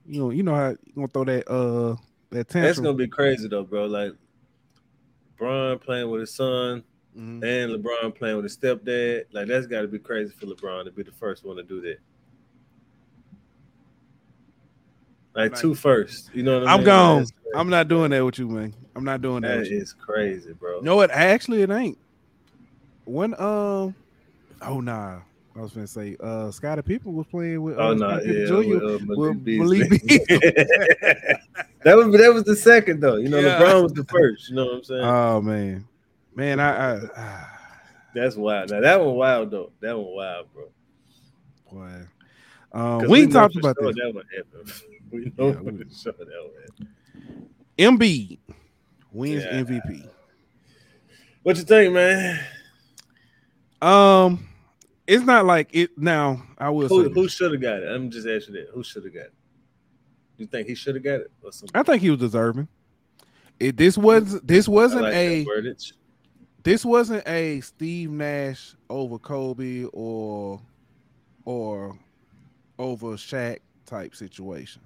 You 0.06 0.19
know. 0.19 0.30
You 0.30 0.43
know 0.43 0.54
how 0.54 0.75
he 0.86 0.91
gonna 0.93 1.08
throw 1.08 1.23
that 1.23 1.49
uh 1.49 1.95
that 2.32 2.48
tantrum. 2.48 2.63
That's 2.63 2.80
gonna 2.80 2.94
be 2.94 3.08
crazy 3.08 3.48
though, 3.48 3.63
bro. 3.63 3.86
Like 3.86 4.13
LeBron 5.39 5.82
playing 5.82 6.10
with 6.10 6.22
his 6.22 6.34
son 6.34 6.84
Mhm. 7.18 7.44
and 7.44 7.84
LeBron 7.84 8.13
playing 8.15 8.36
with 8.36 8.44
his 8.46 8.58
stepdad. 8.58 9.24
Like 9.32 9.48
that's 9.48 9.68
gotta 9.68 9.88
be 9.88 10.00
crazy 10.00 10.34
for 10.34 10.46
LeBron 10.46 10.86
to 10.86 10.92
be 10.92 11.04
the 11.04 11.12
first 11.12 11.44
one 11.46 11.58
to 11.58 11.63
do 11.63 11.82
that. 11.82 11.98
Like 15.36 15.52
Like- 15.54 15.62
two 15.62 15.74
first. 15.76 16.30
You 16.34 16.44
know 16.44 16.60
what 16.60 16.68
I 16.68 16.72
mean? 16.72 16.80
I'm 16.80 16.86
gone. 16.86 17.26
I'm 17.56 17.70
not 17.70 17.88
doing 17.88 18.12
that 18.12 18.24
with 18.24 18.38
you, 18.38 18.48
man. 18.48 18.74
I'm 18.96 19.04
not 19.04 19.22
doing 19.22 19.42
that. 19.42 19.48
That 19.50 19.60
with 19.60 19.72
you. 19.72 19.86
crazy, 20.00 20.54
bro. 20.54 20.82
No, 20.82 21.02
it 21.02 21.10
actually 21.12 21.62
it 21.62 21.72
ain't. 21.72 21.98
When 23.06 23.34
um, 23.42 23.96
oh 24.62 24.82
nah, 24.82 25.22
I 25.56 25.62
was 25.62 25.72
gonna 25.72 25.88
say 25.88 26.15
uh, 26.20 26.52
Scottie 26.52 26.82
Pippen 26.84 27.13
was 27.15 27.26
playing 27.28 27.62
with. 27.62 27.78
Uh, 27.78 27.82
Oh 27.89 27.94
no, 27.94 28.08
Scottie 28.20 28.26
Pippen 28.28 28.42
yeah, 28.42 28.48
Jr. 28.48 28.56
with, 28.56 28.84
uh, 28.84 29.06
Malik 29.06 29.18
with 29.18 29.44
Beasley. 29.46 29.80
Malik 29.80 30.06
Beasley. 30.06 31.36
That 31.84 31.96
was 31.98 32.12
that 32.18 32.34
was 32.34 32.44
the 32.44 32.56
second 32.56 33.00
though. 33.02 33.15
You 33.15 33.30
know, 33.30 33.39
Yeah. 33.39 33.60
LeBron 33.60 33.84
was 33.84 33.94
the 33.94 34.04
first. 34.06 34.50
You 34.50 34.56
know 34.56 34.65
what 34.65 34.74
I'm 34.76 34.84
saying? 34.84 35.04
Oh 35.04 35.42
man, 35.42 35.88
man, 36.36 36.60
I, 36.60 36.96
I 36.96 37.00
ah, 37.18 37.60
That's 38.13 38.36
wild. 38.36 38.70
Now 38.72 38.82
that 38.82 39.00
one 39.04 39.15
wild 39.15 39.52
though. 39.52 39.72
That 39.82 39.98
one 39.98 40.13
wild, 40.15 40.48
bro. 40.54 40.65
boy. 41.72 42.08
Um, 42.72 43.00
'Cause 43.02 43.10
we 43.10 43.22
ain't 43.22 43.34
know 43.34 43.40
talked 43.42 43.56
about 43.56 43.75
sure 43.80 43.92
this. 43.94 44.02
That 44.04 44.13
one 44.15 44.25
happened. 44.36 44.73
We 45.12 45.32
know 45.38 45.48
Yeah, 45.48 45.54
for 45.54 45.63
we- 45.63 45.86
sure 45.92 46.13
that 46.13 46.27
one 46.27 46.52
happened. 46.62 46.88
Embiid 47.80 48.38
wins 49.12 49.44
Yeah. 49.44 49.62
MVP. 49.63 50.08
What 51.42 51.58
you 51.58 51.63
think, 51.63 51.94
man? 51.96 52.40
Um, 53.82 54.48
it's 55.08 55.23
not 55.23 55.46
like 55.46 55.69
it 55.73 55.98
now. 55.98 56.44
I 56.60 56.69
will 56.69 56.88
Who, 56.90 57.06
say, 57.08 57.12
who 57.13 57.27
should 57.27 57.54
have 57.54 57.62
got 57.62 57.82
it? 57.82 57.88
I'm 57.88 58.12
just 58.12 58.27
asking 58.27 58.54
that. 58.56 58.67
Who 58.73 58.84
should 58.84 59.04
have 59.06 59.13
got 59.13 59.23
it? 59.25 59.34
You 60.40 60.48
think 60.48 60.67
he 60.67 60.75
should 60.75 60.96
have 60.96 61.04
got 61.04 61.19
it 61.19 61.31
or 61.44 61.52
something? 61.52 61.77
I 61.79 61.83
think 61.83 62.02
he 62.02 62.10
was 62.10 62.19
deserving. 62.19 62.67
It 63.60 63.75
this 63.75 63.98
was 63.98 64.40
this 64.42 64.67
wasn't 64.69 65.02
like 65.04 65.13
a 65.13 65.46
this 66.63 66.85
wasn't 66.85 67.27
a 67.27 67.60
Steve 67.60 68.10
Nash 68.10 68.75
over 68.90 69.19
Kobe 69.19 69.83
or 69.92 70.62
or 71.44 71.98
over 72.77 73.08
Shaq 73.17 73.60
type 73.85 74.15
situation. 74.15 74.81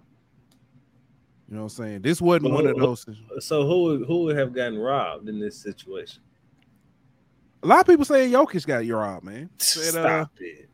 You 1.48 1.56
know 1.58 1.64
what 1.66 1.74
I'm 1.74 1.86
saying? 1.86 2.02
This 2.02 2.20
wasn't 2.20 2.46
But 2.46 2.52
one 2.52 2.66
of 2.68 2.78
those. 2.78 3.06
So 3.40 3.68
who 3.68 3.84
would- 3.84 4.08
who 4.08 4.24
would 4.24 4.36
have 4.38 4.54
gotten 4.54 4.80
robbed 4.80 5.30
in 5.30 5.40
this 5.40 5.56
situation? 5.56 6.24
A 7.62 7.68
lot 7.68 7.82
of 7.82 7.86
people 7.88 8.06
say 8.06 8.30
Jokic 8.30 8.66
got 8.66 8.86
robbed, 8.88 9.26
man. 9.26 9.50
Said, 9.60 9.96
uh, 10.04 10.26
Stop 10.26 10.32
it. 10.40 10.70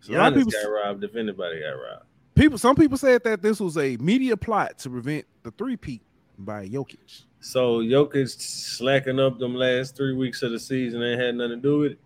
so 0.00 0.12
a 0.12 0.18
lot 0.18 0.32
of 0.32 0.38
people, 0.38 0.50
got 0.50 0.68
robbed 0.68 1.04
if 1.04 1.14
anybody 1.14 1.60
got 1.60 1.70
robbed. 1.70 2.06
People, 2.34 2.58
some 2.58 2.76
people 2.76 2.96
said 2.96 3.24
that 3.24 3.42
this 3.42 3.60
was 3.60 3.76
a 3.76 3.96
media 3.98 4.36
plot 4.36 4.78
to 4.80 4.90
prevent 4.90 5.26
the 5.42 5.50
three 5.52 5.76
peat 5.76 6.02
by 6.38 6.68
Jokic. 6.68 7.24
So 7.40 7.80
Jokic 7.80 8.40
slacking 8.40 9.20
up 9.20 9.38
them 9.38 9.54
last 9.54 9.96
three 9.96 10.14
weeks 10.14 10.42
of 10.42 10.50
the 10.52 10.58
season 10.58 11.02
ain't 11.02 11.20
had 11.20 11.34
nothing 11.34 11.50
to 11.50 11.62
do 11.62 11.78
with 11.80 11.92
it. 11.92 11.98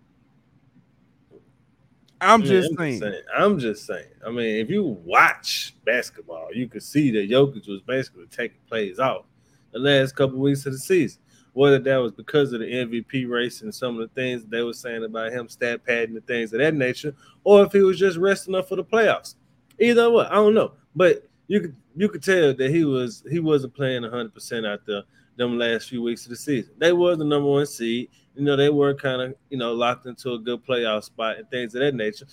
I'm 2.21 2.43
I 2.43 2.45
mean, 2.45 2.47
just 2.47 2.77
saying. 2.77 3.13
I'm 3.37 3.59
just 3.59 3.87
saying. 3.87 4.09
I 4.27 4.31
mean, 4.31 4.57
if 4.57 4.71
you 4.71 4.83
watch 5.05 5.77
basketball, 5.85 6.49
you 6.53 6.69
could 6.69 6.83
see 6.83 7.13
that 7.13 7.31
Jokic 7.31 7.69
was 7.69 7.81
basically 7.83 8.27
taking 8.27 8.59
plays 8.69 8.99
off 8.99 9.27
the 9.73 9.79
last 9.79 10.17
couple 10.17 10.39
weeks 10.39 10.67
of 10.67 10.73
the 10.73 10.79
season. 10.79 11.21
Whether 11.53 11.79
that 11.79 11.97
was 11.97 12.13
because 12.13 12.53
of 12.53 12.61
the 12.61 12.67
MVP 12.67 13.29
race 13.29 13.63
and 13.63 13.75
some 13.75 14.01
of 14.01 14.09
the 14.09 14.15
things 14.21 14.45
they 14.45 14.63
were 14.63 14.73
saying 14.73 15.05
about 15.05 15.33
him 15.33 15.49
stat 15.49 15.85
padding 15.85 16.17
and 16.17 16.27
things 16.27 16.53
of 16.53 16.59
that 16.59 16.75
nature, 16.75 17.15
or 17.45 17.65
if 17.65 17.73
he 17.73 17.81
was 17.81 17.99
just 17.99 18.19
resting 18.19 18.55
up 18.55 18.69
for 18.69 18.77
the 18.77 18.85
playoffs. 18.85 19.35
Either 19.81 20.11
way, 20.11 20.27
I 20.27 20.35
don't 20.35 20.55
know. 20.55 20.73
But 20.95 21.29
you 21.47 21.61
could 21.61 21.77
you 21.97 22.09
could 22.09 22.23
tell 22.23 22.55
that 22.55 22.71
he 22.71 22.85
was 22.85 23.25
he 23.31 23.41
wasn't 23.41 23.75
playing 23.75 24.03
100 24.03 24.35
percent 24.35 24.67
out 24.67 24.87
there. 24.87 25.03
them 25.37 25.59
last 25.59 25.89
few 25.89 26.03
weeks 26.03 26.25
of 26.25 26.31
the 26.31 26.37
season. 26.37 26.73
They 26.79 26.93
were 26.93 27.17
the 27.17 27.25
number 27.25 27.49
one 27.49 27.67
seed. 27.67 28.11
You 28.35 28.45
know, 28.45 28.57
they 28.57 28.71
were 28.71 28.95
kind 28.95 29.23
of, 29.23 29.35
you 29.51 29.59
know, 29.59 29.73
locked 29.73 30.07
into 30.07 30.35
a 30.35 30.39
good 30.39 30.65
playoff 30.65 31.05
spot 31.05 31.39
and 31.39 31.51
things 31.51 31.75
of 31.75 31.81
that 31.81 31.95
nature. 31.95 32.27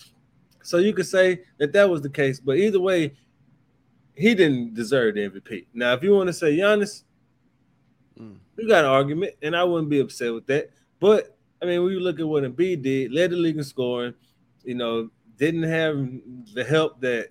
So 0.62 0.78
you 0.78 0.94
could 0.94 1.06
say 1.08 1.42
that 1.58 1.74
that 1.74 1.90
was 1.90 2.02
the 2.02 2.10
case. 2.10 2.40
But 2.40 2.58
either 2.58 2.80
way, 2.80 3.14
he 4.16 4.34
didn't 4.34 4.74
deserve 4.74 5.16
the 5.16 5.30
MVP. 5.30 5.68
Now, 5.74 5.94
if 5.94 6.04
you 6.04 6.14
want 6.14 6.28
to 6.28 6.34
say 6.34 6.58
Giannis, 6.58 7.04
mm. 8.20 8.38
you 8.58 8.68
got 8.68 8.86
an 8.86 8.92
argument, 8.92 9.34
and 9.42 9.56
I 9.56 9.64
wouldn't 9.64 9.90
be 9.90 10.00
upset 10.00 10.34
with 10.34 10.48
that. 10.48 10.70
But 11.00 11.38
I 11.62 11.66
mean, 11.66 11.84
when 11.84 11.92
you 11.92 12.00
look 12.00 12.20
at 12.20 12.28
what 12.28 12.44
Embiid 12.44 12.82
did, 12.82 13.12
led 13.12 13.32
the 13.32 13.36
league 13.36 13.58
in 13.58 13.64
scoring, 13.64 14.14
you 14.64 14.76
know, 14.76 15.10
didn't 15.38 15.64
have 15.64 15.96
the 16.54 16.64
help 16.64 17.00
that 17.02 17.30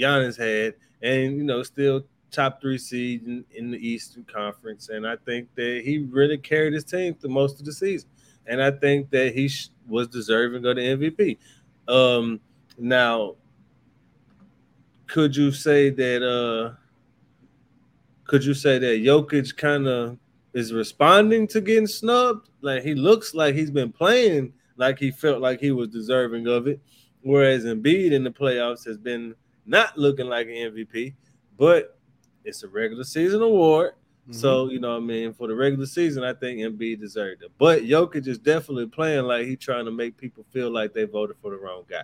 Giannis 0.00 0.36
had, 0.36 0.74
and 1.02 1.36
you 1.36 1.44
know, 1.44 1.62
still 1.62 2.04
top 2.30 2.60
three 2.60 2.78
seed 2.78 3.26
in, 3.26 3.44
in, 3.54 3.70
the 3.70 3.78
Eastern 3.78 4.24
Conference. 4.24 4.88
And 4.88 5.06
I 5.06 5.16
think 5.16 5.48
that 5.56 5.82
he 5.84 5.98
really 5.98 6.38
carried 6.38 6.72
his 6.72 6.84
team 6.84 7.14
through 7.14 7.30
most 7.30 7.58
of 7.58 7.66
the 7.66 7.72
season. 7.72 8.08
And 8.46 8.62
I 8.62 8.70
think 8.70 9.10
that 9.10 9.34
he 9.34 9.48
sh- 9.48 9.70
was 9.88 10.08
deserving 10.08 10.64
of 10.64 10.76
the 10.76 10.82
MVP. 10.82 11.38
Um, 11.88 12.40
now, 12.78 13.34
could 15.06 15.36
you 15.36 15.50
say 15.50 15.90
that? 15.90 16.22
uh 16.22 16.76
Could 18.24 18.44
you 18.44 18.54
say 18.54 18.78
that 18.78 19.02
Jokic 19.02 19.56
kind 19.56 19.86
of 19.86 20.18
is 20.54 20.72
responding 20.72 21.46
to 21.48 21.60
getting 21.60 21.86
snubbed? 21.86 22.48
Like 22.60 22.82
he 22.82 22.94
looks 22.94 23.34
like 23.34 23.54
he's 23.54 23.70
been 23.70 23.92
playing 23.92 24.52
like 24.76 24.98
he 24.98 25.10
felt 25.10 25.42
like 25.42 25.60
he 25.60 25.72
was 25.72 25.88
deserving 25.88 26.46
of 26.46 26.66
it, 26.66 26.80
whereas 27.22 27.64
Embiid 27.64 28.12
in 28.12 28.24
the 28.24 28.30
playoffs 28.30 28.84
has 28.86 28.96
been 28.96 29.34
not 29.70 29.96
looking 29.96 30.26
like 30.26 30.48
an 30.48 30.54
MVP. 30.54 31.14
But 31.56 31.98
it's 32.44 32.62
a 32.62 32.68
regular 32.68 33.04
season 33.04 33.42
award. 33.42 33.92
Mm-hmm. 34.24 34.32
So, 34.32 34.68
you 34.68 34.80
know 34.80 34.96
I 34.96 35.00
mean? 35.00 35.32
For 35.32 35.48
the 35.48 35.54
regular 35.54 35.86
season, 35.86 36.24
I 36.24 36.34
think 36.34 36.60
Embiid 36.60 37.00
deserved 37.00 37.42
it. 37.42 37.50
But 37.58 37.82
Jokic 37.82 38.26
is 38.26 38.38
definitely 38.38 38.86
playing 38.86 39.24
like 39.24 39.46
he's 39.46 39.58
trying 39.58 39.84
to 39.84 39.90
make 39.90 40.16
people 40.16 40.44
feel 40.50 40.70
like 40.70 40.92
they 40.92 41.04
voted 41.04 41.36
for 41.40 41.50
the 41.50 41.56
wrong 41.56 41.84
guy. 41.88 42.02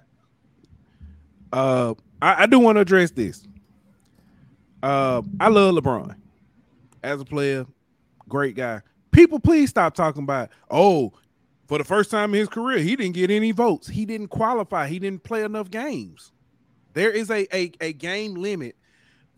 Uh 1.53 1.95
I, 2.21 2.43
I 2.43 2.47
do 2.47 2.59
want 2.59 2.77
to 2.77 2.81
address 2.81 3.11
this. 3.11 3.47
Uh 4.83 5.23
I 5.39 5.49
love 5.49 5.75
LeBron 5.75 6.17
as 7.03 7.21
a 7.21 7.25
player, 7.25 7.67
great 8.29 8.57
guy. 8.57 8.83
People, 9.12 9.39
please 9.39 9.71
stop 9.71 9.95
talking 9.95 10.25
about, 10.25 10.51
oh, 10.71 11.12
for 11.69 11.79
the 11.79 11.85
first 11.85 12.11
time 12.11 12.35
in 12.35 12.41
his 12.41 12.49
career, 12.49 12.79
he 12.79 12.97
didn't 12.97 13.14
get 13.14 13.31
any 13.31 13.53
votes. 13.53 13.89
He 13.89 14.05
didn't 14.05 14.29
qualify. 14.29 14.89
He 14.89 14.99
didn't 14.99 15.23
play 15.23 15.43
enough 15.43 15.71
games. 15.71 16.33
There 16.97 17.11
is 17.11 17.30
a 17.30 17.47
a, 17.55 17.70
a 17.82 17.92
game 17.92 18.36
limit 18.36 18.74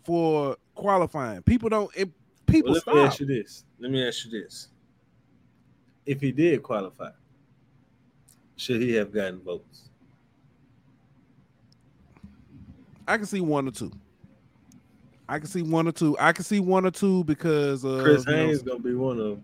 for 0.05 0.57
qualifying. 0.77 1.43
People 1.43 1.69
don't. 1.69 1.91
It, 1.97 2.09
people 2.47 2.71
well, 2.71 2.75
let 2.75 2.83
stop. 2.83 2.95
me 2.95 3.01
ask 3.01 3.21
you 3.21 3.27
this. 3.27 3.65
Let 3.81 3.91
me 3.91 4.07
ask 4.07 4.25
you 4.25 4.31
this. 4.31 4.69
If 6.07 6.21
he 6.21 6.31
did 6.31 6.63
qualify, 6.63 7.11
should 8.55 8.81
he 8.81 8.93
have 8.93 9.13
gotten 9.13 9.41
votes? 9.41 9.89
I 13.09 13.17
can 13.17 13.27
see 13.27 13.41
one 13.41 13.67
or 13.67 13.73
two. 13.73 13.91
I 15.29 15.41
can 15.41 15.49
see 15.49 15.63
one 15.63 15.89
or 15.89 15.93
two. 15.93 16.17
I 16.21 16.31
can 16.31 16.45
see 16.45 16.61
one 16.61 16.87
or 16.87 16.93
two 16.93 17.25
because 17.25 17.85
uh, 17.85 17.99
Chris 18.05 18.25
Haynes 18.25 18.63
know, 18.63 18.75
gonna 18.75 18.85
be 18.85 18.95
one 18.95 19.19
of 19.19 19.41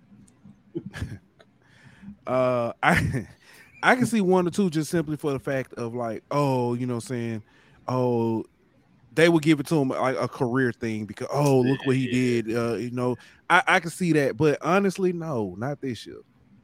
them. 0.94 1.20
uh, 2.28 2.72
I 2.80 3.26
I 3.82 3.96
can 3.96 4.06
see 4.06 4.20
one 4.20 4.46
or 4.46 4.50
two 4.50 4.70
just 4.70 4.88
simply 4.88 5.16
for 5.16 5.32
the 5.32 5.40
fact 5.40 5.74
of 5.74 5.96
like, 5.96 6.22
oh, 6.30 6.74
you 6.74 6.86
know, 6.86 7.00
saying, 7.00 7.42
oh, 7.88 8.44
they 9.14 9.28
would 9.28 9.42
give 9.42 9.60
it 9.60 9.66
to 9.66 9.80
him 9.80 9.88
like 9.88 10.16
a 10.18 10.28
career 10.28 10.72
thing 10.72 11.06
because 11.06 11.28
oh 11.30 11.60
look 11.60 11.84
what 11.86 11.96
he 11.96 12.10
did 12.10 12.56
uh 12.56 12.74
you 12.74 12.90
know 12.90 13.16
I, 13.48 13.62
I 13.66 13.80
can 13.80 13.90
see 13.90 14.12
that 14.14 14.36
but 14.36 14.58
honestly 14.60 15.12
no 15.12 15.54
not 15.56 15.80
this 15.80 16.06
year 16.06 16.20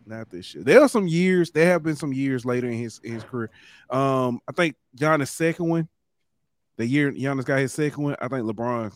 not 0.07 0.29
this 0.29 0.55
year. 0.55 0.65
There 0.65 0.83
are 0.83 0.89
some 0.89 1.07
years 1.07 1.51
there 1.51 1.67
have 1.67 1.83
been 1.83 1.97
some 1.97 2.13
years 2.13 2.45
later 2.45 2.69
in 2.69 2.77
his 2.77 3.01
in 3.05 3.13
his 3.13 3.25
career. 3.25 3.51
Um 3.89 4.41
I 4.49 4.53
think 4.53 4.77
Giannis 4.97 5.29
second 5.29 5.69
one 5.69 5.89
the 6.77 6.87
year 6.87 7.13
Giannis 7.13 7.45
got 7.45 7.61
his 7.61 7.73
second 7.73 8.03
one 8.03 8.17
I 8.21 8.29
think 8.29 8.45
LeBron 8.45 8.93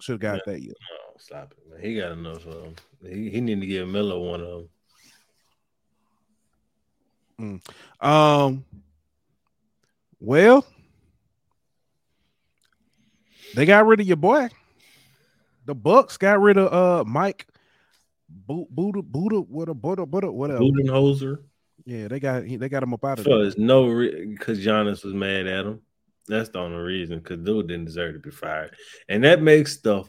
should 0.00 0.12
have 0.12 0.20
got 0.20 0.42
yeah. 0.46 0.52
that 0.52 0.62
year. 0.62 0.74
No 0.74 1.14
stop 1.18 1.54
it 1.56 1.70
man. 1.70 1.80
He 1.80 1.96
got 1.96 2.12
enough 2.12 2.46
of 2.46 2.62
them 2.62 2.74
he, 3.02 3.30
he 3.30 3.40
need 3.40 3.60
to 3.60 3.66
give 3.66 3.88
Miller 3.88 4.18
one 4.18 4.40
of 4.40 4.64
them 7.38 7.60
mm. 8.02 8.06
um 8.06 8.64
well 10.20 10.64
they 13.54 13.66
got 13.66 13.86
rid 13.86 14.00
of 14.00 14.06
your 14.06 14.16
boy. 14.16 14.48
The 15.66 15.74
Bucks 15.74 16.16
got 16.16 16.40
rid 16.40 16.56
of 16.56 16.72
uh 16.72 17.04
Mike 17.04 17.46
Buddha 18.28 19.02
Buddha 19.02 19.40
what 19.40 19.68
a 19.68 19.74
Buddha 19.74 20.06
Buddha 20.06 20.30
whatever. 20.30 20.60
Budenholzer. 20.60 21.38
Yeah, 21.84 22.08
they 22.08 22.20
got 22.20 22.44
they 22.46 22.68
got 22.68 22.82
him 22.82 22.94
up 22.94 23.04
out 23.04 23.18
of 23.18 23.24
there. 23.24 23.38
There's 23.38 23.58
no 23.58 23.86
because 23.86 24.58
re- 24.58 24.64
Giannis 24.64 25.04
was 25.04 25.14
mad 25.14 25.46
at 25.46 25.64
him. 25.66 25.80
That's 26.26 26.50
the 26.50 26.58
only 26.58 26.76
reason 26.76 27.18
because 27.18 27.38
dude 27.38 27.68
didn't 27.68 27.86
deserve 27.86 28.14
to 28.14 28.20
be 28.20 28.30
fired, 28.30 28.76
and 29.08 29.24
that 29.24 29.40
makes 29.40 29.78
the 29.78 30.04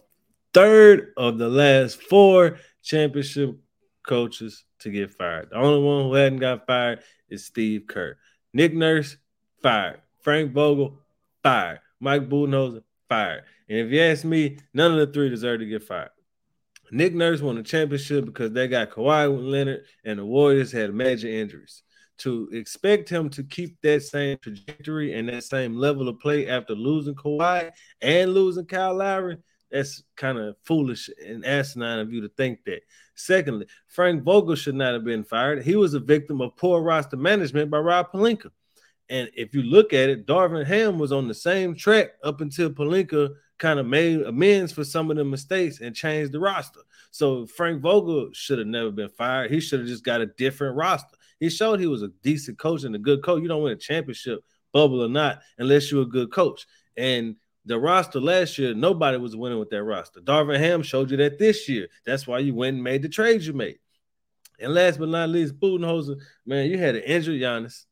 third 0.53 1.13
of 1.15 1.37
the 1.37 1.47
last 1.47 2.01
four 2.01 2.57
championship 2.83 3.57
coaches 4.05 4.65
to 4.79 4.89
get 4.89 5.11
fired. 5.11 5.49
The 5.51 5.57
only 5.57 5.81
one 5.81 6.03
who 6.03 6.13
hadn't 6.13 6.39
got 6.39 6.65
fired 6.65 6.99
is 7.29 7.45
Steve 7.45 7.83
Kerr. 7.87 8.17
Nick 8.53 8.73
Nurse 8.73 9.15
fired. 9.61 10.01
Frank 10.21 10.51
Vogel 10.51 10.99
fired. 11.43 11.79
Mike 12.01 12.27
Budenholzer 12.27 12.83
fired. 13.09 13.43
And 13.67 13.79
if 13.79 13.91
you 13.91 14.01
ask 14.01 14.23
me, 14.23 14.57
none 14.73 14.91
of 14.91 14.99
the 14.99 15.11
three 15.11 15.29
deserve 15.29 15.59
to 15.59 15.65
get 15.65 15.83
fired. 15.83 16.11
Nick 16.91 17.13
Nurse 17.13 17.41
won 17.41 17.55
the 17.55 17.63
championship 17.63 18.25
because 18.25 18.51
they 18.51 18.67
got 18.67 18.91
Kawhi 18.91 19.35
with 19.35 19.45
Leonard 19.45 19.81
and 20.05 20.19
the 20.19 20.25
Warriors 20.25 20.71
had 20.71 20.93
major 20.93 21.27
injuries. 21.27 21.83
To 22.19 22.49
expect 22.51 23.09
him 23.09 23.29
to 23.29 23.43
keep 23.43 23.79
that 23.81 24.03
same 24.03 24.37
trajectory 24.41 25.13
and 25.13 25.29
that 25.29 25.43
same 25.43 25.75
level 25.75 26.09
of 26.09 26.19
play 26.19 26.47
after 26.47 26.73
losing 26.75 27.15
Kawhi 27.15 27.71
and 28.01 28.33
losing 28.33 28.65
Kyle 28.65 28.95
Lowry, 28.95 29.37
that's 29.71 30.03
kind 30.17 30.37
of 30.37 30.55
foolish 30.65 31.09
and 31.25 31.45
asinine 31.45 31.99
of 31.99 32.11
you 32.11 32.21
to 32.21 32.29
think 32.29 32.63
that. 32.65 32.81
Secondly, 33.15 33.67
Frank 33.87 34.23
Vogel 34.23 34.55
should 34.55 34.75
not 34.75 34.93
have 34.93 35.03
been 35.03 35.23
fired. 35.23 35.63
He 35.63 35.75
was 35.75 35.93
a 35.93 35.99
victim 35.99 36.41
of 36.41 36.55
poor 36.57 36.81
roster 36.81 37.17
management 37.17 37.69
by 37.69 37.77
Rob 37.77 38.11
Pelinka. 38.11 38.49
And 39.09 39.29
if 39.35 39.55
you 39.55 39.63
look 39.63 39.91
at 39.93 40.09
it, 40.09 40.27
Darvin 40.27 40.65
Ham 40.65 40.99
was 40.99 41.11
on 41.11 41.27
the 41.27 41.33
same 41.33 41.75
track 41.75 42.11
up 42.23 42.41
until 42.41 42.69
Pelinka 42.69 43.29
kind 43.57 43.79
of 43.79 43.85
made 43.85 44.21
amends 44.21 44.71
for 44.71 44.83
some 44.83 45.09
of 45.09 45.17
the 45.17 45.25
mistakes 45.25 45.81
and 45.81 45.95
changed 45.95 46.31
the 46.31 46.39
roster. 46.39 46.81
So 47.11 47.47
Frank 47.47 47.81
Vogel 47.81 48.29
should 48.33 48.59
have 48.59 48.67
never 48.67 48.91
been 48.91 49.09
fired. 49.09 49.51
He 49.51 49.59
should 49.59 49.79
have 49.79 49.89
just 49.89 50.03
got 50.03 50.21
a 50.21 50.27
different 50.27 50.77
roster. 50.77 51.17
He 51.39 51.49
showed 51.49 51.79
he 51.79 51.87
was 51.87 52.03
a 52.03 52.09
decent 52.21 52.59
coach 52.59 52.83
and 52.83 52.95
a 52.95 52.99
good 52.99 53.23
coach. 53.23 53.41
You 53.41 53.47
don't 53.47 53.63
win 53.63 53.73
a 53.73 53.77
championship, 53.77 54.43
bubble 54.71 55.03
or 55.03 55.09
not, 55.09 55.41
unless 55.57 55.91
you're 55.91 56.03
a 56.03 56.05
good 56.05 56.31
coach. 56.31 56.67
And 56.95 57.35
the 57.65 57.79
roster 57.79 58.19
last 58.19 58.57
year, 58.57 58.73
nobody 58.73 59.17
was 59.17 59.35
winning 59.35 59.59
with 59.59 59.69
that 59.71 59.83
roster. 59.83 60.21
Darvin 60.21 60.59
Ham 60.59 60.83
showed 60.83 61.11
you 61.11 61.17
that 61.17 61.39
this 61.39 61.67
year. 61.67 61.87
That's 62.05 62.27
why 62.27 62.39
you 62.39 62.53
went 62.53 62.75
and 62.75 62.83
made 62.83 63.01
the 63.01 63.09
trades 63.09 63.47
you 63.47 63.53
made. 63.53 63.79
And 64.59 64.73
last 64.73 64.99
but 64.99 65.09
not 65.09 65.29
least, 65.29 65.59
Budenholzer, 65.59 66.17
man, 66.45 66.69
you 66.69 66.77
had 66.77 66.95
an 66.95 67.03
injured 67.03 67.39
Giannis 67.39 67.85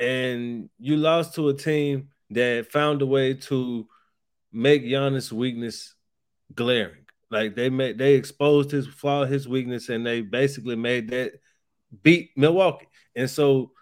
and 0.00 0.68
you 0.78 0.96
lost 0.96 1.34
to 1.34 1.48
a 1.48 1.54
team 1.54 2.08
that 2.30 2.70
found 2.70 3.02
a 3.02 3.06
way 3.06 3.34
to 3.34 3.86
make 4.52 4.84
Giannis' 4.84 5.32
weakness 5.32 5.94
glaring. 6.54 7.04
Like 7.30 7.54
they 7.54 7.68
made 7.68 7.98
they 7.98 8.14
exposed 8.14 8.70
his 8.70 8.86
flaw, 8.86 9.24
his 9.24 9.48
weakness, 9.48 9.88
and 9.88 10.06
they 10.06 10.22
basically 10.22 10.76
made 10.76 11.10
that 11.10 11.32
beat 12.02 12.30
Milwaukee. 12.36 12.88
And 13.14 13.28
so 13.28 13.72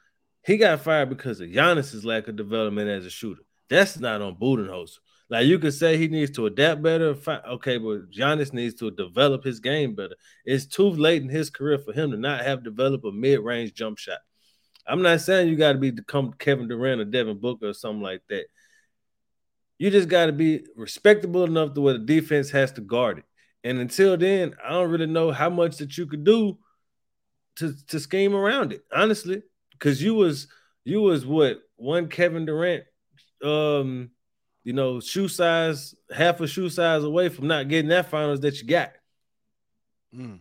he 0.45 0.57
got 0.57 0.81
fired 0.81 1.11
because 1.11 1.41
of 1.41 1.49
Giannis's 1.49 2.05
lack 2.05 2.29
of 2.29 2.37
development 2.37 2.89
as 2.89 3.07
a 3.07 3.11
shooter. 3.11 3.43
That's 3.69 3.99
not 3.99 4.23
on 4.23 4.37
Budenholzer. 4.37 4.99
Like 5.29 5.47
you 5.47 5.59
could 5.59 5.75
say 5.75 5.97
he 5.97 6.07
needs 6.07 6.31
to 6.33 6.47
adapt 6.47 6.83
better. 6.83 7.17
Okay, 7.49 7.79
but 7.79 8.11
Giannis 8.11 8.53
needs 8.53 8.75
to 8.77 8.93
develop 8.93 9.43
his 9.43 9.59
game 9.59 9.95
better. 9.95 10.15
It's 10.45 10.67
too 10.67 10.89
late 10.89 11.23
in 11.23 11.29
his 11.29 11.51
career 11.51 11.79
for 11.79 11.93
him 11.93 12.13
to 12.13 12.17
not 12.17 12.45
have 12.45 12.63
developed 12.63 13.05
a 13.05 13.11
mid-range 13.11 13.75
jump 13.75 13.99
shot. 13.99 14.19
I'm 14.87 15.03
not 15.03 15.21
saying 15.21 15.49
you 15.49 15.57
got 15.57 15.73
to 15.73 15.79
be 15.79 15.91
become 15.91 16.33
Kevin 16.33 16.69
Durant 16.69 17.01
or 17.01 17.05
Devin 17.05 17.39
Booker 17.39 17.69
or 17.69 17.75
something 17.75 18.03
like 18.03 18.23
that. 18.29 18.47
You 19.79 19.91
just 19.91 20.09
got 20.09 20.27
to 20.27 20.33
be 20.33 20.65
respectable 20.77 21.45
enough 21.45 21.75
to 21.75 21.81
where 21.81 21.95
the 21.95 22.05
defense 22.05 22.51
has 22.51 22.73
to 22.73 22.81
guard 22.81 23.19
it. 23.19 23.25
And 23.65 23.79
until 23.79 24.17
then, 24.17 24.55
I 24.65 24.71
don't 24.71 24.91
really 24.91 25.07
know 25.07 25.33
how 25.33 25.51
much 25.51 25.79
that 25.79 25.99
you 25.99 26.07
could 26.07 26.25
do 26.25 26.59
to 27.57 27.75
to 27.89 28.01
scheme 28.01 28.35
around 28.35 28.73
it, 28.73 28.83
honestly. 28.95 29.43
Because 29.73 30.03
you 30.03 30.15
was 30.15 30.47
you 30.85 31.01
was 31.01 31.27
what 31.27 31.59
one 31.75 32.09
Kevin 32.09 32.47
Durant, 32.47 32.85
um, 33.43 34.11
you 34.63 34.73
know, 34.73 35.01
shoe 35.01 35.29
size, 35.29 35.95
half 36.15 36.41
a 36.41 36.47
shoe 36.47 36.71
size 36.71 37.03
away 37.03 37.29
from 37.29 37.49
not 37.49 37.69
getting 37.69 37.89
that 37.89 38.09
finals 38.09 38.41
that 38.41 38.61
you 38.61 38.69
got. 38.69 38.93
Mm. 40.15 40.41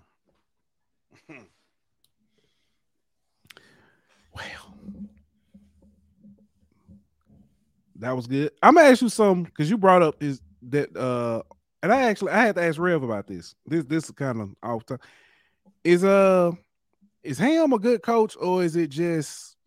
That 8.06 8.16
was 8.16 8.28
good. 8.28 8.51
I'm 8.62 8.76
gonna 8.76 8.88
ask 8.88 9.01
you 9.01 9.10
something 9.10 9.45
because 9.45 9.68
you 9.68 9.80
brought 9.80 10.03
up 10.03 10.22
is 10.22 10.39
that 10.70 10.95
uh 10.95 11.41
and 11.82 11.91
I 11.91 12.03
actually 12.03 12.34
I 12.34 12.45
had 12.45 12.53
to 12.53 12.62
ask 12.62 12.78
Rev 12.78 13.01
about 13.01 13.26
this. 13.26 13.56
This 13.66 13.84
this 13.86 14.03
is 14.03 14.12
kind 14.12 14.41
of 14.41 14.56
off 14.62 14.86
time. 14.86 14.99
Is 15.84 16.03
uh 16.03 16.51
is 17.24 17.39
Ham 17.39 17.74
a 17.74 17.80
good 17.80 18.03
coach 18.03 18.38
or 18.39 18.64
is 18.64 18.76
it 18.76 18.91
just 18.91 19.58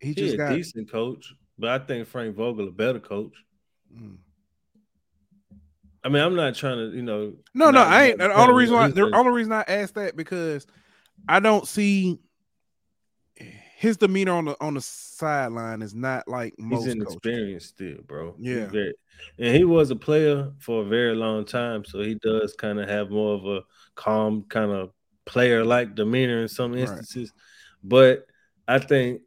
he, 0.00 0.08
he 0.08 0.14
just 0.14 0.36
got 0.36 0.50
a 0.50 0.56
decent 0.56 0.90
coach? 0.90 1.32
But 1.60 1.70
I 1.70 1.78
think 1.84 2.08
Frank 2.08 2.34
Vogel 2.34 2.66
a 2.66 2.72
better 2.72 2.98
coach. 2.98 3.36
Mm. 3.96 4.16
I 6.02 6.08
mean, 6.08 6.24
I'm 6.24 6.34
not 6.34 6.56
trying 6.56 6.78
to, 6.78 6.96
you 6.96 7.02
know. 7.02 7.34
No, 7.54 7.70
no, 7.70 7.82
I 7.82 8.06
ain't. 8.06 8.18
The 8.18 8.32
only 8.32 8.54
reason 8.54 8.74
why 8.74 8.88
the 8.88 9.14
only 9.14 9.30
reason 9.30 9.52
I 9.52 9.64
asked 9.68 9.94
that 9.94 10.16
because 10.16 10.66
I 11.28 11.38
don't 11.38 11.68
see 11.68 12.18
his 13.80 13.96
demeanor 13.96 14.32
on 14.32 14.44
the 14.44 14.56
on 14.60 14.74
the 14.74 14.80
sideline 14.82 15.80
is 15.80 15.94
not 15.94 16.28
like 16.28 16.52
most. 16.58 16.84
He's 16.84 16.92
inexperienced 16.92 17.68
still, 17.68 17.96
bro. 18.06 18.34
Yeah, 18.38 18.66
very, 18.66 18.92
and 19.38 19.56
he 19.56 19.64
was 19.64 19.90
a 19.90 19.96
player 19.96 20.52
for 20.58 20.82
a 20.82 20.84
very 20.84 21.16
long 21.16 21.46
time, 21.46 21.86
so 21.86 22.00
he 22.02 22.14
does 22.16 22.54
kind 22.58 22.78
of 22.78 22.90
have 22.90 23.08
more 23.08 23.36
of 23.36 23.46
a 23.46 23.62
calm 23.94 24.44
kind 24.50 24.70
of 24.70 24.90
player 25.24 25.64
like 25.64 25.94
demeanor 25.94 26.42
in 26.42 26.48
some 26.48 26.76
instances. 26.76 27.32
Right. 27.32 27.82
But 27.82 28.26
I 28.68 28.80
think 28.80 29.22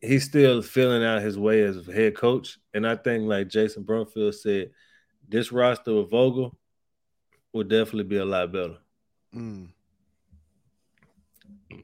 he's 0.00 0.22
still 0.22 0.62
filling 0.62 1.02
out 1.02 1.22
his 1.22 1.36
way 1.36 1.62
as 1.62 1.84
head 1.84 2.14
coach, 2.14 2.56
and 2.72 2.86
I 2.86 2.94
think 2.94 3.24
like 3.24 3.48
Jason 3.48 3.82
Brumfield 3.82 4.34
said, 4.36 4.70
this 5.28 5.50
roster 5.50 5.96
with 5.96 6.10
Vogel 6.10 6.56
would 7.52 7.68
definitely 7.68 8.04
be 8.04 8.18
a 8.18 8.24
lot 8.24 8.52
better. 8.52 8.76
Mm. 9.34 9.70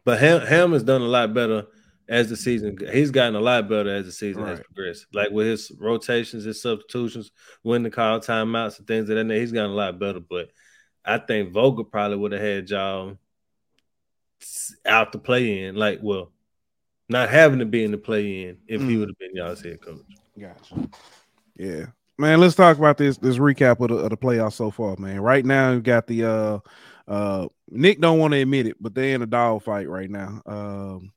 But 0.04 0.20
Ham, 0.20 0.42
Ham 0.42 0.72
has 0.74 0.84
done 0.84 1.02
a 1.02 1.06
lot 1.06 1.34
better 1.34 1.66
as 2.08 2.28
the 2.28 2.36
season 2.36 2.76
he's 2.92 3.10
gotten 3.10 3.34
a 3.34 3.40
lot 3.40 3.68
better 3.68 3.88
as 3.94 4.04
the 4.04 4.12
season 4.12 4.42
right. 4.42 4.50
has 4.50 4.60
progressed. 4.60 5.06
Like 5.12 5.30
with 5.30 5.46
his 5.46 5.72
rotations, 5.78 6.44
his 6.44 6.60
substitutions, 6.60 7.30
when 7.62 7.82
the 7.82 7.90
call 7.90 8.20
timeouts 8.20 8.78
and 8.78 8.86
things 8.86 9.08
of 9.08 9.16
that 9.16 9.24
nature, 9.24 9.40
he's 9.40 9.52
gotten 9.52 9.70
a 9.70 9.74
lot 9.74 9.98
better. 9.98 10.20
But 10.20 10.50
I 11.04 11.18
think 11.18 11.52
Vogel 11.52 11.84
probably 11.84 12.16
would 12.16 12.32
have 12.32 12.42
had 12.42 12.70
y'all 12.70 13.18
out 14.84 15.12
to 15.12 15.18
play 15.18 15.64
in, 15.64 15.76
like 15.76 16.00
well, 16.02 16.32
not 17.08 17.30
having 17.30 17.58
to 17.58 17.66
be 17.66 17.84
in 17.84 17.90
the 17.90 17.98
play 17.98 18.44
in 18.44 18.58
if 18.66 18.80
mm. 18.80 18.88
he 18.88 18.96
would 18.96 19.08
have 19.08 19.18
been 19.18 19.34
y'all's 19.34 19.62
head 19.62 19.80
coach. 19.80 20.00
Gotcha. 20.38 20.88
Yeah. 21.56 21.86
Man, 22.16 22.40
let's 22.40 22.54
talk 22.54 22.78
about 22.78 22.96
this 22.96 23.18
this 23.18 23.38
recap 23.38 23.80
of 23.80 23.88
the, 23.88 23.96
of 23.96 24.10
the 24.10 24.16
playoffs 24.16 24.54
so 24.54 24.70
far, 24.70 24.96
man. 24.98 25.20
Right 25.20 25.44
now, 25.44 25.72
you 25.72 25.80
got 25.80 26.06
the 26.06 26.24
uh 26.24 26.58
uh 27.08 27.48
Nick 27.68 28.00
don't 28.00 28.18
want 28.18 28.34
to 28.34 28.40
admit 28.40 28.66
it, 28.66 28.76
but 28.80 28.94
they're 28.94 29.14
in 29.14 29.22
a 29.22 29.26
dog 29.26 29.62
fight 29.62 29.88
right 29.88 30.10
now. 30.10 30.40
Um 30.46 31.12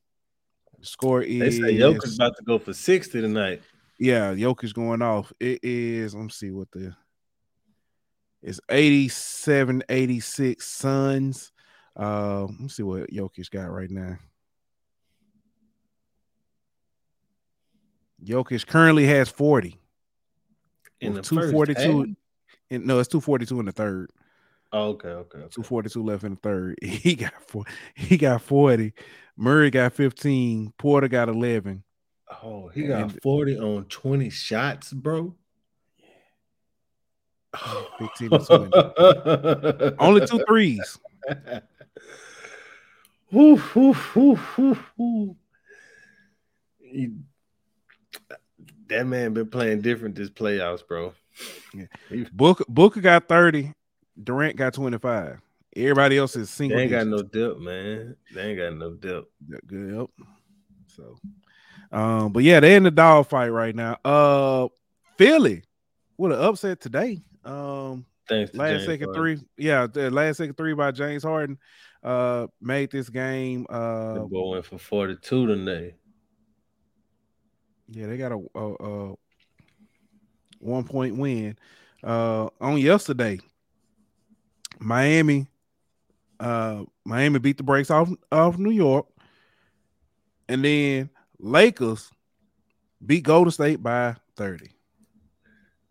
Score 0.81 1.21
is. 1.21 1.39
They 1.39 1.51
say 1.51 1.77
Jokic's 1.77 2.15
about 2.15 2.37
to 2.37 2.43
go 2.43 2.59
for 2.59 2.73
60 2.73 3.21
tonight. 3.21 3.61
Yeah, 3.99 4.33
Jokic 4.33 4.73
going 4.73 5.01
off. 5.01 5.33
It 5.39 5.59
is, 5.63 6.13
let 6.13 6.23
me 6.23 6.29
see 6.29 6.51
what 6.51 6.71
the 6.71 6.95
it's 8.43 8.59
87 8.69 9.83
86 9.89 10.65
Suns. 10.65 11.51
Uh, 11.99 12.43
let 12.43 12.59
me 12.59 12.69
see 12.69 12.83
what 12.83 13.09
Jokic 13.09 13.49
got 13.49 13.71
right 13.71 13.89
now. 13.89 14.17
Jokic 18.23 18.65
currently 18.67 19.05
has 19.05 19.29
40. 19.29 19.79
In 21.01 21.13
the 21.13 21.21
242. 21.21 22.15
In, 22.69 22.85
no, 22.85 22.99
it's 22.99 23.07
242 23.07 23.59
in 23.59 23.65
the 23.65 23.71
third. 23.71 24.11
Oh, 24.73 24.89
okay, 24.89 25.09
okay, 25.09 25.39
okay. 25.39 25.49
242 25.49 26.03
left 26.03 26.23
in 26.23 26.31
the 26.31 26.37
third. 26.37 26.77
He 26.81 27.15
got 27.15 27.33
four, 27.47 27.63
he 27.95 28.17
got 28.17 28.41
40. 28.41 28.93
Murray 29.37 29.69
got 29.69 29.93
15. 29.93 30.73
Porter 30.77 31.07
got 31.07 31.29
11. 31.29 31.83
Oh, 32.43 32.67
he 32.67 32.87
got 32.87 33.01
and, 33.03 33.21
40 33.21 33.59
on 33.59 33.85
20 33.85 34.29
shots, 34.29 34.91
bro. 34.91 35.35
Yeah. 35.97 36.07
15 38.17 38.29
Only 39.99 40.25
two 40.25 40.43
threes. 40.47 40.99
woo, 43.31 43.61
woo, 43.75 43.95
woo, 44.15 44.39
woo, 44.57 44.77
woo. 44.97 45.35
He, 46.79 47.11
that 48.89 49.05
man 49.05 49.33
been 49.33 49.49
playing 49.49 49.81
different 49.81 50.15
this 50.15 50.29
playoffs, 50.29 50.85
bro. 50.85 51.13
Yeah. 51.73 52.23
Booker 52.33 52.65
Booker 52.67 53.01
got 53.01 53.27
30. 53.27 53.73
Durant 54.21 54.55
got 54.55 54.73
25. 54.73 55.39
Everybody 55.75 56.17
else 56.17 56.35
is 56.35 56.49
single. 56.49 56.77
They 56.77 56.83
ain't 56.83 56.91
got 56.91 57.07
no 57.07 57.21
depth, 57.21 57.59
man. 57.59 58.15
They 58.33 58.49
ain't 58.49 58.57
got 58.59 58.75
no 58.75 58.93
depth. 58.93 59.27
Good 59.67 59.93
help. 59.93 60.11
So, 60.87 61.17
um, 61.91 62.33
but 62.33 62.43
yeah, 62.43 62.59
they're 62.59 62.77
in 62.77 62.83
the 62.83 62.91
dog 62.91 63.27
fight 63.27 63.49
right 63.49 63.75
now. 63.75 63.97
Uh, 64.03 64.69
Philly, 65.17 65.63
what 66.15 66.31
an 66.31 66.39
upset 66.39 66.81
today. 66.81 67.21
Um, 67.45 68.05
Thanks 68.27 68.53
last 68.55 68.71
James 68.71 68.85
second 68.85 69.05
Harden. 69.13 69.37
three, 69.37 69.47
yeah, 69.57 69.87
the 69.87 70.09
last 70.09 70.37
second 70.37 70.55
three 70.55 70.73
by 70.73 70.91
James 70.91 71.23
Harden, 71.23 71.59
uh, 72.03 72.47
made 72.59 72.91
this 72.91 73.09
game. 73.09 73.67
Uh, 73.69 74.19
going 74.19 74.63
for 74.63 74.79
forty 74.79 75.15
two 75.21 75.45
today. 75.45 75.95
Yeah, 77.89 78.07
they 78.07 78.17
got 78.17 78.31
a, 78.31 78.39
a, 78.55 78.73
a 78.73 79.15
one 80.59 80.83
point 80.83 81.15
win. 81.17 81.57
Uh, 82.03 82.49
on 82.59 82.79
yesterday, 82.79 83.39
Miami 84.79 85.47
uh, 86.39 86.83
Miami 87.05 87.39
beat 87.39 87.57
the 87.57 87.63
brakes 87.63 87.91
off 87.91 88.09
of 88.31 88.59
New 88.59 88.71
York, 88.71 89.07
and 90.47 90.63
then 90.63 91.09
Lakers 91.39 92.11
beat 93.05 93.23
Golden 93.23 93.51
State 93.51 93.81
by 93.81 94.15
thirty. 94.35 94.71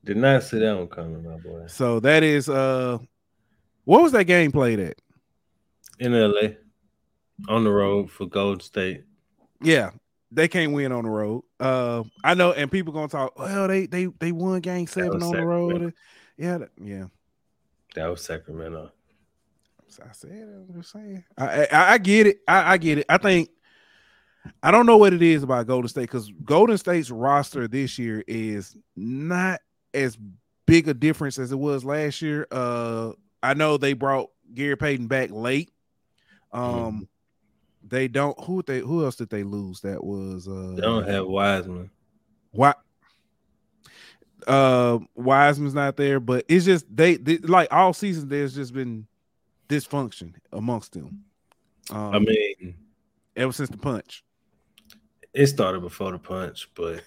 Did 0.04 0.18
not 0.18 0.44
see 0.44 0.60
that 0.60 0.76
one 0.76 0.86
coming, 0.86 1.24
my 1.24 1.36
boy. 1.36 1.66
So 1.66 2.00
that 2.00 2.22
is 2.22 2.48
uh, 2.48 2.98
what 3.84 4.02
was 4.02 4.12
that 4.12 4.24
game 4.24 4.52
played 4.52 4.78
at? 4.78 4.96
In 5.98 6.12
LA, 6.12 6.50
on 7.48 7.64
the 7.64 7.70
road 7.70 8.10
for 8.10 8.26
Golden 8.26 8.60
State. 8.60 9.04
Yeah, 9.60 9.90
they 10.30 10.46
can't 10.46 10.72
win 10.72 10.92
on 10.92 11.04
the 11.04 11.10
road. 11.10 11.42
Uh, 11.58 12.04
I 12.22 12.34
know, 12.34 12.52
and 12.52 12.70
people 12.70 12.92
gonna 12.92 13.08
talk. 13.08 13.38
Well, 13.38 13.66
they 13.66 13.86
they 13.86 14.06
they 14.06 14.32
won 14.32 14.60
Game 14.60 14.86
Seven 14.86 15.22
on 15.22 15.32
the 15.36 15.44
road. 15.44 15.94
Yeah, 16.36 16.58
yeah. 16.80 17.06
That 17.96 18.10
was 18.10 18.22
Sacramento. 18.22 18.92
I 19.88 20.12
said, 20.12 20.30
I'm 20.32 20.68
just 20.76 20.92
saying. 20.92 21.24
I, 21.38 21.66
I, 21.72 21.92
I 21.92 21.98
get 21.98 22.26
it. 22.26 22.40
I, 22.46 22.74
I, 22.74 22.76
get 22.76 22.98
it. 22.98 23.06
I 23.08 23.16
think 23.16 23.48
I 24.62 24.70
don't 24.70 24.84
know 24.84 24.98
what 24.98 25.14
it 25.14 25.22
is 25.22 25.42
about 25.42 25.66
Golden 25.66 25.88
State 25.88 26.02
because 26.02 26.30
Golden 26.44 26.76
State's 26.76 27.10
roster 27.10 27.66
this 27.66 27.98
year 27.98 28.22
is 28.26 28.76
not 28.96 29.60
as 29.94 30.18
big 30.66 30.88
a 30.88 30.94
difference 30.94 31.38
as 31.38 31.52
it 31.52 31.58
was 31.58 31.86
last 31.86 32.20
year. 32.20 32.46
Uh, 32.50 33.12
I 33.42 33.54
know 33.54 33.78
they 33.78 33.94
brought 33.94 34.28
Gary 34.52 34.76
Payton 34.76 35.06
back 35.06 35.30
late. 35.30 35.72
Um, 36.52 36.62
mm-hmm. 36.62 37.02
they 37.88 38.08
don't. 38.08 38.38
Who 38.44 38.62
they? 38.62 38.80
Who 38.80 39.06
else 39.06 39.16
did 39.16 39.30
they 39.30 39.42
lose? 39.42 39.80
That 39.80 40.04
was. 40.04 40.46
Uh, 40.48 40.72
they 40.74 40.82
don't 40.82 41.08
have 41.08 41.26
Wiseman. 41.26 41.90
What? 42.50 42.78
Uh, 44.46 44.98
Wiseman's 45.14 45.74
not 45.74 45.96
there, 45.96 46.20
but 46.20 46.44
it's 46.48 46.64
just 46.64 46.84
they, 46.94 47.16
they 47.16 47.38
like 47.38 47.72
all 47.72 47.92
season. 47.92 48.28
There's 48.28 48.54
just 48.54 48.72
been 48.72 49.06
dysfunction 49.68 50.34
amongst 50.52 50.92
them. 50.92 51.24
Um, 51.90 52.14
I 52.14 52.18
mean, 52.18 52.74
ever 53.36 53.52
since 53.52 53.70
the 53.70 53.78
punch, 53.78 54.24
it 55.32 55.46
started 55.46 55.80
before 55.80 56.12
the 56.12 56.18
punch, 56.18 56.68
but 56.74 57.02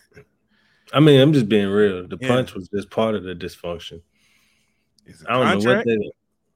I 0.93 0.99
mean, 0.99 1.19
I'm 1.19 1.34
just 1.34 1.49
being 1.49 1.67
real. 1.67 2.07
The 2.07 2.17
yeah. 2.19 2.27
punch 2.27 2.53
was 2.53 2.69
just 2.69 2.89
part 2.89 3.15
of 3.15 3.23
the 3.23 3.36
dysfunction. 3.36 4.01
I 5.27 5.34
don't 5.34 5.45
contract? 5.45 5.88
know 5.88 5.95
what 5.95 6.01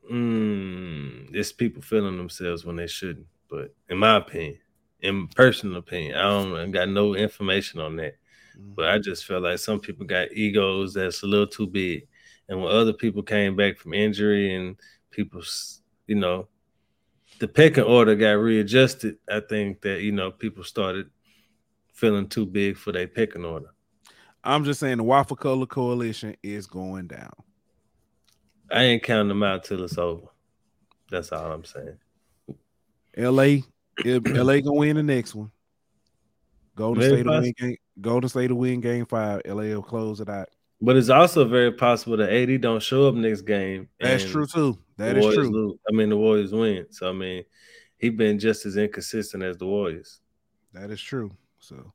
they. 0.09 0.13
Mm, 0.13 1.35
it's 1.35 1.51
people 1.51 1.81
feeling 1.81 2.17
themselves 2.17 2.65
when 2.65 2.75
they 2.75 2.87
shouldn't. 2.87 3.27
But 3.49 3.73
in 3.89 3.97
my 3.97 4.17
opinion, 4.17 4.57
in 5.01 5.27
personal 5.27 5.77
opinion, 5.77 6.15
I 6.15 6.23
don't 6.23 6.55
I 6.55 6.67
got 6.67 6.89
no 6.89 7.15
information 7.15 7.79
on 7.79 7.95
that. 7.97 8.17
Mm-hmm. 8.57 8.73
But 8.75 8.89
I 8.89 8.99
just 8.99 9.25
felt 9.25 9.43
like 9.43 9.59
some 9.59 9.79
people 9.79 10.05
got 10.05 10.31
egos 10.33 10.93
that's 10.93 11.23
a 11.23 11.27
little 11.27 11.47
too 11.47 11.67
big. 11.67 12.07
And 12.49 12.61
when 12.61 12.71
other 12.71 12.93
people 12.93 13.23
came 13.23 13.55
back 13.55 13.77
from 13.77 13.93
injury 13.93 14.53
and 14.55 14.75
people's 15.11 15.81
you 16.07 16.15
know, 16.15 16.47
the 17.39 17.47
pecking 17.47 17.83
order 17.83 18.15
got 18.15 18.33
readjusted, 18.33 19.17
I 19.29 19.39
think 19.39 19.81
that 19.81 20.01
you 20.01 20.11
know 20.11 20.31
people 20.31 20.63
started 20.63 21.09
feeling 21.93 22.27
too 22.27 22.45
big 22.45 22.77
for 22.77 22.91
their 22.91 23.07
pecking 23.07 23.45
order. 23.45 23.67
I'm 24.43 24.65
just 24.65 24.79
saying 24.79 24.97
the 24.97 25.03
Waffle 25.03 25.37
Color 25.37 25.65
Coalition 25.65 26.35
is 26.43 26.67
going 26.67 27.07
down. 27.07 27.31
I 28.71 28.83
ain't 28.83 29.03
counting 29.03 29.29
them 29.29 29.43
out 29.43 29.63
till 29.63 29.83
it's 29.83 29.97
over. 29.97 30.27
That's 31.09 31.31
all 31.31 31.51
I'm 31.51 31.63
saying. 31.63 31.97
LA, 33.15 33.61
LA 34.03 34.59
gonna 34.59 34.73
win 34.73 34.97
the 34.97 35.03
next 35.03 35.35
one. 35.35 35.51
Golden 36.75 37.01
Maybe 37.03 37.15
State 37.17 37.23
to 37.23 37.29
win 37.41 37.53
game. 37.57 37.77
Golden 38.01 38.29
State 38.29 38.47
to 38.47 38.55
win 38.55 38.81
game 38.81 39.05
five. 39.05 39.41
LA 39.45 39.63
will 39.75 39.83
close 39.83 40.19
it 40.19 40.29
out. 40.29 40.49
But 40.81 40.97
it's 40.97 41.09
also 41.09 41.45
very 41.45 41.71
possible 41.71 42.17
that 42.17 42.31
AD 42.33 42.59
don't 42.61 42.81
show 42.81 43.07
up 43.07 43.15
next 43.15 43.41
game. 43.41 43.87
That's 43.99 44.25
true 44.25 44.45
too. 44.45 44.77
That 44.97 45.15
is 45.17 45.33
true. 45.33 45.49
Lose. 45.49 45.77
I 45.87 45.93
mean, 45.95 46.09
the 46.09 46.17
Warriors 46.17 46.51
win. 46.51 46.87
So 46.89 47.09
I 47.09 47.13
mean, 47.13 47.43
he's 47.97 48.11
been 48.11 48.37
just 48.39 48.65
as 48.65 48.75
inconsistent 48.75 49.43
as 49.43 49.57
the 49.57 49.65
Warriors. 49.65 50.19
That 50.73 50.89
is 50.91 50.99
true. 51.01 51.31
So 51.59 51.93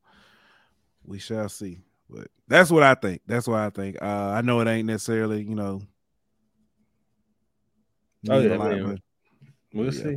we 1.04 1.18
shall 1.18 1.48
see. 1.48 1.80
But 2.08 2.28
that's 2.46 2.70
what 2.70 2.82
I 2.82 2.94
think. 2.94 3.20
That's 3.26 3.46
what 3.46 3.58
I 3.58 3.68
think. 3.70 4.00
Uh, 4.00 4.06
I 4.30 4.40
know 4.40 4.60
it 4.60 4.68
ain't 4.68 4.86
necessarily, 4.86 5.42
you 5.42 5.54
know, 5.54 5.82
Oh, 8.28 8.40
yeah, 8.40 8.56
but- 8.56 8.98
We'll 9.74 9.92
Yeah. 9.94 10.02
see. 10.02 10.16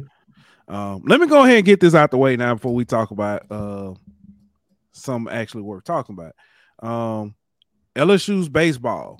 Um, 0.68 1.02
let 1.06 1.20
me 1.20 1.28
go 1.28 1.44
ahead 1.44 1.58
and 1.58 1.66
get 1.66 1.82
this 1.82 1.94
out 1.94 2.12
the 2.12 2.18
way 2.18 2.38
now 2.38 2.54
before 2.56 2.74
we 2.74 2.86
talk 2.86 3.12
about 3.12 3.46
uh 3.52 3.94
some 4.92 5.28
actually 5.28 5.64
worth 5.64 5.84
talking 5.84 6.18
about. 6.18 6.34
Um, 6.88 7.36
LSU's 7.96 8.50
baseball 8.50 9.20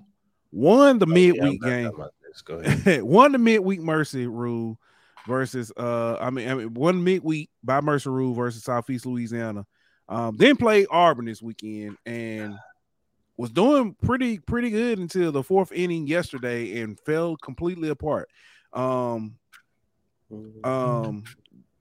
won 0.52 1.00
the 1.00 1.06
Oh, 1.06 1.10
yeah, 1.10 1.14
midweek 1.32 1.62
not 1.62 1.68
game. 1.70 1.84
talking 1.86 2.00
about 2.00 2.14
this. 2.28 2.42
Go 2.42 2.56
ahead. 2.60 3.04
won 3.04 3.32
the 3.32 3.38
midweek 3.38 3.80
Mercy 3.82 4.28
rule 4.28 4.78
versus 5.28 5.72
uh 5.78 6.18
I 6.20 6.30
mean 6.32 6.50
I 6.50 6.56
mean 6.56 6.74
one 6.74 7.04
midweek 7.04 7.50
by 7.64 7.80
Mercy 7.82 8.10
rule 8.10 8.34
versus 8.34 8.64
Southeast 8.64 9.06
Louisiana. 9.06 9.66
Um 10.10 10.36
then 10.38 10.56
played 10.56 10.88
Auburn 10.90 11.26
this 11.26 11.42
weekend 11.44 11.98
and 12.06 12.56
was 13.38 13.52
doing 13.52 13.96
pretty 14.02 14.40
pretty 14.40 14.70
good 14.72 14.98
until 15.00 15.32
the 15.32 15.44
fourth 15.44 15.72
inning 15.72 16.08
yesterday 16.08 16.80
and 16.82 17.00
fell 17.02 17.38
completely 17.38 17.90
apart. 17.90 18.30
Um 18.74 19.36
um 20.64 21.24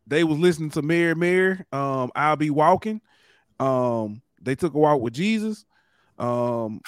they 0.06 0.24
was 0.24 0.38
listening 0.38 0.70
to 0.70 0.82
Mary 0.82 1.14
Mary. 1.14 1.64
Um 1.72 2.10
I'll 2.14 2.36
be 2.36 2.50
walking. 2.50 3.00
Um 3.60 4.22
they 4.40 4.54
took 4.54 4.74
a 4.74 4.78
walk 4.78 5.00
with 5.00 5.12
Jesus. 5.12 5.64
Um 6.18 6.80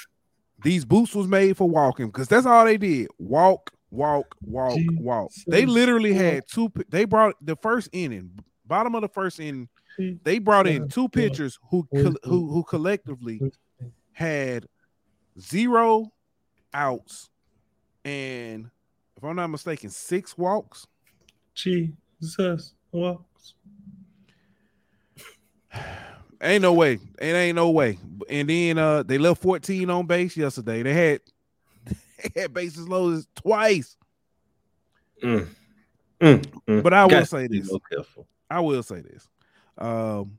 these 0.62 0.84
boots 0.84 1.14
was 1.14 1.26
made 1.26 1.56
for 1.56 1.68
walking 1.68 2.06
because 2.06 2.28
that's 2.28 2.46
all 2.46 2.64
they 2.64 2.78
did. 2.78 3.08
Walk, 3.18 3.72
walk, 3.90 4.34
walk, 4.42 4.78
walk. 4.98 5.30
They 5.46 5.66
literally 5.66 6.14
had 6.14 6.44
two 6.48 6.72
they 6.88 7.04
brought 7.04 7.34
the 7.44 7.56
first 7.56 7.88
inning, 7.92 8.38
bottom 8.64 8.94
of 8.94 9.02
the 9.02 9.08
first 9.08 9.40
inning, 9.40 9.68
they 10.24 10.38
brought 10.38 10.66
in 10.66 10.88
two 10.88 11.08
pitchers 11.08 11.58
who 11.70 11.86
who 11.92 12.16
who 12.22 12.62
collectively 12.64 13.40
had 14.12 14.66
zero 15.38 16.12
outs 16.72 17.28
and 18.04 18.70
if 19.16 19.24
I'm 19.24 19.36
not 19.36 19.48
mistaken, 19.48 19.90
six 19.90 20.36
walks. 20.36 20.86
Jesus 21.54 22.74
walks. 22.92 23.54
Ain't 26.42 26.62
no 26.62 26.72
way. 26.72 26.94
It 27.20 27.24
ain't 27.34 27.54
no 27.56 27.70
way. 27.70 27.98
And 28.28 28.48
then 28.50 28.76
uh 28.78 29.02
they 29.04 29.16
left 29.18 29.40
14 29.42 29.88
on 29.90 30.06
base 30.06 30.36
yesterday. 30.36 30.82
They 30.82 30.92
had 30.92 31.20
they 32.34 32.40
had 32.42 32.52
bases 32.52 32.88
loaded 32.88 33.24
twice. 33.36 33.96
Mm. 35.22 35.46
Mm, 36.20 36.44
mm. 36.68 36.82
But 36.82 36.92
I 36.94 37.04
will 37.04 37.10
Got 37.10 37.28
say 37.28 37.44
to 37.44 37.48
be 37.48 37.60
this. 37.60 37.70
more 37.70 37.80
careful. 37.88 38.26
I 38.50 38.60
will 38.60 38.82
say 38.82 39.00
this. 39.02 39.28
Um 39.78 40.38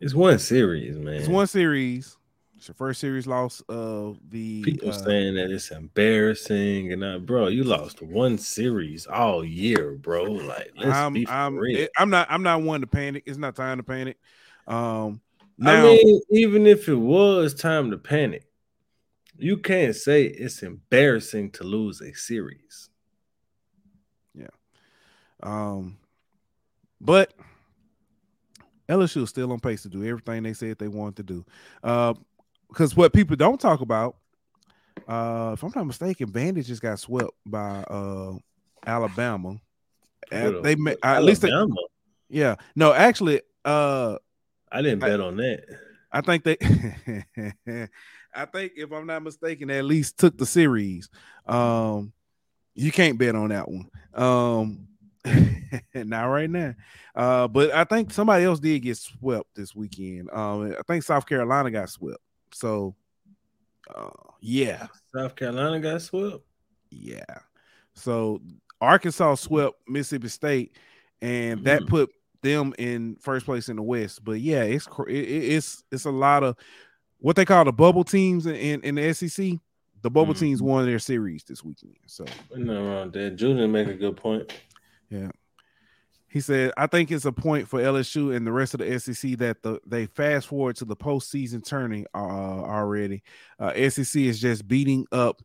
It's 0.00 0.14
one 0.14 0.38
series, 0.38 0.98
man. 0.98 1.14
it's 1.14 1.28
one 1.28 1.46
series. 1.46 2.16
It's 2.64 2.68
your 2.70 2.76
first 2.76 3.02
series 3.02 3.26
loss 3.26 3.60
of 3.68 4.18
the 4.30 4.62
People 4.62 4.88
uh, 4.88 4.92
saying 4.92 5.34
that 5.34 5.50
it's 5.50 5.70
embarrassing 5.70 6.92
and 6.92 7.02
not, 7.02 7.26
bro. 7.26 7.48
You 7.48 7.62
lost 7.62 8.00
one 8.00 8.38
series 8.38 9.06
all 9.06 9.44
year, 9.44 9.92
bro. 9.96 10.22
Like, 10.22 10.72
let's 10.74 10.96
I'm 10.96 11.26
I'm 11.28 11.58
real. 11.58 11.80
it- 11.80 11.90
I'm 11.98 12.08
not 12.08 12.26
I'm 12.30 12.42
not 12.42 12.62
one 12.62 12.80
to 12.80 12.86
panic. 12.86 13.24
It's 13.26 13.36
not 13.36 13.54
time 13.54 13.76
to 13.76 13.82
panic. 13.82 14.16
Um 14.66 15.20
now 15.58 15.80
I 15.80 15.82
mean, 15.82 16.22
even 16.30 16.66
if 16.66 16.88
it 16.88 16.94
was 16.94 17.52
time 17.52 17.90
to 17.90 17.98
panic, 17.98 18.46
you 19.36 19.58
can't 19.58 19.94
say 19.94 20.24
it's 20.24 20.62
embarrassing 20.62 21.50
to 21.50 21.64
lose 21.64 22.00
a 22.00 22.14
series. 22.14 22.88
Yeah. 24.34 24.46
Um, 25.42 25.98
but 26.98 27.34
LSU 28.88 29.24
is 29.24 29.28
still 29.28 29.52
on 29.52 29.60
pace 29.60 29.82
to 29.82 29.90
do 29.90 30.02
everything 30.02 30.44
they 30.44 30.54
said 30.54 30.78
they 30.78 30.88
wanted 30.88 31.16
to 31.16 31.22
do. 31.24 31.44
Uh, 31.82 32.14
because 32.74 32.96
what 32.96 33.12
people 33.12 33.36
don't 33.36 33.60
talk 33.60 33.80
about, 33.80 34.16
uh, 35.08 35.52
if 35.54 35.62
I'm 35.62 35.72
not 35.74 35.86
mistaken, 35.86 36.30
Bandit 36.30 36.66
just 36.66 36.82
got 36.82 36.98
swept 36.98 37.30
by 37.46 37.82
uh 37.84 38.32
Alabama. 38.86 39.56
And 40.32 40.64
they 40.64 40.70
old- 40.72 40.78
ma- 40.80 40.94
at 41.02 41.22
least 41.24 41.42
they, 41.42 41.50
yeah, 42.28 42.56
no, 42.74 42.92
actually, 42.92 43.40
uh, 43.64 44.16
I 44.70 44.82
didn't 44.82 45.02
I- 45.04 45.08
bet 45.08 45.20
on 45.20 45.36
that. 45.36 45.64
I 46.10 46.20
think 46.20 46.44
they, 46.44 46.56
I 48.34 48.44
think 48.44 48.72
if 48.76 48.92
I'm 48.92 49.06
not 49.06 49.22
mistaken, 49.22 49.68
they 49.68 49.78
at 49.78 49.84
least 49.84 50.16
took 50.16 50.38
the 50.38 50.46
series. 50.46 51.08
Um, 51.46 52.12
you 52.74 52.92
can't 52.92 53.18
bet 53.18 53.34
on 53.34 53.48
that 53.48 53.68
one. 53.68 53.90
Um, 54.14 54.86
not 55.94 56.26
right 56.26 56.48
now. 56.48 56.74
Uh, 57.16 57.48
but 57.48 57.72
I 57.72 57.82
think 57.84 58.12
somebody 58.12 58.44
else 58.44 58.60
did 58.60 58.80
get 58.80 58.96
swept 58.96 59.48
this 59.56 59.74
weekend. 59.74 60.30
Um, 60.32 60.72
I 60.78 60.82
think 60.86 61.02
South 61.02 61.26
Carolina 61.26 61.70
got 61.72 61.88
swept. 61.90 62.20
So, 62.54 62.94
uh, 63.92 64.10
yeah, 64.40 64.86
South 65.14 65.34
Carolina 65.34 65.80
got 65.80 66.00
swept. 66.02 66.44
yeah. 66.90 67.24
So 67.94 68.40
Arkansas 68.80 69.34
swept 69.36 69.74
Mississippi 69.88 70.28
State, 70.28 70.76
and 71.20 71.64
that 71.64 71.82
Mhm. 71.82 71.88
put 71.88 72.10
them 72.42 72.72
in 72.78 73.16
first 73.16 73.44
place 73.44 73.68
in 73.68 73.76
the 73.76 73.82
West. 73.82 74.22
But 74.24 74.40
yeah, 74.40 74.62
it's 74.62 74.86
it, 75.08 75.14
it- 75.14 75.52
it's 75.54 75.82
it's 75.90 76.04
a 76.04 76.10
lot 76.12 76.44
of 76.44 76.56
what 77.18 77.34
they 77.36 77.44
call 77.44 77.64
the 77.64 77.72
bubble 77.72 78.04
teams 78.04 78.46
in 78.46 78.54
in, 78.82 78.94
the 78.96 79.02
SEC. 79.14 79.58
The 80.02 80.10
bubble 80.10 80.34
Mhm. 80.34 80.38
teams 80.38 80.62
won 80.62 80.86
their 80.86 80.98
series 81.00 81.42
this 81.44 81.64
weekend. 81.64 81.96
So 82.06 82.24
wrong 82.54 83.04
with 83.06 83.14
that. 83.14 83.36
Julian 83.36 83.72
make 83.72 83.88
a 83.88 83.94
good 83.94 84.16
point. 84.16 84.52
He 86.34 86.40
said, 86.40 86.72
"I 86.76 86.88
think 86.88 87.12
it's 87.12 87.26
a 87.26 87.32
point 87.32 87.68
for 87.68 87.80
LSU 87.80 88.34
and 88.34 88.44
the 88.44 88.50
rest 88.50 88.74
of 88.74 88.80
the 88.80 88.98
SEC 88.98 89.38
that 89.38 89.62
the 89.62 89.78
they 89.86 90.06
fast 90.06 90.48
forward 90.48 90.74
to 90.76 90.84
the 90.84 90.96
postseason 90.96 91.64
turning 91.64 92.06
uh, 92.12 92.18
already. 92.18 93.22
Uh, 93.60 93.72
SEC 93.88 94.20
is 94.20 94.40
just 94.40 94.66
beating 94.66 95.06
up, 95.12 95.40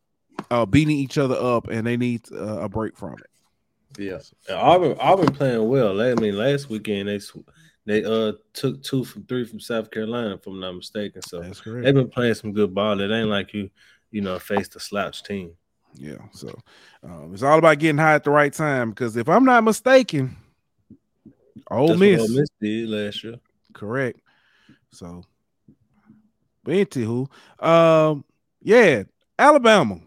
uh, 0.50 0.66
beating 0.66 0.96
each 0.96 1.16
other 1.16 1.36
up, 1.36 1.68
and 1.68 1.86
they 1.86 1.96
need 1.96 2.22
uh, 2.32 2.62
a 2.62 2.68
break 2.68 2.96
from 2.96 3.12
it." 3.12 3.30
And 4.48 4.58
Auburn 4.58 4.96
Auburn 4.98 5.32
playing 5.32 5.68
well. 5.68 6.00
I 6.00 6.14
mean, 6.14 6.36
last 6.36 6.68
weekend 6.68 7.08
they 7.08 7.20
they 7.86 8.04
uh 8.04 8.32
took 8.52 8.82
two 8.82 9.04
from 9.04 9.22
three 9.26 9.44
from 9.44 9.60
South 9.60 9.92
Carolina, 9.92 10.34
if 10.34 10.46
I'm 10.48 10.58
not 10.58 10.72
mistaken. 10.72 11.22
So 11.22 11.40
That's 11.40 11.60
they've 11.60 11.94
been 11.94 12.10
playing 12.10 12.34
some 12.34 12.52
good 12.52 12.74
ball. 12.74 13.00
It 13.00 13.16
ain't 13.16 13.28
like 13.28 13.54
you, 13.54 13.70
you 14.10 14.22
know, 14.22 14.40
faced 14.40 14.74
a 14.74 14.80
slouch 14.80 15.22
team. 15.22 15.52
Yeah, 15.94 16.18
so 16.32 16.52
um, 17.04 17.30
it's 17.32 17.44
all 17.44 17.58
about 17.58 17.78
getting 17.78 17.98
high 17.98 18.14
at 18.14 18.24
the 18.24 18.30
right 18.30 18.52
time. 18.52 18.90
Because 18.90 19.16
if 19.16 19.28
I'm 19.28 19.44
not 19.44 19.62
mistaken, 19.62 20.36
Ole 21.70 21.88
That's 21.88 22.00
Miss, 22.00 22.20
Ole 22.20 22.28
Miss 22.28 22.48
did 22.60 22.88
last 22.88 23.24
year. 23.24 23.36
correct. 23.72 24.20
So, 24.92 25.22
but 26.64 26.74
anywho, 26.74 27.28
um, 27.64 28.24
yeah, 28.62 29.04
Alabama. 29.38 30.00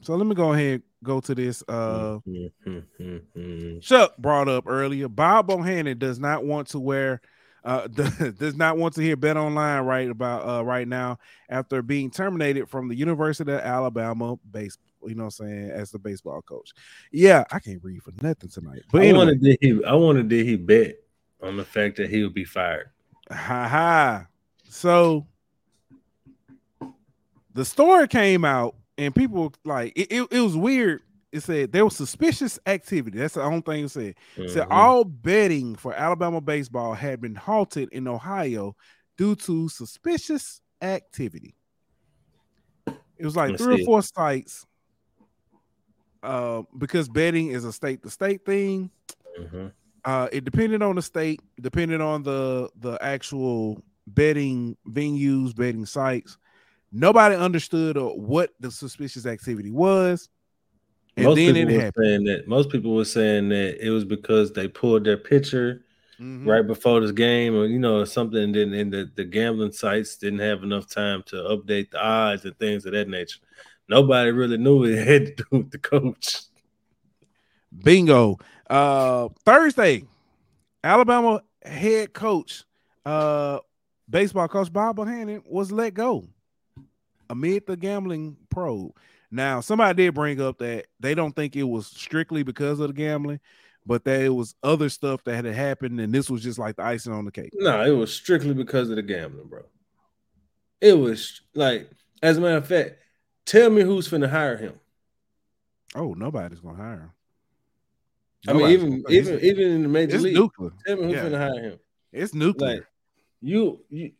So 0.00 0.14
let 0.16 0.26
me 0.26 0.34
go 0.34 0.52
ahead 0.52 0.82
go 1.02 1.20
to 1.20 1.34
this. 1.34 1.62
Uh, 1.68 2.18
Mhm. 2.26 3.80
Chuck 3.82 4.16
brought 4.18 4.48
up 4.48 4.64
earlier. 4.66 5.08
Bob 5.08 5.48
Bohannon 5.48 5.98
does 5.98 6.18
not 6.18 6.44
want 6.44 6.68
to 6.68 6.80
wear, 6.80 7.20
uh, 7.64 7.86
does 8.38 8.56
not 8.56 8.76
want 8.78 8.94
to 8.94 9.02
hear 9.02 9.16
Bet 9.16 9.36
Online 9.36 9.84
right 9.84 10.10
about 10.10 10.48
uh 10.48 10.64
right 10.64 10.88
now 10.88 11.18
after 11.48 11.82
being 11.82 12.10
terminated 12.10 12.68
from 12.68 12.88
the 12.88 12.94
University 12.96 13.52
of 13.52 13.60
Alabama 13.60 14.36
base. 14.50 14.78
You 15.06 15.14
know, 15.14 15.24
what 15.24 15.40
I'm 15.40 15.46
saying 15.48 15.70
as 15.70 15.90
the 15.90 15.98
baseball 15.98 16.42
coach. 16.42 16.72
Yeah, 17.12 17.44
I 17.50 17.58
can't 17.58 17.82
read 17.82 18.02
for 18.02 18.12
nothing 18.22 18.50
tonight. 18.50 18.82
But 18.92 19.02
I 19.02 19.04
anyway, 19.06 19.18
wanted 19.18 19.40
did 19.42 19.58
he 19.60 19.84
I 19.84 19.94
wanted 19.94 20.28
did 20.28 20.46
he 20.46 20.56
bet 20.56 20.96
on 21.42 21.56
the 21.56 21.64
fact 21.64 21.96
that 21.98 22.10
he 22.10 22.22
would 22.22 22.34
be 22.34 22.44
fired. 22.44 22.90
ha 23.30 23.68
ha. 23.68 24.26
So 24.68 25.26
the 27.54 27.64
story 27.64 28.08
came 28.08 28.44
out, 28.44 28.74
and 28.98 29.14
people 29.14 29.52
like 29.64 29.92
it, 29.96 30.12
it, 30.12 30.28
it 30.30 30.40
was 30.40 30.56
weird. 30.56 31.02
It 31.32 31.40
said 31.42 31.72
there 31.72 31.84
was 31.84 31.96
suspicious 31.96 32.58
activity. 32.66 33.18
That's 33.18 33.34
the 33.34 33.42
only 33.42 33.60
thing 33.60 33.84
it 33.84 33.88
said. 33.90 34.14
said 34.36 34.68
Mhm. 34.68 34.70
all 34.70 35.04
betting 35.04 35.74
for 35.74 35.92
Alabama 35.92 36.40
baseball 36.40 36.94
had 36.94 37.20
been 37.20 37.34
halted 37.34 37.88
in 37.92 38.08
Ohio 38.08 38.74
due 39.18 39.34
to 39.34 39.68
suspicious 39.68 40.60
activity. 40.80 41.54
It 43.18 43.24
was 43.24 43.34
like 43.36 43.50
Let's 43.52 43.62
three 43.62 43.82
or 43.82 43.84
four 43.84 44.02
sites. 44.02 44.66
Uh, 46.26 46.62
because 46.78 47.08
betting 47.08 47.48
is 47.52 47.64
a 47.64 47.72
state 47.72 48.02
to 48.02 48.10
state 48.10 48.44
thing. 48.44 48.90
Mhm. 49.40 49.70
Uh, 50.04 50.28
it 50.32 50.44
depended 50.44 50.82
on 50.82 50.96
the 50.96 51.02
state, 51.02 51.40
depended 51.60 52.00
on 52.00 52.22
the 52.24 52.68
the 52.80 52.98
actual 53.00 53.80
betting 54.08 54.76
venues, 54.88 55.54
betting 55.54 55.86
sites. 55.86 56.36
Nobody 56.90 57.36
understood 57.36 57.96
uh, 57.96 58.08
what 58.08 58.50
the 58.58 58.70
suspicious 58.72 59.24
activity 59.24 59.70
was, 59.70 60.28
and 61.16 61.26
most 61.26 61.36
then 61.36 61.54
people 61.54 61.70
it 61.70 61.74
were 61.76 61.80
happened. 61.80 62.04
saying 62.04 62.24
that 62.24 62.48
most 62.48 62.70
people 62.70 62.94
were 62.94 63.04
saying 63.04 63.48
that 63.50 63.84
it 63.86 63.90
was 63.90 64.04
because 64.04 64.52
they 64.52 64.66
pulled 64.66 65.04
their 65.04 65.16
pitcher 65.16 65.84
Mhm. 66.20 66.46
right 66.46 66.66
before 66.66 67.00
this 67.00 67.12
game, 67.12 67.54
or 67.54 67.66
you 67.66 67.78
know, 67.78 68.04
something. 68.04 68.42
And 68.42 68.54
then 68.54 68.72
and 68.74 68.92
the, 68.92 69.10
the 69.14 69.24
gambling 69.24 69.72
sites 69.72 70.16
didn't 70.16 70.40
have 70.40 70.64
enough 70.64 70.88
time 70.88 71.22
to 71.26 71.36
update 71.36 71.90
the 71.92 72.02
odds 72.04 72.44
and 72.44 72.58
things 72.58 72.84
of 72.84 72.92
that 72.92 73.08
nature. 73.08 73.38
Nobody 73.88 74.30
really 74.30 74.58
knew 74.58 74.84
it 74.84 75.06
had 75.06 75.26
to 75.26 75.34
do 75.36 75.44
with 75.58 75.70
the 75.70 75.78
coach. 75.78 76.42
Bingo. 77.84 78.38
Uh 78.68 79.28
Thursday, 79.44 80.04
Alabama 80.82 81.42
head 81.64 82.12
coach, 82.12 82.64
uh 83.04 83.58
baseball 84.08 84.48
coach 84.48 84.72
Bob 84.72 84.96
Bohannon 84.96 85.42
was 85.46 85.70
let 85.70 85.94
go 85.94 86.24
amid 87.30 87.66
the 87.66 87.76
gambling 87.76 88.36
probe. 88.50 88.92
Now, 89.30 89.60
somebody 89.60 90.04
did 90.04 90.14
bring 90.14 90.40
up 90.40 90.58
that 90.58 90.86
they 91.00 91.14
don't 91.14 91.34
think 91.34 91.56
it 91.56 91.64
was 91.64 91.86
strictly 91.86 92.42
because 92.42 92.78
of 92.80 92.88
the 92.88 92.94
gambling, 92.94 93.40
but 93.84 94.04
that 94.04 94.20
it 94.20 94.28
was 94.28 94.54
other 94.62 94.88
stuff 94.88 95.22
that 95.24 95.44
had 95.44 95.54
happened, 95.54 96.00
and 96.00 96.12
this 96.12 96.30
was 96.30 96.42
just 96.42 96.58
like 96.58 96.76
the 96.76 96.84
icing 96.84 97.12
on 97.12 97.24
the 97.24 97.32
cake. 97.32 97.50
No, 97.54 97.84
it 97.84 97.90
was 97.90 98.12
strictly 98.12 98.54
because 98.54 98.88
of 98.90 98.96
the 98.96 99.02
gambling, 99.02 99.48
bro. 99.48 99.62
It 100.80 100.98
was 100.98 101.40
like, 101.54 101.90
as 102.22 102.38
a 102.38 102.40
matter 102.40 102.56
of 102.56 102.66
fact, 102.66 102.96
tell 103.46 103.70
me 103.70 103.82
who's 103.82 104.08
finna 104.08 104.28
hire 104.28 104.56
him. 104.56 104.74
Oh, 105.94 106.12
nobody's 106.14 106.60
gonna 106.60 106.76
hire 106.76 107.00
him. 107.00 107.10
I 108.48 108.52
mean, 108.52 108.68
even 108.68 109.04
even 109.08 109.40
even 109.40 109.70
in 109.72 109.82
the 109.82 109.88
major 109.88 110.16
it's 110.16 110.24
league, 110.24 110.34
nuclear. 110.34 110.70
tell 110.86 110.96
me 110.96 111.04
who's 111.04 111.14
Yeah. 111.14 111.24
finna 111.24 111.38
hire 111.38 111.62
him. 111.62 111.78
It's 112.12 112.34
nuclear. 112.34 112.74
Like 112.74 112.86
you, 113.40 113.80
you, 113.90 114.12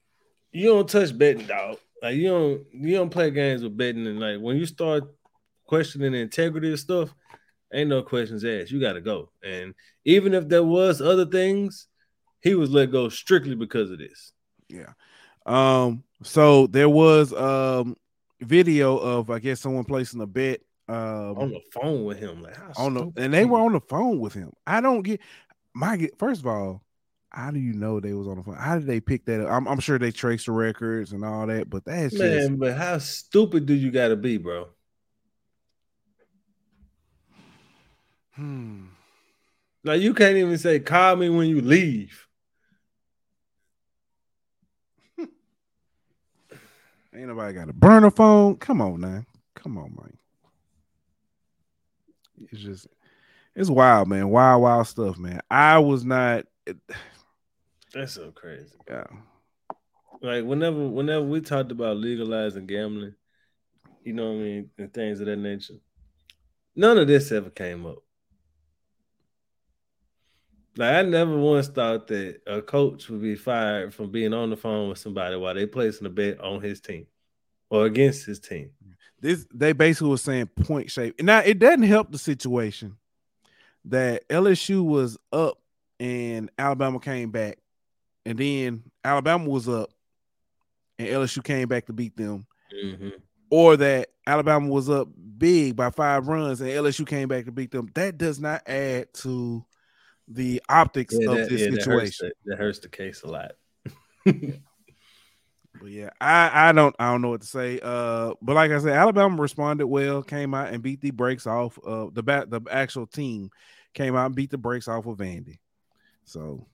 you 0.53 0.67
don't 0.67 0.89
touch 0.89 1.17
betting, 1.17 1.47
dog. 1.47 1.79
Like 2.03 2.17
you 2.17 2.29
don't, 2.29 2.65
you 2.73 2.97
don't 2.97 3.11
play 3.11 3.31
games 3.31 3.63
with 3.63 3.77
betting, 3.77 4.07
and 4.07 4.19
like 4.21 4.41
when 4.41 4.57
you 4.57 4.67
start 4.67 5.05
questioning 5.67 6.13
the 6.13 6.19
integrity 6.19 6.73
of 6.73 6.81
stuff, 6.81 7.15
ain't 7.73 7.89
no 7.89 8.03
questions 8.03 8.45
asked. 8.45 8.71
You 8.71 8.81
got 8.81 8.95
to 8.95 9.01
go. 9.01 9.31
And 9.43 9.75
even 10.05 10.35
if 10.35 10.49
there 10.49 10.65
was 10.65 11.01
other 11.01 11.27
things, 11.27 11.89
he 12.41 12.55
was 12.55 12.71
let 12.71 12.93
go 12.93 13.09
strictly 13.09 13.55
because 13.55 13.91
of 13.91 13.99
this. 13.99 14.33
Yeah. 14.69 14.93
Um. 15.47 16.05
So 16.23 16.67
there 16.67 16.89
was 16.89 17.33
um 17.33 17.97
video 18.41 18.97
of 18.97 19.31
I 19.31 19.39
guess 19.39 19.61
someone 19.61 19.85
placing 19.85 20.21
a 20.21 20.27
bet 20.27 20.61
um 20.89 21.39
On 21.39 21.51
the 21.51 21.61
phone 21.73 22.05
with 22.05 22.19
him, 22.19 22.43
like 22.43 22.57
on 22.77 22.95
the 22.95 23.13
and 23.17 23.35
they 23.35 23.45
were 23.45 23.59
on 23.59 23.73
the 23.73 23.81
phone 23.81 24.21
with 24.21 24.35
him. 24.35 24.53
I 24.67 24.81
don't 24.81 25.03
get 25.03 25.21
my 25.75 26.09
first 26.19 26.41
of 26.41 26.47
all. 26.47 26.83
How 27.31 27.51
do 27.51 27.59
you 27.59 27.75
know 27.75 28.01
they 28.01 28.15
was 28.15 28.29
on 28.29 28.39
the 28.39 28.45
phone? 28.45 28.57
How 28.57 28.79
did 28.79 28.87
they 28.87 29.01
pick 29.01 29.27
that 29.27 29.45
up? 29.45 29.51
I'm, 29.51 29.67
I'm 29.67 29.81
sure 29.81 29.99
they 29.99 30.13
traced 30.13 30.47
the 30.47 30.53
records 30.53 31.13
and 31.13 31.25
all 31.25 31.47
that, 31.49 31.69
but 31.69 31.85
that's 31.85 32.15
just 32.15 32.23
man. 32.23 32.57
But 32.57 32.77
how 32.77 32.99
stupid 32.99 33.67
do 33.67 33.75
you 33.75 33.91
got 33.91 34.09
to 34.09 34.17
be, 34.17 34.39
bro? 34.39 34.69
hmm. 38.35 38.85
Like 39.83 40.01
you 40.01 40.15
can't 40.15 40.37
even 40.37 40.57
say 40.59 40.79
call 40.81 41.17
me 41.17 41.29
when 41.29 41.49
you 41.49 41.61
leave. 41.61 42.26
Ain't 47.17 47.29
nobody 47.29 47.55
got 47.55 47.71
a 47.71 47.73
burner 47.73 48.11
phone. 48.11 48.57
Come 48.57 48.83
on 48.83 49.01
now. 49.01 49.25
Come 49.55 49.79
on, 49.79 49.95
man. 49.97 50.17
It's 52.53 52.61
just 52.61 52.87
it's 53.55 53.71
wild, 53.71 54.09
man. 54.09 54.29
Wild, 54.29 54.63
wild 54.63 54.87
stuff, 54.87 55.17
man. 55.17 55.41
I 55.51 55.79
was 55.79 56.05
not 56.05 56.45
That's 57.95 58.13
so 58.13 58.31
crazy. 58.33 58.77
yeah. 58.89 59.07
like 60.21 60.45
whenever 60.45 60.87
whenever 60.89 61.25
we 61.25 61.41
talked 61.41 61.73
about 61.73 61.97
legalizing 61.97 62.67
gambling, 62.67 63.15
you 64.05 64.13
know 64.13 64.27
what 64.33 64.41
I 64.41 64.43
mean, 64.43 64.71
and 64.77 64.93
things 64.93 65.21
of 65.21 65.27
that 65.27 65.37
nature, 65.37 65.77
none 66.75 66.99
of 66.99 67.07
this 67.07 67.33
ever 67.33 67.49
came 67.49 67.87
up. 67.87 68.03
Like 70.77 70.95
I 70.95 71.03
never 71.03 71.37
once 71.39 71.69
thought 71.69 72.07
that 72.09 72.41
a 72.47 72.61
coach 72.61 73.09
would 73.09 73.23
be 73.23 73.35
fired 73.35 73.95
from 73.95 74.11
being 74.11 74.35
on 74.35 74.51
the 74.51 74.57
phone 74.57 74.91
with 74.91 74.99
somebody 74.99 75.37
while 75.37 75.55
they 75.55 75.67
placing 75.67 76.07
a 76.07 76.11
bet 76.11 76.41
on 76.41 76.61
his 76.61 76.81
team 76.81 77.07
or 77.71 77.87
against 77.87 78.27
his 78.27 78.39
team. 78.39 78.71
This 79.21 79.47
they 79.53 79.73
basically 79.73 80.11
were 80.11 80.19
saying 80.19 80.47
point 80.47 80.91
shape. 80.91 81.21
Now 81.23 81.39
it 81.39 81.59
doesn't 81.59 81.85
help 81.85 82.13
the 82.13 82.19
situation 82.19 82.97
that 83.87 84.29
LSU 84.29 84.85
was 84.85 85.17
up 85.33 85.59
and 85.99 86.51
Alabama 86.59 87.01
came 87.01 87.31
back, 87.31 87.59
and 88.27 88.39
then 88.39 88.83
Alabama 89.03 89.49
was 89.49 89.69
up 89.69 89.91
and 90.99 91.09
LSU 91.09 91.43
came 91.43 91.69
back 91.69 91.87
to 91.87 91.95
beat 91.95 92.17
them, 92.17 92.47
mm-hmm. 92.85 93.09
or 93.49 93.79
that 93.79 94.11
Alabama 94.27 94.69
was 94.69 94.91
up 94.91 95.09
big 95.39 95.75
by 95.75 95.89
five 95.89 96.29
runs 96.29 96.61
and 96.61 96.71
LSU 96.71 97.07
came 97.07 97.29
back 97.29 97.47
to 97.47 97.53
beat 97.53 97.71
them. 97.71 97.89
That 97.95 98.19
does 98.19 98.39
not 98.39 98.63
add 98.69 99.15
to 99.15 99.65
the 100.29 100.63
optics 100.69 101.15
Yeah, 101.19 101.31
of 101.31 101.37
that, 101.39 101.49
this 101.49 101.63
yeah, 101.63 101.71
that 101.71 101.85
hurts 101.85 101.85
situation. 101.85 102.31
the, 102.45 102.51
that 102.51 102.59
hurts 102.59 102.79
the 102.81 102.89
case 102.89 103.23
a 103.23 103.29
lot. 103.29 103.53
But 105.81 105.91
yeah, 105.91 106.11
I 106.21 106.71
I 106.71 106.73
don't 106.73 106.95
I 106.99 107.11
don't 107.11 107.23
know 107.23 107.31
what 107.31 107.43
to 107.43 107.47
say. 107.47 107.79
Uh, 107.83 108.35
but 108.41 108.55
like 108.55 108.71
I 108.71 108.79
said, 108.79 108.93
Alabama 108.95 109.41
responded 109.41 109.87
well, 109.87 110.23
came 110.23 110.55
out 110.55 110.73
and 110.73 110.83
beat 110.83 111.01
the 111.01 111.11
brakes 111.11 111.47
off. 111.47 111.79
of 111.85 112.15
the 112.15 112.23
bat 112.23 112.51
the 112.51 112.61
actual 112.71 113.07
team 113.07 113.51
came 113.95 114.17
out 114.17 114.27
and 114.27 114.35
beat 114.35 114.51
the 114.51 114.59
brakes 114.59 114.89
off 114.89 115.07
of 115.07 115.19
Vandy. 115.19 115.59
So 116.25 116.67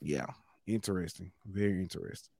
yeah, 0.00 0.26
interesting, 0.66 1.32
very 1.46 1.80
interesting. 1.80 2.30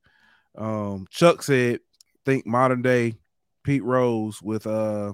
Um, 0.57 1.07
Chuck 1.11 1.43
said, 1.43 1.81
think 2.25 2.47
modern 2.47 2.83
day 2.83 3.15
Pete 3.63 3.85
Rose 3.85 4.43
with 4.43 4.67
uh, 4.67 5.13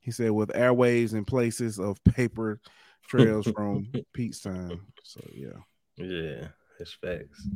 he 0.00 0.10
said 0.10 0.30
with 0.30 0.54
airways 0.54 1.12
and 1.12 1.26
places 1.26 1.78
of 1.78 2.02
paper 2.04 2.60
trails 3.12 3.46
from 3.54 3.86
Pete's 4.12 4.40
time. 4.40 4.80
So 5.04 5.20
yeah. 5.32 5.48
Yeah, 5.96 6.48
it's 6.80 6.92
facts. 6.94 7.46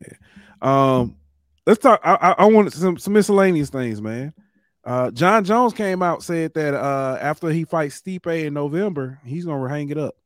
Yeah. 0.00 0.16
Um, 0.60 1.16
let's 1.66 1.80
talk. 1.80 2.00
I, 2.04 2.14
I, 2.14 2.30
I 2.38 2.44
want 2.46 2.72
some, 2.72 2.98
some 2.98 3.12
miscellaneous 3.12 3.70
things, 3.70 4.02
man. 4.02 4.34
Uh, 4.84 5.12
Jon 5.12 5.44
Jones 5.44 5.72
came 5.72 6.02
out 6.02 6.24
said 6.24 6.54
that 6.54 6.74
uh, 6.74 7.16
after 7.20 7.50
he 7.50 7.64
fights 7.64 8.00
Stipe 8.00 8.26
in 8.26 8.54
November, 8.54 9.20
he's 9.24 9.44
gonna 9.44 9.68
hang 9.68 9.90
it 9.90 9.98
up. 9.98 10.16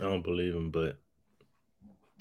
I 0.00 0.04
don't 0.04 0.22
believe 0.22 0.54
him, 0.54 0.70
but 0.70 0.98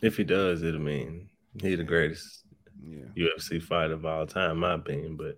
if 0.01 0.15
he 0.15 0.23
does, 0.23 0.63
it'll 0.63 0.79
mean 0.79 1.29
he 1.61 1.75
the 1.75 1.83
greatest 1.83 2.45
Yeah, 2.81 3.05
UFC 3.17 3.61
fighter 3.61 3.93
of 3.93 4.05
all 4.05 4.25
time, 4.25 4.59
my 4.59 4.75
opinion. 4.75 5.17
But 5.17 5.37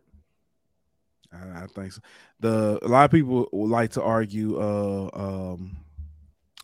I, 1.33 1.63
I 1.63 1.67
think 1.67 1.93
so. 1.93 2.01
The 2.39 2.79
a 2.81 2.87
lot 2.87 3.05
of 3.05 3.11
people 3.11 3.47
would 3.51 3.69
like 3.69 3.91
to 3.91 4.01
argue 4.01 4.57
uh 4.59 5.09
um 5.13 5.77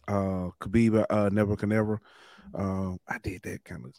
uh 0.07 0.49
Khabib 0.59 1.05
uh 1.09 1.29
never 1.31 1.55
can 1.55 1.69
never. 1.69 2.01
Uh, 2.53 2.93
I 3.07 3.17
did 3.21 3.43
that 3.43 3.63
kind 3.63 3.85
of. 3.85 3.93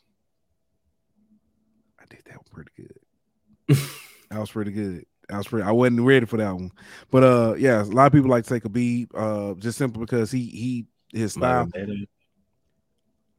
I 2.00 2.04
did 2.08 2.22
that 2.26 2.36
one 2.36 2.44
pretty 2.50 2.70
good. 2.76 3.78
that 4.30 4.40
was 4.40 4.50
pretty 4.50 4.72
good. 4.72 5.04
I 5.30 5.38
was 5.38 5.46
pretty. 5.48 5.66
I 5.66 5.72
wasn't 5.72 6.00
ready 6.00 6.26
for 6.26 6.38
that 6.38 6.54
one, 6.54 6.72
but 7.10 7.22
uh, 7.22 7.54
yeah, 7.58 7.82
a 7.82 7.84
lot 7.84 8.06
of 8.06 8.12
people 8.12 8.30
like 8.30 8.44
to 8.44 8.48
say 8.48 8.60
Khabib, 8.60 9.08
uh, 9.14 9.54
just 9.60 9.76
simply 9.76 10.00
because 10.00 10.30
he 10.30 10.46
he 10.46 10.86
his 11.12 11.32
style. 11.32 11.68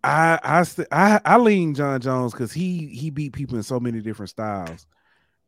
I 0.03 0.39
I 0.43 0.63
st- 0.63 0.87
I, 0.91 1.19
I 1.25 1.37
lean 1.37 1.73
Jon 1.73 1.99
Jones 1.99 2.31
because 2.31 2.53
he 2.53 2.87
he 2.87 3.09
beat 3.09 3.33
people 3.33 3.57
in 3.57 3.63
so 3.63 3.79
many 3.79 4.01
different 4.01 4.29
styles. 4.29 4.85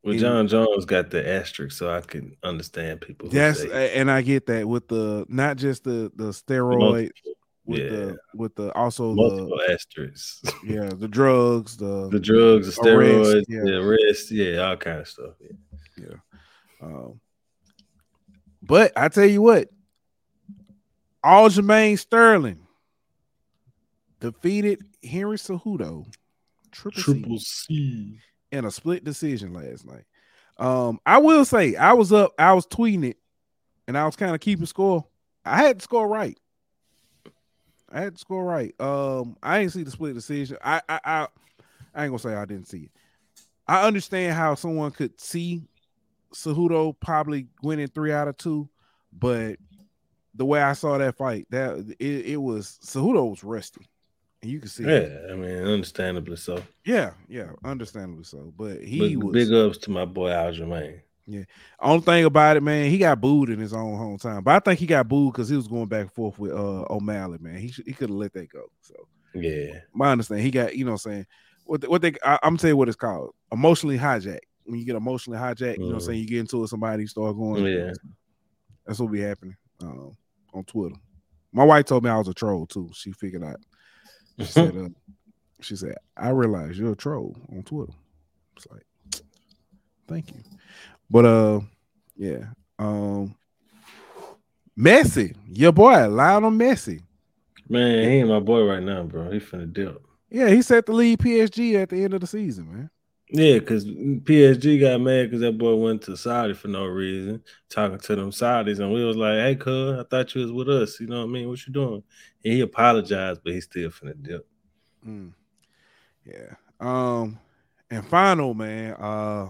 Well, 0.04 0.16
Yeah. 0.16 0.22
Jon 0.22 0.47
Jones 0.47 0.86
got 0.86 1.12
the 1.12 1.28
asterisk, 1.28 1.78
so 1.78 1.93
I 1.93 2.02
can 2.02 2.36
understand 2.43 3.02
people. 3.02 3.30
Yes, 3.32 3.64
and 3.64 4.10
I 4.10 4.22
get 4.22 4.47
that 4.47 4.68
with 4.68 4.88
the 4.88 5.26
not 5.30 5.58
just 5.58 5.84
the 5.84 6.12
the 6.16 6.32
steroid, 6.32 7.12
with 7.66 7.80
yeah. 7.80 7.89
the 7.89 8.18
with 8.34 8.56
the 8.56 8.74
also 8.74 9.14
multiple 9.14 9.58
the 9.58 9.74
asterisks. 9.74 10.41
yeah 10.66 10.89
the 10.89 11.08
drugs, 11.08 11.78
the, 11.78 12.10
the 12.10 12.20
drugs, 12.20 12.76
the 12.76 12.82
Arrest, 12.89 13.12
steroids, 13.12 13.45
yeah. 13.47 13.62
the 13.64 13.78
arrest, 13.78 14.32
yeah, 14.32 14.58
all 14.58 14.78
kind 14.78 14.99
of 14.99 15.08
stuff. 15.08 15.34
Yeah. 15.97 16.16
Um, 16.82 17.20
but 18.62 18.91
I 18.95 19.08
tell 19.10 19.26
you 19.26 19.41
what, 19.41 19.70
Aljamain 21.24 21.97
Sterling 21.99 22.66
defeated 24.20 24.84
Henry 25.04 25.38
Cejudo, 25.38 26.12
triple, 26.72 27.02
Triple 27.02 27.39
C, 27.39 27.45
C. 27.68 28.20
in 28.52 28.66
a 28.66 28.72
split 28.72 29.04
decision 29.04 29.54
last 29.54 29.86
night. 29.86 30.06
Um, 30.58 30.99
I 31.06 31.18
will 31.18 31.45
say 31.45 31.76
I 31.76 31.93
was 31.93 32.12
up, 32.14 32.34
I 32.38 32.54
was 32.54 32.66
tweeting 32.68 33.06
it, 33.06 33.18
and 33.88 33.97
I 33.97 34.06
was 34.06 34.16
kind 34.16 34.36
of 34.36 34.41
keeping 34.41 34.66
score. 34.66 35.06
I 35.43 35.58
had 35.58 35.80
to 35.80 35.84
score 35.84 36.08
right. 36.08 36.38
I 37.91 38.02
had 38.02 38.16
to 38.16 38.20
score 38.20 38.43
right. 38.43 38.74
Um, 38.80 39.38
I 39.41 39.60
didn't 39.60 39.74
see 39.74 39.84
the 39.84 39.91
split 39.91 40.14
decision. 40.14 40.58
I 40.64 40.82
I 40.88 40.99
I, 41.04 41.28
I 41.93 42.04
ain't 42.04 42.12
gonna 42.12 42.20
say 42.20 42.36
I 42.36 42.45
didn't 42.45 42.68
see 42.68 42.84
it. 42.84 42.91
I 43.68 43.86
understand 43.88 44.36
how 44.36 44.56
someone 44.56 44.91
could 44.91 45.20
see 45.20 45.64
Cejudo 46.34 46.95
probably 46.99 47.47
winning 47.64 47.88
three 47.88 48.12
out 48.12 48.28
of 48.28 48.38
two, 48.38 48.70
but 49.12 49.58
the 50.36 50.45
way 50.45 50.62
I 50.62 50.74
saw 50.74 50.97
that 50.97 51.16
fight, 51.16 51.47
that 51.49 51.95
it, 51.99 52.26
it 52.26 52.38
was 52.38 52.80
Cejudo 52.84 53.30
was 53.30 53.43
rusty, 53.43 53.88
you 54.44 54.60
can 54.60 54.70
see, 54.70 54.84
it. 54.84 55.12
Yeah, 55.28 55.34
I 55.34 55.36
mean, 55.36 55.64
understandably 55.64 56.36
so. 56.38 56.62
yeah, 56.86 57.12
yeah, 57.28 57.52
understandably 57.64 58.24
so. 58.24 58.54
But 58.58 58.82
he 58.84 59.16
but 59.16 59.26
was 59.26 59.34
big 59.34 59.54
ups 59.54 59.78
to 59.80 59.92
my 59.92 60.06
boy 60.06 60.30
Aljamain. 60.30 61.02
Yeah. 61.28 61.44
Only 61.80 62.02
thing 62.02 62.26
about 62.26 62.58
it, 62.58 62.64
man, 62.64 62.89
he 62.89 62.98
got 62.98 63.22
booed 63.22 63.50
in 63.52 63.60
his 63.60 63.74
own 63.74 63.94
hometown. 63.98 64.44
But 64.44 64.56
I 64.56 64.60
think 64.60 64.80
he 64.80 64.88
got 64.88 65.08
booed 65.08 65.34
because 65.34 65.50
he 65.50 65.56
was 65.56 65.68
going 65.68 65.86
back 65.86 66.02
and 66.02 66.12
forth 66.12 66.38
with 66.39 66.52
uh 66.52 66.86
O'Malley, 66.89 67.38
man. 67.39 67.58
He 67.58 67.70
should, 67.70 67.86
he 67.86 67.94
could 67.94 68.10
have 68.10 68.18
let 68.18 68.34
that 68.34 68.50
go. 68.50 68.64
So 68.82 68.96
Yeah, 69.36 69.80
my 69.94 70.12
understanding, 70.12 70.44
he 70.46 70.52
got 70.52 70.76
you 70.76 70.84
know 70.86 70.92
what 70.92 71.06
I'm 71.06 71.12
saying 71.12 71.26
what 71.66 71.82
they, 71.82 71.88
what 71.88 72.02
they 72.02 72.14
I, 72.26 72.39
I'm 72.44 72.58
telling 72.58 72.74
you 72.74 72.78
what 72.78 72.88
it's 72.89 72.98
called 72.98 73.34
emotionally 73.52 73.98
hijacked. 73.98 74.39
When 74.66 74.80
you 74.80 74.86
get 74.86 74.96
emotionally 74.96 75.39
hijacked, 75.39 75.78
you 75.78 75.84
know 75.84 75.86
what 75.88 75.94
I'm 75.94 76.00
Mhm. 76.00 76.06
saying 76.06 76.20
you 76.20 76.28
get 76.28 76.39
into 76.39 76.64
it, 76.64 76.68
somebody, 76.68 77.06
start 77.08 77.36
going. 77.38 77.66
Yeah. 77.66 77.92
that's 78.86 79.00
what 79.00 79.12
be 79.12 79.22
happening 79.22 79.56
um, 79.82 80.18
on 80.54 80.64
Twitter. 80.64 80.96
My 81.54 81.64
wife 81.64 81.86
told 81.86 82.04
me 82.04 82.10
I 82.10 82.18
was 82.18 82.28
a 82.28 82.34
troll 82.34 82.66
too. 82.66 82.89
She 82.94 83.12
figured 83.12 83.44
out. 83.44 83.58
She 84.46 84.52
said, 84.52 84.78
uh, 84.78 84.89
she 85.62 85.76
said, 85.76 85.96
I 86.18 86.30
realize 86.30 86.78
you're 86.78 86.94
a 86.94 86.96
troll 86.96 87.36
on 87.52 87.64
Twitter. 87.64 87.94
It's 88.58 88.68
like, 88.68 88.86
thank 90.08 90.30
you. 90.32 90.42
But 91.10 91.26
uh, 91.26 91.60
yeah. 92.16 92.46
Um, 92.80 93.36
Messi, 94.78 95.36
your 95.48 95.72
boy, 95.72 96.08
Lionel 96.08 96.52
Messi. 96.52 97.02
Man, 97.70 98.04
he 98.04 98.18
ain't 98.18 98.30
my 98.30 98.39
boy 98.39 98.64
right 98.64 98.82
now, 98.82 99.04
bro. 99.04 99.32
He 99.32 99.39
finna 99.39 99.72
dip. 99.72 100.02
Yeah, 100.30 100.50
he 100.50 100.62
set 100.62 100.86
the 100.86 100.94
lead 100.94 101.20
PSG 101.20 101.82
at 101.82 101.89
the 101.89 102.04
end 102.04 102.14
of 102.14 102.22
the 102.22 102.28
season, 102.28 102.72
man. 102.72 102.89
Yeah, 103.34 103.60
because 103.60 103.86
PSG 103.86 104.82
got 104.82 105.00
mad 105.00 105.28
because 105.28 105.40
that 105.40 105.58
boy 105.58 105.76
went 105.76 106.02
to 106.04 106.18
Saudi 106.18 106.54
for 106.54 106.68
no 106.68 106.86
reason, 106.86 107.42
talking 107.70 107.98
to 107.98 108.16
them 108.18 108.30
Saudis, 108.30 108.80
and 108.80 108.92
we 108.92 109.06
was 109.06 109.16
like, 109.16 109.40
"Hey, 109.40 109.56
cuz, 109.56 109.98
I 110.00 110.04
thought 110.04 110.36
you 110.36 110.42
was 110.42 110.52
with 110.52 110.68
us. 110.68 111.00
You 111.00 111.08
know 111.08 111.20
what 111.20 111.30
I 111.30 111.32
mean? 111.32 111.48
What 111.48 111.66
you 111.66 111.72
doing?" 111.72 112.04
And 112.44 112.54
he 112.54 112.60
apologized, 112.60 113.40
but 113.42 113.54
he 113.54 113.62
still 113.62 113.90
finna 113.90 114.22
dip. 114.22 114.46
Mm. 115.08 115.32
Yeah. 116.26 116.56
Um. 116.82 117.40
And 117.90 118.06
final, 118.06 118.54
man. 118.54 118.94
Uh. 118.96 119.48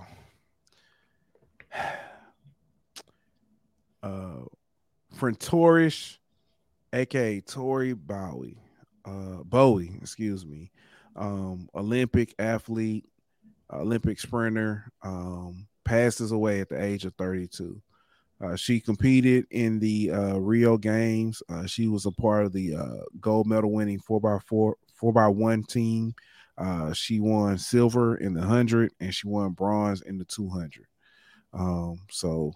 Uh, 4.03 4.45
Frentorish, 5.15 6.17
aka 6.91 7.39
Tori 7.41 7.93
Bowie, 7.93 8.57
uh, 9.05 9.43
Bowie, 9.43 9.91
excuse 10.01 10.43
me, 10.43 10.71
um, 11.15 11.69
Olympic 11.75 12.33
athlete, 12.39 13.05
Olympic 13.73 14.19
sprinter, 14.19 14.91
um, 15.03 15.67
passes 15.85 16.31
away 16.31 16.61
at 16.61 16.69
the 16.69 16.81
age 16.81 17.05
of 17.05 17.13
32. 17.15 17.81
Uh, 18.41 18.55
she 18.55 18.79
competed 18.79 19.45
in 19.51 19.79
the 19.79 20.11
uh, 20.11 20.37
Rio 20.37 20.77
Games. 20.77 21.43
Uh, 21.47 21.65
she 21.65 21.87
was 21.87 22.05
a 22.05 22.11
part 22.11 22.45
of 22.45 22.53
the 22.53 22.75
uh, 22.75 23.03
gold 23.19 23.45
medal 23.45 23.71
winning 23.71 23.99
four 23.99 24.19
x 24.35 24.43
four 24.47 24.77
four 24.95 25.13
by 25.13 25.27
one 25.27 25.63
team. 25.63 26.15
Uh, 26.57 26.91
she 26.93 27.19
won 27.19 27.57
silver 27.57 28.17
in 28.17 28.33
the 28.33 28.41
hundred 28.41 28.91
and 28.99 29.13
she 29.13 29.27
won 29.27 29.51
bronze 29.51 30.01
in 30.01 30.17
the 30.17 30.25
two 30.25 30.49
hundred. 30.49 30.87
Um, 31.53 32.01
so, 32.09 32.53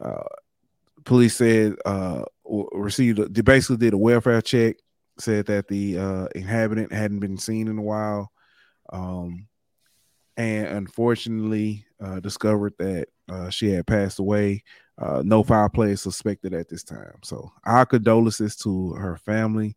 uh, 0.00 0.24
police 1.04 1.36
said 1.36 1.74
received 2.44 3.34
they 3.34 3.42
basically 3.42 3.76
did 3.76 3.94
a 3.94 3.98
welfare 3.98 4.42
check. 4.42 4.76
Said 5.16 5.46
that 5.46 5.68
the 5.68 5.94
inhabitant 6.34 6.92
hadn't 6.92 7.20
been 7.20 7.38
seen 7.38 7.68
in 7.68 7.78
a 7.78 7.82
while. 7.82 8.32
Um, 8.92 9.46
and 10.36 10.66
unfortunately 10.66 11.84
uh, 12.00 12.20
discovered 12.20 12.74
that 12.78 13.08
uh, 13.28 13.50
she 13.50 13.70
had 13.70 13.86
passed 13.86 14.18
away. 14.18 14.62
Uh, 14.98 15.22
no 15.24 15.42
foul 15.42 15.68
play 15.68 15.90
is 15.90 16.02
suspected 16.02 16.54
at 16.54 16.68
this 16.68 16.84
time. 16.84 17.18
So 17.22 17.50
our 17.64 17.84
condolences 17.86 18.56
to 18.56 18.92
her 18.92 19.16
family. 19.16 19.76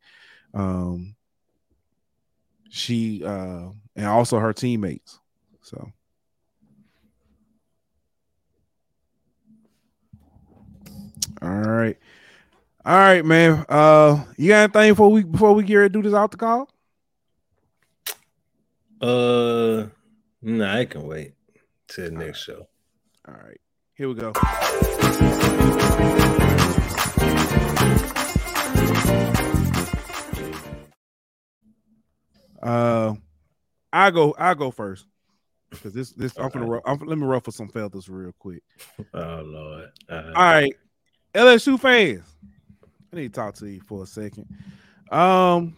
Um, 0.53 1.15
she 2.69 3.23
uh, 3.23 3.69
and 3.95 4.05
also 4.05 4.39
her 4.39 4.53
teammates. 4.53 5.19
So. 5.61 5.91
All 11.41 11.49
right. 11.49 11.97
All 12.85 12.95
right, 12.95 13.23
man. 13.25 13.65
Uh 13.69 14.23
you 14.37 14.49
got 14.49 14.75
anything 14.75 14.91
before 14.93 15.11
we 15.11 15.23
before 15.23 15.53
we 15.53 15.63
get 15.63 15.75
ready 15.75 15.89
to 15.89 15.93
do 15.93 16.01
this 16.01 16.13
out 16.13 16.31
the 16.31 16.37
call? 16.37 16.69
Uh 19.01 19.87
no, 20.41 20.65
I 20.69 20.85
can 20.85 21.03
wait 21.07 21.33
to 21.89 22.01
the 22.01 22.11
next 22.11 22.43
show. 22.43 22.67
All 23.27 23.33
right, 23.33 23.59
here 23.95 24.07
we 24.07 24.15
go. 24.15 24.33
Uh, 32.61 33.15
I 33.93 34.11
go. 34.11 34.35
I 34.37 34.53
go 34.53 34.71
first 34.71 35.05
because 35.69 35.93
this 35.93 36.11
this 36.11 36.37
I'm 36.37 36.49
gonna 36.49 36.79
I'm, 36.85 36.99
let 36.99 37.17
me 37.17 37.25
ruffle 37.25 37.53
some 37.53 37.69
feathers 37.69 38.09
real 38.09 38.33
quick. 38.37 38.63
Oh 39.13 39.41
lord! 39.43 39.89
Uh, 40.09 40.31
All 40.35 40.43
right, 40.43 40.73
LSU 41.33 41.79
fans, 41.79 42.23
I 43.11 43.15
need 43.15 43.33
to 43.33 43.39
talk 43.39 43.55
to 43.55 43.67
you 43.67 43.81
for 43.81 44.03
a 44.03 44.07
second. 44.07 44.47
Um, 45.11 45.75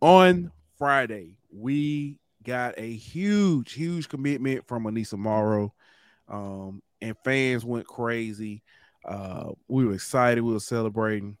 on 0.00 0.52
Friday 0.78 1.36
we 1.50 2.20
got 2.46 2.78
a 2.78 2.90
huge, 2.90 3.72
huge 3.72 4.08
commitment 4.08 4.66
from 4.66 4.84
Aneesah 4.84 5.18
Morrow. 5.18 5.74
Um, 6.28 6.80
and 7.02 7.16
fans 7.24 7.64
went 7.64 7.86
crazy. 7.86 8.62
Uh, 9.04 9.50
we 9.68 9.84
were 9.84 9.94
excited, 9.94 10.42
we 10.42 10.52
were 10.52 10.60
celebrating. 10.60 11.36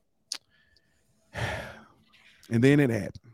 And 2.48 2.62
then 2.62 2.78
it 2.78 2.90
happened. 2.90 3.32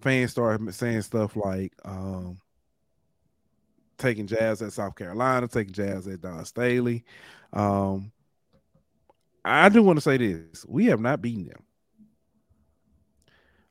Fans 0.00 0.30
started 0.30 0.74
saying 0.74 1.02
stuff 1.02 1.36
like 1.36 1.74
um, 1.84 2.40
taking 3.98 4.26
jazz 4.26 4.62
at 4.62 4.72
South 4.72 4.96
Carolina, 4.96 5.46
taking 5.46 5.74
jazz 5.74 6.08
at 6.08 6.22
Dawn 6.22 6.42
Staley. 6.46 7.04
Um, 7.52 8.10
I 9.44 9.68
do 9.68 9.82
want 9.82 9.98
to 9.98 10.00
say 10.00 10.16
this: 10.16 10.64
we 10.66 10.86
have 10.86 10.98
not 10.98 11.20
beaten 11.20 11.44
them. 11.48 11.62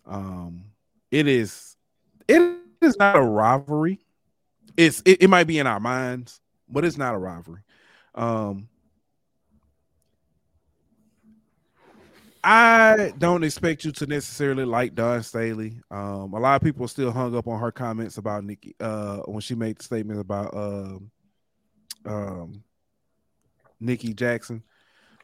Um, 0.05 0.65
it 1.09 1.25
is 1.25 1.75
it 2.29 2.59
is 2.81 2.97
not 2.97 3.15
a 3.15 3.21
rivalry. 3.21 3.99
It's 4.77 5.01
it, 5.05 5.23
it 5.23 5.29
might 5.29 5.47
be 5.47 5.59
in 5.59 5.67
our 5.67 5.79
minds, 5.79 6.39
but 6.69 6.85
it's 6.85 6.97
not 6.97 7.15
a 7.15 7.17
rivalry. 7.17 7.61
Um, 8.15 8.69
I 12.41 13.11
don't 13.17 13.43
expect 13.43 13.83
you 13.83 13.91
to 13.91 14.05
necessarily 14.05 14.63
like 14.63 14.95
Dawn 14.95 15.21
Staley. 15.23 15.81
Um, 15.91 16.33
a 16.33 16.39
lot 16.39 16.55
of 16.55 16.61
people 16.61 16.87
still 16.87 17.11
hung 17.11 17.35
up 17.35 17.47
on 17.47 17.59
her 17.59 17.71
comments 17.71 18.17
about 18.17 18.45
Nikki 18.45 18.75
uh, 18.79 19.17
when 19.25 19.41
she 19.41 19.55
made 19.55 19.77
the 19.77 19.83
statement 19.83 20.19
about 20.21 20.55
um, 20.55 21.11
um, 22.05 22.63
Nikki 23.79 24.13
Jackson. 24.13 24.63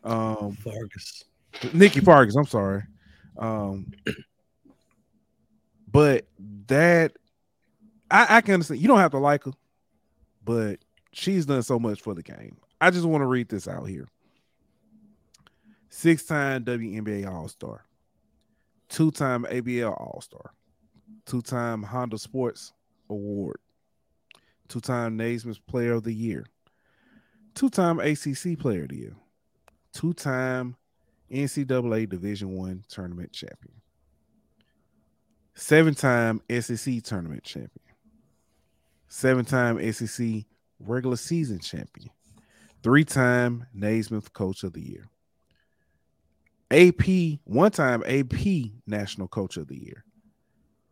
Um, 0.04 0.58
Fargas. 0.58 1.24
Nikki 1.74 2.02
Fargas, 2.02 2.36
I'm 2.36 2.46
sorry. 2.46 2.84
Um, 3.38 3.92
but 5.96 6.28
that 6.68 7.14
I, 8.12 8.38
I 8.38 8.42
can 8.42 8.56
understand. 8.56 8.82
You 8.82 8.90
don't 8.90 9.00
have 9.00 9.12
to 9.12 9.18
like 9.18 9.46
her, 9.46 9.54
but 10.44 10.80
she's 11.14 11.46
done 11.46 11.64
so 11.64 11.80
much 11.80 12.02
for 12.02 12.14
the 12.14 12.22
game. 12.22 12.58
I 12.82 12.92
just 12.92 13.06
want 13.06 13.22
to 13.22 13.28
read 13.28 13.48
this 13.48 13.66
out 13.66 13.86
here. 13.86 14.10
Six-time 15.88 16.66
WNBA 16.66 17.32
All-Star, 17.34 17.86
two-time 18.90 19.46
ABL 19.50 19.98
All-Star, 19.98 20.52
two-time 21.26 21.84
Honda 21.84 22.18
Sports 22.18 22.74
Award, 23.10 23.60
two-time 24.68 25.16
Naismith 25.16 25.66
Player 25.66 25.94
of 25.94 26.04
the 26.04 26.14
Year, 26.14 26.46
two-time 27.54 28.02
ACC 28.02 28.60
Player 28.60 28.84
of 28.84 28.90
the 28.90 28.98
Year, 28.98 29.16
two-time 29.94 30.76
NCAA 31.32 32.10
Division 32.10 32.50
One 32.50 32.84
tournament 32.90 33.32
champion, 33.32 33.82
seven 35.56 35.96
time 35.96 36.42
SEC 36.60 37.02
tournament 37.04 37.44
champion, 37.44 37.70
seven 39.08 39.46
time 39.46 39.92
SEC 39.92 40.44
regular 40.80 41.16
season 41.16 41.60
champion, 41.60 42.10
three 42.84 43.04
time 43.04 43.66
Naismith 43.74 44.32
Coach 44.34 44.64
of 44.64 44.74
the 44.74 44.82
Year, 44.82 45.08
AP, 46.72 47.40
one 47.46 47.72
time 47.72 48.04
AP 48.06 48.72
National 48.86 49.28
Coach 49.28 49.58
of 49.58 49.68
the 49.68 49.78
Year, 49.78 50.04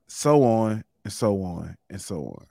so 0.08 0.44
on 0.44 0.84
and 1.04 1.14
so 1.14 1.42
on 1.44 1.76
and 1.90 2.02
so 2.02 2.26
on. 2.26 2.46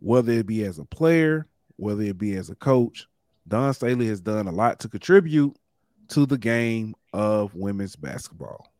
Whether 0.00 0.32
it 0.32 0.46
be 0.46 0.64
as 0.64 0.78
a 0.78 0.84
player, 0.84 1.46
whether 1.76 2.02
it 2.02 2.18
be 2.18 2.34
as 2.34 2.50
a 2.50 2.56
coach, 2.56 3.06
Dawn 3.46 3.72
Staley 3.72 4.08
has 4.08 4.20
done 4.20 4.48
a 4.48 4.52
lot 4.52 4.80
to 4.80 4.88
contribute 4.88 5.56
to 6.08 6.26
the 6.26 6.38
game 6.38 6.94
of 7.12 7.54
women's 7.54 7.96
basketball. 7.96 8.71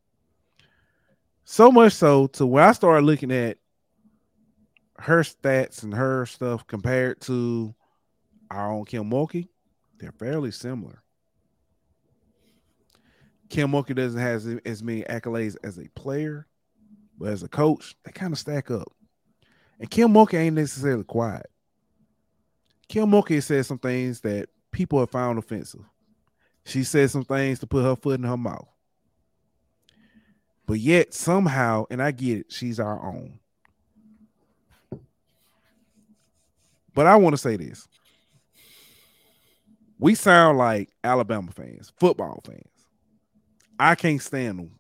So 1.45 1.71
much 1.71 1.93
so 1.93 2.29
to 2.29 2.47
when 2.47 2.65
I 2.65 2.73
started 2.73 3.05
looking 3.05 3.33
at 3.33 3.59
her 4.99 5.21
stats 5.21 5.83
and 5.83 5.93
her 5.95 6.27
stuff 6.27 6.67
compared 6.67 7.21
to 7.23 7.75
our 8.51 8.71
own 8.71 8.85
Kim 8.85 9.11
Mulkey, 9.11 9.49
they're 9.99 10.13
fairly 10.13 10.51
similar. 10.51 11.03
Kim 13.49 13.71
Mulkey 13.71 13.95
doesn't 13.95 14.21
have 14.21 14.61
as 14.65 14.83
many 14.83 15.03
accolades 15.03 15.57
as 15.63 15.79
a 15.79 15.89
player, 15.95 16.47
but 17.19 17.29
as 17.29 17.43
a 17.43 17.49
coach, 17.49 17.97
they 18.05 18.13
kind 18.13 18.33
of 18.33 18.39
stack 18.39 18.71
up. 18.71 18.91
And 19.79 19.91
Kim 19.91 20.13
Mulkey 20.13 20.35
ain't 20.35 20.57
necessarily 20.57 21.05
quiet. 21.05 21.47
Kim 22.89 23.11
Mulkey 23.11 23.43
said 23.43 23.67
some 23.67 23.79
things 23.79 24.21
that 24.21 24.49
people 24.71 25.01
have 25.01 25.11
found 25.11 25.39
offensive. 25.39 25.85
She 26.65 26.85
said 26.85 27.11
some 27.11 27.25
things 27.25 27.59
to 27.59 27.67
put 27.67 27.85
her 27.85 27.97
foot 27.97 28.21
in 28.21 28.25
her 28.25 28.37
mouth. 28.37 28.69
But 30.67 30.79
yet 30.79 31.13
somehow, 31.13 31.87
and 31.91 32.03
I 32.03 32.13
get 32.13 32.39
it, 32.39 32.53
she's 32.53 32.79
our 32.79 33.05
own. 33.05 33.39
But 36.95 37.07
I 37.07 37.17
want 37.17 37.35
to 37.35 37.39
say 37.39 37.57
this. 37.57 37.89
We 39.99 40.15
sound 40.15 40.59
like 40.59 40.91
Alabama 41.05 41.51
fans, 41.53 41.93
football 41.99 42.43
fans. 42.45 42.63
I 43.79 43.95
can't 43.95 44.21
stand 44.21 44.59
them 44.59 44.79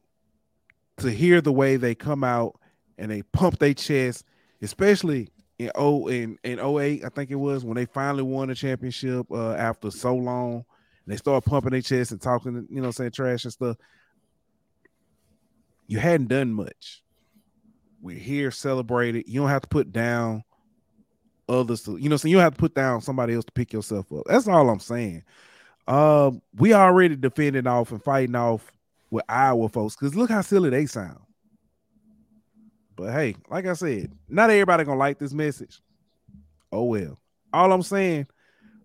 to 0.98 1.10
hear 1.10 1.40
the 1.40 1.52
way 1.52 1.76
they 1.76 1.94
come 1.94 2.24
out 2.24 2.58
and 2.98 3.10
they 3.10 3.22
pump 3.22 3.58
their 3.58 3.74
chest, 3.74 4.24
especially 4.60 5.28
in 5.58 5.70
oh 5.74 6.08
in 6.08 6.38
in 6.44 6.58
08, 6.58 7.04
I 7.04 7.08
think 7.08 7.30
it 7.30 7.36
was 7.36 7.64
when 7.64 7.76
they 7.76 7.86
finally 7.86 8.22
won 8.22 8.48
the 8.48 8.54
championship 8.54 9.26
uh, 9.30 9.54
after 9.54 9.90
so 9.90 10.14
long. 10.14 10.64
they 11.06 11.16
start 11.16 11.44
pumping 11.44 11.70
their 11.70 11.82
chest 11.82 12.12
and 12.12 12.20
talking, 12.20 12.66
you 12.70 12.80
know, 12.80 12.90
saying 12.90 13.12
trash 13.12 13.44
and 13.44 13.52
stuff. 13.52 13.76
You 15.92 15.98
hadn't 15.98 16.28
done 16.28 16.54
much. 16.54 17.02
We're 18.00 18.16
here, 18.16 18.50
celebrated. 18.50 19.24
You 19.28 19.40
don't 19.40 19.50
have 19.50 19.60
to 19.60 19.68
put 19.68 19.92
down 19.92 20.42
others 21.50 21.82
to, 21.82 21.98
you 21.98 22.08
know, 22.08 22.16
so 22.16 22.28
you 22.28 22.36
don't 22.36 22.44
have 22.44 22.54
to 22.54 22.58
put 22.58 22.74
down 22.74 23.02
somebody 23.02 23.34
else 23.34 23.44
to 23.44 23.52
pick 23.52 23.74
yourself 23.74 24.10
up. 24.10 24.22
That's 24.24 24.48
all 24.48 24.70
I'm 24.70 24.80
saying. 24.80 25.22
Um, 25.86 26.40
we 26.54 26.72
already 26.72 27.14
defending 27.14 27.66
off 27.66 27.92
and 27.92 28.02
fighting 28.02 28.34
off 28.34 28.72
with 29.10 29.22
Iowa 29.28 29.68
folks 29.68 29.94
because 29.94 30.14
look 30.14 30.30
how 30.30 30.40
silly 30.40 30.70
they 30.70 30.86
sound. 30.86 31.20
But 32.96 33.12
hey, 33.12 33.36
like 33.50 33.66
I 33.66 33.74
said, 33.74 34.12
not 34.30 34.48
everybody 34.48 34.84
gonna 34.84 34.98
like 34.98 35.18
this 35.18 35.34
message. 35.34 35.82
Oh 36.72 36.84
well. 36.84 37.18
All 37.52 37.70
I'm 37.70 37.82
saying, 37.82 38.28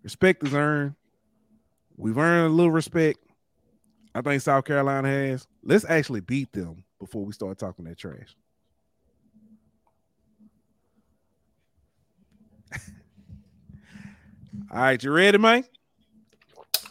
respect 0.02 0.46
is 0.46 0.52
earned. 0.52 0.94
We've 1.96 2.18
earned 2.18 2.52
a 2.52 2.54
little 2.54 2.70
respect. 2.70 3.18
I 4.14 4.20
think 4.20 4.42
South 4.42 4.66
Carolina 4.66 5.08
has. 5.08 5.46
Let's 5.62 5.86
actually 5.88 6.20
beat 6.20 6.52
them 6.52 6.84
before 6.98 7.24
we 7.24 7.32
start 7.32 7.58
talking 7.58 7.84
that 7.86 7.98
trash. 7.98 8.36
All 14.70 14.78
right, 14.78 15.02
you 15.02 15.10
ready, 15.10 15.38
Mike? 15.38 15.70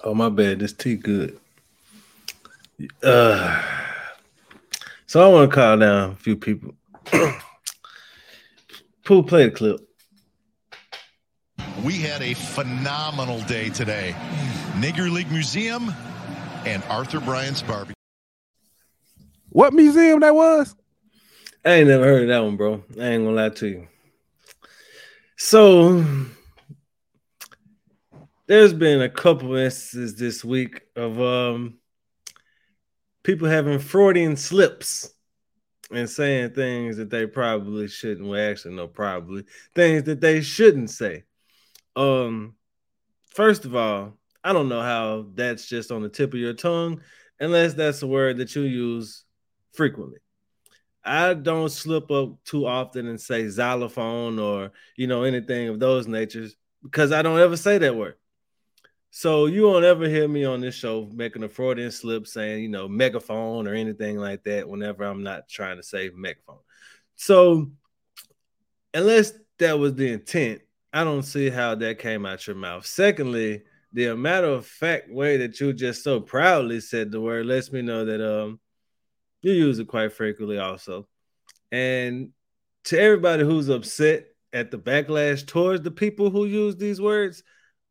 Oh 0.04 0.14
my 0.14 0.30
bad, 0.30 0.60
this 0.60 0.74
tea 0.74 0.96
good. 0.96 1.40
Uh, 3.02 3.64
so 5.08 5.22
I 5.22 5.28
want 5.34 5.50
to 5.50 5.56
call 5.56 5.78
down 5.78 6.12
a 6.12 6.16
few 6.16 6.36
people. 6.36 6.76
Pool, 9.04 9.24
play 9.24 9.46
the 9.46 9.52
clip. 9.52 9.80
We 11.84 11.94
had 12.00 12.22
a 12.22 12.34
phenomenal 12.34 13.42
day 13.42 13.70
today. 13.70 14.16
Nigger 14.74 15.12
League 15.12 15.32
Museum 15.32 15.94
and 16.66 16.84
Arthur 16.90 17.20
Bryant's 17.20 17.62
Barbecue. 17.62 17.97
What 19.58 19.74
museum 19.74 20.20
that 20.20 20.36
was? 20.36 20.76
I 21.66 21.72
ain't 21.72 21.88
never 21.88 22.04
heard 22.04 22.22
of 22.22 22.28
that 22.28 22.44
one, 22.44 22.58
bro. 22.58 22.84
I 23.02 23.06
ain't 23.06 23.24
gonna 23.24 23.36
lie 23.36 23.50
to 23.50 23.68
you. 23.68 23.88
So 25.36 26.06
there's 28.46 28.74
been 28.74 29.02
a 29.02 29.10
couple 29.10 29.56
instances 29.56 30.16
this 30.16 30.46
week 30.46 30.84
of 30.96 31.20
um 31.20 31.80
people 33.24 33.48
having 33.48 33.80
Freudian 33.80 34.38
slips 34.38 35.12
and 35.90 36.08
saying 36.08 36.52
things 36.52 36.98
that 36.98 37.10
they 37.10 37.26
probably 37.26 37.88
shouldn't. 37.88 38.28
Well, 38.28 38.52
actually, 38.52 38.76
no, 38.76 38.88
probably 38.88 39.44
things 39.74 40.04
that 40.04 40.22
they 40.22 40.42
shouldn't 40.42 40.92
say. 40.92 41.24
Um, 41.96 42.54
first 43.32 43.66
of 43.66 43.76
all, 43.76 44.20
I 44.44 44.54
don't 44.54 44.70
know 44.70 44.84
how 44.84 45.30
that's 45.34 45.66
just 45.66 45.92
on 45.92 46.04
the 46.04 46.10
tip 46.10 46.36
of 46.36 46.40
your 46.40 46.54
tongue, 46.54 47.02
unless 47.40 47.74
that's 47.74 48.04
a 48.04 48.08
word 48.08 48.38
that 48.38 48.56
you 48.56 48.62
use 48.62 49.24
frequently. 49.78 50.18
I 51.06 51.36
don't 51.36 51.70
slip 51.70 52.12
up 52.12 52.44
too 52.44 52.68
often 52.68 53.08
and 53.08 53.22
say 53.22 53.48
xylophone 53.48 54.40
or 54.40 54.72
you 54.98 55.08
know 55.08 55.24
anything 55.24 55.70
of 55.70 55.80
those 55.80 56.06
natures 56.06 56.58
because 56.84 57.14
I 57.14 57.22
don't 57.22 57.40
ever 57.40 57.56
say 57.56 57.78
that 57.78 57.96
word. 57.96 58.16
So 59.10 59.46
you 59.46 59.64
won't 59.64 59.86
ever 59.86 60.08
hear 60.10 60.28
me 60.28 60.44
on 60.44 60.60
this 60.60 60.76
show 60.76 61.10
making 61.14 61.44
a 61.44 61.50
Freudian 61.50 61.92
slip 61.92 62.28
saying, 62.28 62.62
you 62.62 62.70
know, 62.70 62.88
megaphone 62.90 63.68
or 63.68 63.74
anything 63.74 64.18
like 64.18 64.44
that 64.44 64.68
whenever 64.68 65.06
I'm 65.06 65.24
not 65.24 65.48
trying 65.48 65.78
to 65.78 65.84
say 65.84 66.12
megaphone. 66.14 66.60
So 67.16 67.72
unless 68.94 69.34
that 69.60 69.80
was 69.80 69.96
the 69.96 70.12
intent, 70.12 70.62
I 70.92 71.04
don't 71.04 71.24
see 71.24 71.50
how 71.50 71.76
that 71.76 72.00
came 72.00 72.26
out 72.26 72.46
your 72.46 72.56
mouth. 72.56 72.86
Secondly, 72.86 73.64
the 73.94 74.16
matter 74.16 74.48
of 74.48 74.68
fact 74.68 75.10
way 75.10 75.38
that 75.38 75.60
you 75.60 75.74
just 75.74 76.04
so 76.04 76.20
proudly 76.20 76.82
said 76.82 77.12
the 77.12 77.22
word 77.22 77.46
lets 77.46 77.72
me 77.72 77.82
know 77.82 78.06
that 78.06 78.22
um 78.22 78.60
you 79.42 79.52
use 79.52 79.80
it 79.80 79.88
quite 79.88 80.14
frequently 80.14 80.60
also. 80.60 81.08
And 81.72 82.32
to 82.86 83.00
everybody 83.00 83.44
who's 83.44 83.70
upset 83.70 84.28
at 84.54 84.72
the 84.72 84.78
backlash 84.78 85.46
towards 85.46 85.82
the 85.82 85.92
people 85.92 86.30
who 86.30 86.46
use 86.46 86.76
these 86.76 87.02
words, 87.02 87.44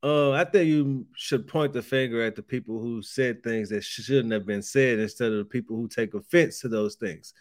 uh, 0.02 0.32
I 0.32 0.44
think 0.44 0.68
you 0.68 1.06
should 1.16 1.48
point 1.48 1.72
the 1.72 1.82
finger 1.82 2.22
at 2.22 2.36
the 2.36 2.42
people 2.42 2.80
who 2.80 3.02
said 3.02 3.42
things 3.42 3.70
that 3.70 3.82
shouldn't 3.82 4.32
have 4.32 4.46
been 4.46 4.62
said 4.62 4.98
instead 4.98 5.32
of 5.32 5.38
the 5.38 5.44
people 5.44 5.76
who 5.76 5.88
take 5.88 6.14
offense 6.14 6.60
to 6.60 6.68
those 6.68 6.96
things. 6.96 7.32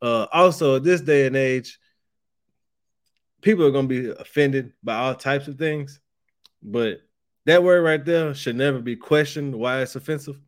Uh, 0.00 0.26
also, 0.32 0.78
this 0.78 1.00
day 1.00 1.26
and 1.26 1.36
age, 1.36 1.78
people 3.40 3.66
are 3.66 3.70
going 3.70 3.88
to 3.88 4.02
be 4.02 4.20
offended 4.20 4.72
by 4.82 4.96
all 4.96 5.14
types 5.14 5.48
of 5.48 5.56
things, 5.58 6.00
but 6.62 7.00
that 7.46 7.62
word 7.62 7.82
right 7.82 8.04
there 8.04 8.34
should 8.34 8.56
never 8.56 8.80
be 8.80 8.96
questioned 8.96 9.54
why 9.54 9.80
it's 9.80 9.96
offensive. 9.96 10.40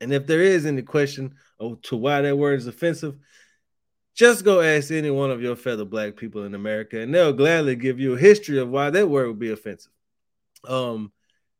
And 0.00 0.12
if 0.12 0.26
there 0.26 0.40
is 0.40 0.64
any 0.64 0.82
question 0.82 1.34
to 1.82 1.96
why 1.96 2.20
that 2.22 2.36
word 2.36 2.58
is 2.58 2.66
offensive, 2.66 3.16
just 4.14 4.44
go 4.44 4.60
ask 4.60 4.90
any 4.90 5.10
one 5.10 5.30
of 5.30 5.42
your 5.42 5.56
fellow 5.56 5.84
black 5.84 6.16
people 6.16 6.44
in 6.44 6.54
America, 6.54 7.00
and 7.00 7.14
they'll 7.14 7.32
gladly 7.32 7.76
give 7.76 8.00
you 8.00 8.14
a 8.14 8.18
history 8.18 8.58
of 8.58 8.68
why 8.68 8.90
that 8.90 9.08
word 9.08 9.28
would 9.28 9.38
be 9.38 9.52
offensive. 9.52 9.92
Um, 10.66 11.12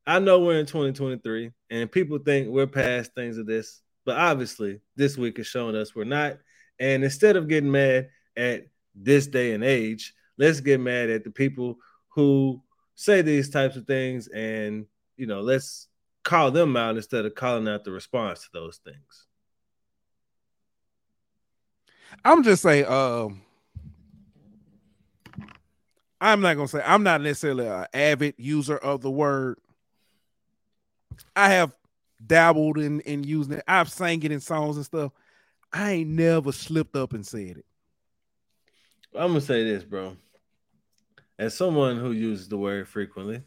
I 0.06 0.18
know 0.18 0.40
we're 0.40 0.58
in 0.58 0.66
2023 0.66 1.52
and 1.70 1.92
people 1.92 2.18
think 2.18 2.48
we're 2.48 2.66
past 2.66 3.14
things 3.14 3.38
of 3.38 3.46
this, 3.46 3.80
but 4.04 4.16
obviously 4.16 4.80
this 4.96 5.16
week 5.16 5.36
has 5.36 5.46
shown 5.46 5.76
us 5.76 5.94
we're 5.94 6.04
not. 6.04 6.38
And 6.78 7.04
instead 7.04 7.36
of 7.36 7.48
getting 7.48 7.70
mad 7.70 8.08
at 8.36 8.66
this 8.94 9.26
day 9.26 9.52
and 9.52 9.62
age, 9.62 10.14
let's 10.36 10.60
get 10.60 10.80
mad 10.80 11.10
at 11.10 11.24
the 11.24 11.30
people 11.30 11.76
who 12.08 12.62
say 12.94 13.22
these 13.22 13.50
types 13.50 13.76
of 13.76 13.86
things 13.86 14.28
and 14.28 14.86
you 15.16 15.26
know, 15.26 15.42
let's 15.42 15.86
call 16.24 16.50
them 16.50 16.76
out 16.76 16.96
instead 16.96 17.26
of 17.26 17.34
calling 17.34 17.68
out 17.68 17.84
the 17.84 17.92
response 17.92 18.40
to 18.40 18.48
those 18.52 18.80
things. 18.84 19.26
I'm 22.24 22.42
just 22.42 22.62
saying, 22.62 22.86
um, 22.86 23.42
I'm 26.20 26.40
not 26.40 26.54
gonna 26.54 26.68
say 26.68 26.82
I'm 26.84 27.02
not 27.02 27.22
necessarily 27.22 27.66
an 27.66 27.86
avid 27.94 28.34
user 28.36 28.76
of 28.76 29.00
the 29.00 29.10
word. 29.10 29.58
I 31.34 31.48
have 31.48 31.74
dabbled 32.24 32.78
in 32.78 33.00
in 33.00 33.24
using 33.24 33.54
it. 33.54 33.64
I've 33.66 33.90
sang 33.90 34.22
it 34.22 34.32
in 34.32 34.40
songs 34.40 34.76
and 34.76 34.84
stuff. 34.84 35.12
I 35.72 35.92
ain't 35.92 36.10
never 36.10 36.52
slipped 36.52 36.96
up 36.96 37.12
and 37.14 37.26
said 37.26 37.58
it. 37.58 37.64
I'm 39.14 39.28
gonna 39.28 39.40
say 39.40 39.64
this, 39.64 39.82
bro. 39.82 40.16
As 41.38 41.56
someone 41.56 41.96
who 41.96 42.12
uses 42.12 42.48
the 42.48 42.58
word 42.58 42.86
frequently, 42.86 43.42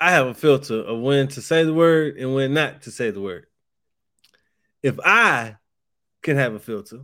I 0.00 0.12
have 0.12 0.26
a 0.26 0.34
filter 0.34 0.80
of 0.80 1.00
when 1.00 1.28
to 1.28 1.42
say 1.42 1.64
the 1.64 1.74
word 1.74 2.16
and 2.16 2.34
when 2.34 2.54
not 2.54 2.82
to 2.82 2.90
say 2.90 3.10
the 3.10 3.20
word. 3.20 3.46
If 4.82 4.98
I 5.04 5.56
can 6.22 6.36
have 6.36 6.54
a 6.54 6.58
filter, 6.58 7.00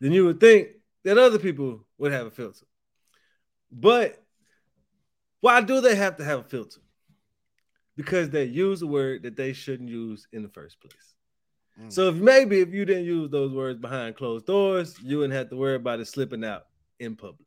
then 0.00 0.12
you 0.12 0.24
would 0.26 0.40
think 0.40 0.68
that 1.04 1.18
other 1.18 1.38
people 1.38 1.86
would 1.98 2.12
have 2.12 2.26
a 2.26 2.30
filter. 2.30 2.66
But 3.70 4.22
why 5.40 5.60
do 5.60 5.80
they 5.80 5.94
have 5.94 6.16
to 6.16 6.24
have 6.24 6.40
a 6.40 6.44
filter? 6.44 6.80
Because 7.96 8.30
they 8.30 8.44
use 8.44 8.82
a 8.82 8.86
word 8.86 9.22
that 9.22 9.36
they 9.36 9.52
shouldn't 9.52 9.88
use 9.88 10.26
in 10.32 10.42
the 10.42 10.48
first 10.48 10.80
place. 10.80 11.14
Mm. 11.80 11.92
So 11.92 12.08
if 12.08 12.16
maybe 12.16 12.60
if 12.60 12.72
you 12.72 12.84
didn't 12.84 13.04
use 13.04 13.30
those 13.30 13.52
words 13.52 13.78
behind 13.78 14.16
closed 14.16 14.46
doors, 14.46 14.96
you 15.02 15.18
wouldn't 15.18 15.34
have 15.34 15.50
to 15.50 15.56
worry 15.56 15.76
about 15.76 16.00
it 16.00 16.08
slipping 16.08 16.44
out 16.44 16.66
in 16.98 17.16
public. 17.16 17.46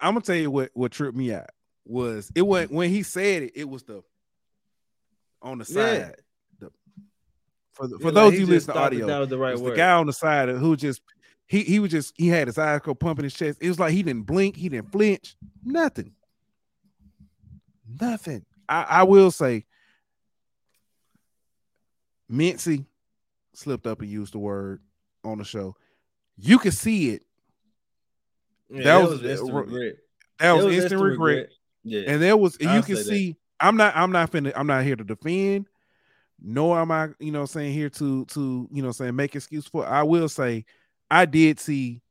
I'm 0.00 0.14
gonna 0.14 0.22
tell 0.22 0.36
you 0.36 0.50
what 0.50 0.70
what 0.74 0.92
tripped 0.92 1.16
me 1.16 1.34
out 1.34 1.50
was 1.84 2.30
it 2.34 2.42
went 2.42 2.72
when 2.72 2.90
he 2.90 3.02
said 3.02 3.42
it, 3.42 3.52
it 3.54 3.68
was 3.68 3.82
the 3.82 4.02
on 5.42 5.58
the 5.58 5.64
side. 5.64 5.98
Yeah. 5.98 6.10
For 7.72 7.88
the, 7.88 7.98
for 7.98 8.10
those 8.10 8.38
you 8.38 8.46
listen 8.46 8.74
to 8.74 8.80
audio, 8.80 9.06
that 9.06 9.18
was 9.18 9.28
the 9.28 9.38
right 9.38 9.58
word. 9.58 9.72
The 9.72 9.76
guy 9.76 9.92
on 9.92 10.06
the 10.06 10.12
side 10.12 10.48
who 10.50 10.76
just 10.76 11.00
he 11.46 11.62
he 11.62 11.78
was 11.78 11.90
just 11.90 12.12
he 12.16 12.28
had 12.28 12.48
his 12.48 12.58
eyes 12.58 12.80
go 12.82 12.94
pumping 12.94 13.24
his 13.24 13.34
chest. 13.34 13.58
It 13.60 13.68
was 13.68 13.78
like 13.78 13.92
he 13.92 14.02
didn't 14.02 14.26
blink, 14.26 14.56
he 14.56 14.68
didn't 14.68 14.92
flinch, 14.92 15.36
nothing. 15.64 16.12
Nothing. 18.00 18.44
I, 18.68 18.82
I 18.88 19.02
will 19.02 19.30
say 19.30 19.64
Mintzy 22.30 22.86
slipped 23.54 23.86
up 23.86 24.00
and 24.00 24.10
used 24.10 24.34
the 24.34 24.38
word 24.38 24.80
on 25.24 25.38
the 25.38 25.44
show. 25.44 25.76
You 26.36 26.58
could 26.58 26.74
see 26.74 27.10
it. 27.10 27.22
Yeah, 28.70 28.84
that, 28.84 29.02
was, 29.02 29.10
was 29.20 29.30
instant 29.30 29.54
regret. 29.54 29.94
That 30.38 30.52
was, 30.52 30.64
was 30.64 30.76
instant, 30.76 31.02
regret. 31.02 31.36
regret. 31.36 31.50
Yeah. 31.84 32.02
And 32.06 32.22
there 32.22 32.36
was 32.36 32.56
you 32.60 32.82
can 32.82 32.96
see 32.96 33.32
that. 33.32 33.66
I'm 33.66 33.76
not 33.76 33.94
I'm 33.94 34.12
not 34.12 34.30
finna 34.30 34.52
I'm 34.56 34.66
not 34.66 34.84
here 34.84 34.96
to 34.96 35.04
defend, 35.04 35.66
nor 36.42 36.78
am 36.78 36.90
I, 36.90 37.08
you 37.18 37.32
know, 37.32 37.46
saying 37.46 37.72
here 37.72 37.90
to 37.90 38.24
to 38.26 38.68
you 38.72 38.82
know 38.82 38.92
saying 38.92 39.16
make 39.16 39.34
excuse 39.34 39.66
for 39.66 39.86
I 39.86 40.02
will 40.02 40.28
say 40.28 40.64
I 41.10 41.24
did 41.24 41.60
see 41.60 42.02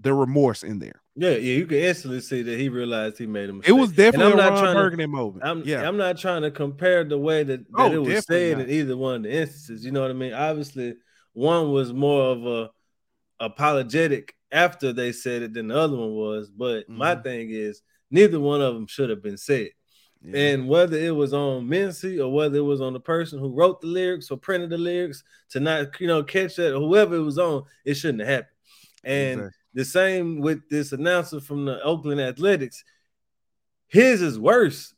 the 0.00 0.12
remorse 0.12 0.62
in 0.62 0.78
there. 0.78 1.02
Yeah, 1.14 1.30
yeah, 1.30 1.54
you 1.54 1.66
can 1.66 1.78
instantly 1.78 2.20
see 2.20 2.42
that 2.42 2.58
he 2.58 2.68
realized 2.68 3.18
he 3.18 3.26
made 3.26 3.50
a 3.50 3.52
mistake. 3.52 3.70
It 3.70 3.72
was 3.72 3.90
definitely 3.90 4.40
a 4.40 4.50
Ron 4.50 4.74
Burgundy 4.74 5.06
moment. 5.06 5.44
I'm, 5.44 5.62
yeah, 5.64 5.86
I'm 5.86 5.96
not 5.96 6.16
trying 6.16 6.42
to 6.42 6.50
compare 6.50 7.02
the 7.02 7.18
way 7.18 7.42
that, 7.42 7.60
that 7.72 7.80
oh, 7.80 7.92
it 7.92 7.98
was 7.98 8.24
said 8.24 8.58
not. 8.58 8.68
in 8.68 8.70
either 8.70 8.96
one 8.96 9.16
of 9.16 9.22
the 9.24 9.32
instances. 9.32 9.84
You 9.84 9.90
know 9.90 10.02
what 10.02 10.10
I 10.10 10.14
mean? 10.14 10.32
Obviously, 10.32 10.94
one 11.32 11.72
was 11.72 11.92
more 11.92 12.22
of 12.22 12.46
a 12.46 12.70
apologetic 13.40 14.34
after 14.52 14.92
they 14.92 15.10
said 15.10 15.42
it 15.42 15.54
than 15.54 15.68
the 15.68 15.76
other 15.76 15.96
one 15.96 16.12
was. 16.12 16.50
But 16.50 16.84
mm-hmm. 16.84 16.98
my 16.98 17.16
thing 17.16 17.50
is, 17.50 17.82
neither 18.10 18.38
one 18.38 18.60
of 18.60 18.74
them 18.74 18.86
should 18.86 19.10
have 19.10 19.22
been 19.22 19.38
said. 19.38 19.70
Yeah. 20.22 20.38
And 20.38 20.68
whether 20.68 20.96
it 20.96 21.14
was 21.14 21.32
on 21.32 21.68
Mintzy 21.68 22.18
or 22.18 22.32
whether 22.32 22.58
it 22.58 22.62
was 22.62 22.80
on 22.80 22.92
the 22.92 23.00
person 23.00 23.38
who 23.38 23.52
wrote 23.52 23.80
the 23.80 23.86
lyrics 23.86 24.30
or 24.30 24.36
printed 24.36 24.70
the 24.70 24.78
lyrics 24.78 25.22
to 25.50 25.60
not, 25.60 26.00
you 26.00 26.08
know, 26.08 26.24
catch 26.24 26.56
that, 26.56 26.74
or 26.74 26.80
whoever 26.80 27.16
it 27.16 27.20
was 27.20 27.38
on, 27.38 27.64
it 27.84 27.94
shouldn't 27.94 28.20
have 28.20 28.28
happened. 28.28 28.56
And 29.04 29.40
exactly. 29.40 29.58
the 29.74 29.84
same 29.84 30.40
with 30.40 30.68
this 30.68 30.92
announcer 30.92 31.40
from 31.40 31.64
the 31.64 31.80
Oakland 31.82 32.20
Athletics. 32.20 32.84
His 33.86 34.20
is 34.20 34.38
worse 34.38 34.92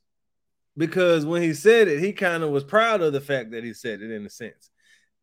because 0.77 1.27
when 1.27 1.43
he 1.43 1.53
said 1.53 1.89
it, 1.89 2.01
he 2.01 2.13
kind 2.13 2.43
of 2.43 2.51
was 2.51 2.65
proud 2.65 3.03
of 3.03 3.13
the 3.13 3.21
fact 3.21 3.51
that 3.51 3.63
he 3.63 3.75
said 3.75 4.01
it 4.01 4.11
in 4.11 4.25
a 4.25 4.31
sense. 4.31 4.71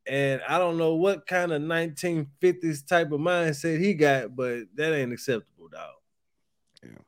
And 0.08 0.42
I 0.48 0.58
don't 0.58 0.78
know 0.78 0.96
what 0.96 1.28
kind 1.28 1.52
of 1.52 1.62
1950s 1.62 2.88
type 2.88 3.12
of 3.12 3.20
mindset 3.20 3.80
he 3.80 3.94
got, 3.94 4.36
but 4.36 4.64
that 4.76 4.94
ain't 4.94 5.12
acceptable, 5.12 5.68
dog. 5.68 5.96
Yeah, 6.82 7.00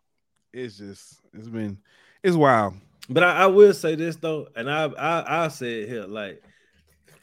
it's 0.51 0.77
just 0.77 1.21
it's 1.33 1.47
been 1.47 1.77
it's 2.23 2.35
wild. 2.35 2.75
But 3.09 3.23
I, 3.23 3.43
I 3.43 3.45
will 3.47 3.73
say 3.73 3.95
this 3.95 4.15
though, 4.17 4.47
and 4.55 4.69
I 4.69 4.85
I 4.85 5.45
I 5.45 5.47
say 5.47 5.81
it 5.81 5.89
here, 5.89 6.03
like 6.03 6.43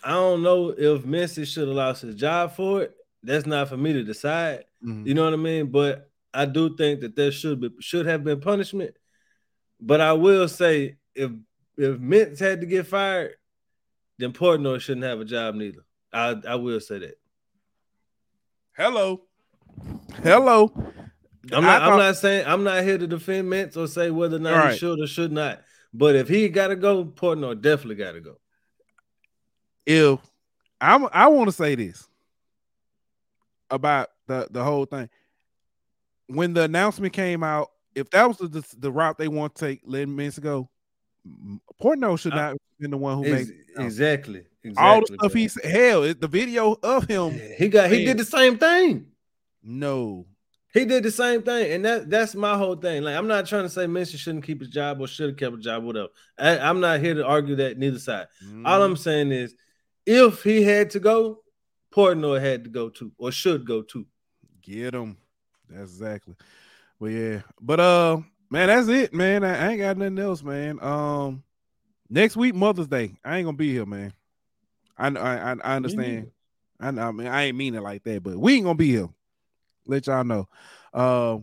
I 0.02 0.10
don't 0.10 0.42
know 0.42 0.70
if 0.70 1.02
Mintzy 1.02 1.46
should 1.46 1.68
have 1.68 1.76
lost 1.76 2.02
his 2.02 2.14
job 2.14 2.54
for 2.54 2.82
it. 2.82 2.94
That's 3.22 3.46
not 3.46 3.68
for 3.68 3.76
me 3.76 3.92
to 3.92 4.02
decide. 4.02 4.64
Mm-hmm. 4.84 5.06
You 5.06 5.14
know 5.14 5.24
what 5.24 5.32
I 5.32 5.36
mean? 5.36 5.66
But 5.66 6.10
I 6.32 6.46
do 6.46 6.76
think 6.76 7.00
that 7.00 7.16
there 7.16 7.32
should 7.32 7.60
be 7.60 7.70
should 7.80 8.06
have 8.06 8.24
been 8.24 8.40
punishment. 8.40 8.96
But 9.80 10.00
I 10.00 10.12
will 10.12 10.48
say 10.48 10.96
if 11.14 11.30
if 11.76 11.98
Mintz 11.98 12.38
had 12.38 12.60
to 12.60 12.66
get 12.66 12.86
fired, 12.86 13.34
then 14.18 14.32
Portnoy 14.32 14.80
shouldn't 14.80 15.06
have 15.06 15.20
a 15.20 15.24
job 15.24 15.54
neither. 15.54 15.84
I 16.12 16.36
I 16.48 16.54
will 16.56 16.80
say 16.80 16.98
that. 17.00 17.18
Hello, 18.76 19.22
hello. 20.22 20.72
I'm 21.52 21.62
not. 21.62 21.82
I, 21.82 21.92
am 21.92 21.98
not 21.98 22.16
saying 22.16 22.44
I'm 22.46 22.64
not 22.64 22.82
here 22.82 22.98
to 22.98 23.06
defend 23.06 23.48
Mintz 23.48 23.76
or 23.76 23.86
say 23.86 24.10
whether 24.10 24.36
or 24.36 24.40
not 24.40 24.56
right. 24.56 24.72
he 24.72 24.78
should 24.78 25.00
or 25.00 25.06
should 25.06 25.32
not. 25.32 25.62
But 25.92 26.14
if 26.16 26.28
he 26.28 26.48
got 26.48 26.68
to 26.68 26.76
go, 26.76 27.04
Portnoy 27.04 27.60
definitely 27.60 27.96
got 27.96 28.12
to 28.12 28.20
go. 28.20 28.36
If 29.86 30.18
I'm, 30.80 31.08
I 31.12 31.28
want 31.28 31.48
to 31.48 31.52
say 31.52 31.74
this 31.74 32.06
about 33.70 34.10
the 34.26 34.48
the 34.50 34.62
whole 34.62 34.84
thing. 34.84 35.08
When 36.28 36.54
the 36.54 36.62
announcement 36.62 37.12
came 37.12 37.44
out, 37.44 37.70
if 37.94 38.10
that 38.10 38.26
was 38.26 38.38
the, 38.38 38.64
the 38.78 38.90
route 38.90 39.16
they 39.16 39.28
want 39.28 39.54
to 39.54 39.66
take, 39.66 39.80
let 39.84 40.08
Mintz 40.08 40.40
go. 40.40 40.68
Portnoy 41.80 42.18
should 42.18 42.32
uh, 42.32 42.36
not 42.36 42.48
have 42.48 42.58
been 42.78 42.90
the 42.90 42.96
one 42.96 43.16
who 43.16 43.22
made 43.22 43.48
exactly, 43.78 44.44
exactly 44.62 44.74
all 44.76 45.00
the 45.00 45.16
stuff 45.18 45.32
he 45.32 45.48
said. 45.48 45.64
hell. 45.64 46.02
The 46.02 46.28
video 46.28 46.76
of 46.82 47.06
him, 47.06 47.40
he 47.56 47.68
got 47.68 47.90
he 47.90 48.04
did 48.04 48.18
the 48.18 48.24
same 48.24 48.58
thing. 48.58 49.06
No, 49.62 50.26
he 50.76 50.84
did 50.84 51.02
the 51.02 51.10
same 51.10 51.42
thing, 51.42 51.72
and 51.72 51.84
that 51.86 52.10
that's 52.10 52.34
my 52.34 52.56
whole 52.56 52.76
thing. 52.76 53.02
Like, 53.02 53.16
I'm 53.16 53.26
not 53.26 53.46
trying 53.46 53.62
to 53.62 53.70
say 53.70 53.86
Mintzy 53.86 54.18
shouldn't 54.18 54.44
keep 54.44 54.60
his 54.60 54.68
job 54.68 55.00
or 55.00 55.06
should 55.06 55.30
have 55.30 55.38
kept 55.38 55.54
a 55.54 55.58
job, 55.58 55.84
whatever. 55.84 56.08
I, 56.38 56.68
am 56.68 56.80
not 56.80 57.00
here 57.00 57.14
to 57.14 57.24
argue 57.24 57.56
that 57.56 57.78
neither 57.78 57.98
side. 57.98 58.26
Mm. 58.44 58.66
All 58.66 58.82
I'm 58.82 58.96
saying 58.96 59.32
is, 59.32 59.54
if 60.04 60.42
he 60.42 60.62
had 60.62 60.90
to 60.90 61.00
go, 61.00 61.40
Portnoy 61.94 62.42
had 62.42 62.64
to 62.64 62.70
go 62.70 62.90
too, 62.90 63.10
or 63.16 63.32
should 63.32 63.66
go 63.66 63.80
too. 63.80 64.06
Get 64.60 64.94
him. 64.94 65.16
That's 65.70 65.92
exactly. 65.92 66.34
But 67.00 67.06
yeah, 67.06 67.40
but 67.58 67.80
uh, 67.80 68.18
man, 68.50 68.68
that's 68.68 68.88
it, 68.88 69.14
man. 69.14 69.44
I, 69.44 69.56
I 69.56 69.70
ain't 69.70 69.80
got 69.80 69.96
nothing 69.96 70.18
else, 70.18 70.42
man. 70.42 70.78
Um, 70.82 71.42
next 72.10 72.36
week 72.36 72.54
Mother's 72.54 72.88
Day, 72.88 73.14
I 73.24 73.38
ain't 73.38 73.46
gonna 73.46 73.56
be 73.56 73.72
here, 73.72 73.86
man. 73.86 74.12
I 74.98 75.08
I 75.08 75.52
I 75.52 75.76
understand. 75.76 76.32
I, 76.78 76.88
I 76.88 77.12
mean, 77.12 77.26
I 77.28 77.44
ain't 77.44 77.56
mean 77.56 77.74
it 77.74 77.82
like 77.82 78.02
that, 78.04 78.22
but 78.22 78.36
we 78.36 78.56
ain't 78.56 78.64
gonna 78.64 78.74
be 78.74 78.90
here 78.90 79.08
let 79.86 80.06
y'all 80.06 80.24
know. 80.24 80.48
Uh, 80.92 81.38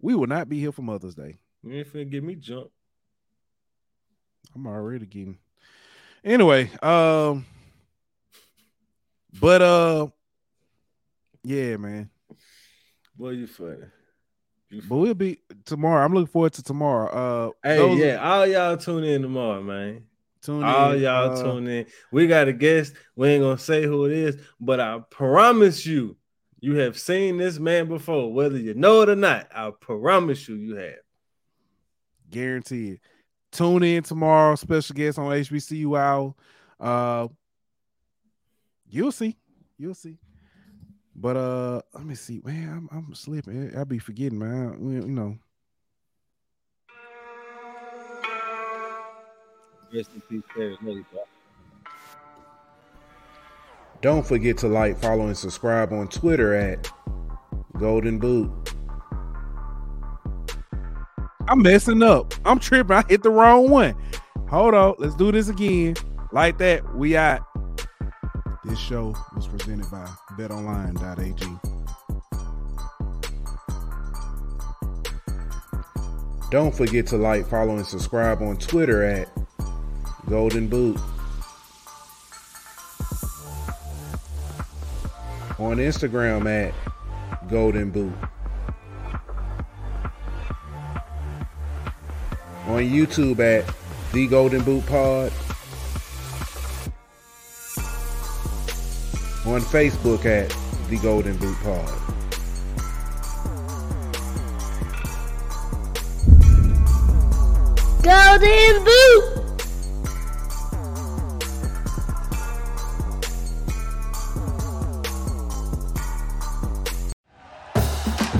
we 0.00 0.14
will 0.14 0.26
not 0.26 0.48
be 0.48 0.60
here 0.60 0.72
for 0.72 0.82
Mother's 0.82 1.14
Day. 1.14 1.38
You 1.62 1.72
ain't 1.72 1.92
finna 1.92 2.10
get 2.10 2.22
me 2.22 2.34
jump. 2.36 2.70
I'm 4.54 4.66
already 4.66 5.06
getting. 5.06 5.38
Anyway, 6.24 6.70
um, 6.82 7.46
but 9.40 9.62
uh, 9.62 10.06
yeah, 11.44 11.76
man. 11.76 12.10
Boy, 13.16 13.30
you 13.30 13.46
funny. 13.46 13.76
You 14.70 14.82
but 14.82 14.96
we'll 14.96 15.14
be 15.14 15.38
tomorrow. 15.64 16.04
I'm 16.04 16.12
looking 16.12 16.26
forward 16.26 16.52
to 16.54 16.62
tomorrow. 16.62 17.52
Uh, 17.64 17.68
hey, 17.68 17.94
yeah, 17.96 18.16
all 18.16 18.46
y'all 18.46 18.76
tune 18.76 19.04
in 19.04 19.22
tomorrow, 19.22 19.62
man. 19.62 20.04
Tune 20.42 20.58
in 20.58 20.64
all 20.64 20.92
in, 20.92 21.02
y'all 21.02 21.32
uh, 21.32 21.42
tune 21.42 21.66
in. 21.68 21.86
We 22.12 22.26
got 22.26 22.48
a 22.48 22.52
guest. 22.52 22.94
We 23.16 23.28
ain't 23.28 23.42
gonna 23.42 23.58
say 23.58 23.84
who 23.84 24.04
it 24.04 24.12
is, 24.12 24.36
but 24.60 24.78
I 24.78 25.00
promise 25.10 25.86
you, 25.86 26.16
you 26.60 26.76
have 26.76 26.98
seen 26.98 27.36
this 27.36 27.58
man 27.58 27.86
before, 27.88 28.32
whether 28.32 28.58
you 28.58 28.74
know 28.74 29.02
it 29.02 29.08
or 29.08 29.16
not. 29.16 29.48
I 29.54 29.70
promise 29.70 30.48
you, 30.48 30.56
you 30.56 30.76
have. 30.76 30.98
Guaranteed. 32.30 33.00
Tune 33.52 33.82
in 33.82 34.02
tomorrow. 34.02 34.54
Special 34.56 34.94
guest 34.94 35.18
on 35.18 35.26
HBCU 35.26 35.98
Hour. 35.98 36.34
Uh, 36.78 37.28
you'll 38.88 39.12
see. 39.12 39.36
You'll 39.78 39.94
see. 39.94 40.18
But 41.14 41.36
uh, 41.36 41.82
let 41.94 42.04
me 42.04 42.14
see, 42.14 42.40
man. 42.44 42.88
I'm, 42.92 42.98
I'm 42.98 43.14
slipping. 43.14 43.72
I'll 43.76 43.84
be 43.84 43.98
forgetting, 43.98 44.38
man. 44.38 44.78
You 44.80 45.08
know. 45.08 45.38
Rest 49.92 50.10
in 50.14 50.20
peace, 50.28 50.42
Paris 50.54 50.78
don't 54.00 54.26
forget 54.26 54.58
to 54.58 54.68
like, 54.68 54.98
follow, 54.98 55.26
and 55.26 55.36
subscribe 55.36 55.92
on 55.92 56.08
Twitter 56.08 56.54
at 56.54 56.90
Golden 57.78 58.18
Boot. 58.18 58.50
I'm 61.48 61.62
messing 61.62 62.02
up. 62.02 62.34
I'm 62.44 62.58
tripping. 62.58 62.96
I 62.96 63.02
hit 63.08 63.22
the 63.22 63.30
wrong 63.30 63.70
one. 63.70 63.94
Hold 64.48 64.74
on. 64.74 64.94
Let's 64.98 65.14
do 65.14 65.32
this 65.32 65.48
again. 65.48 65.96
Like 66.30 66.58
that. 66.58 66.94
We 66.94 67.16
out. 67.16 67.42
This 68.64 68.78
show 68.78 69.16
was 69.34 69.46
presented 69.46 69.90
by 69.90 70.06
betonline.ag. 70.36 71.46
Don't 76.50 76.74
forget 76.74 77.06
to 77.08 77.16
like, 77.16 77.46
follow, 77.46 77.76
and 77.76 77.86
subscribe 77.86 78.42
on 78.42 78.58
Twitter 78.58 79.02
at 79.02 79.28
Golden 80.28 80.68
Boot. 80.68 80.98
On 85.58 85.78
Instagram 85.78 86.46
at 86.46 86.72
Golden 87.48 87.90
Boot. 87.90 88.12
On 92.66 92.80
YouTube 92.80 93.40
at 93.40 93.74
The 94.12 94.26
Golden 94.28 94.62
Boot 94.62 94.86
Pod. 94.86 95.32
On 99.46 99.60
Facebook 99.62 100.24
at 100.26 100.54
The 100.90 100.98
Golden 100.98 101.36
Boot 101.38 101.56
Pod. 101.62 101.88
Golden 108.02 108.84
Boot! 108.84 109.37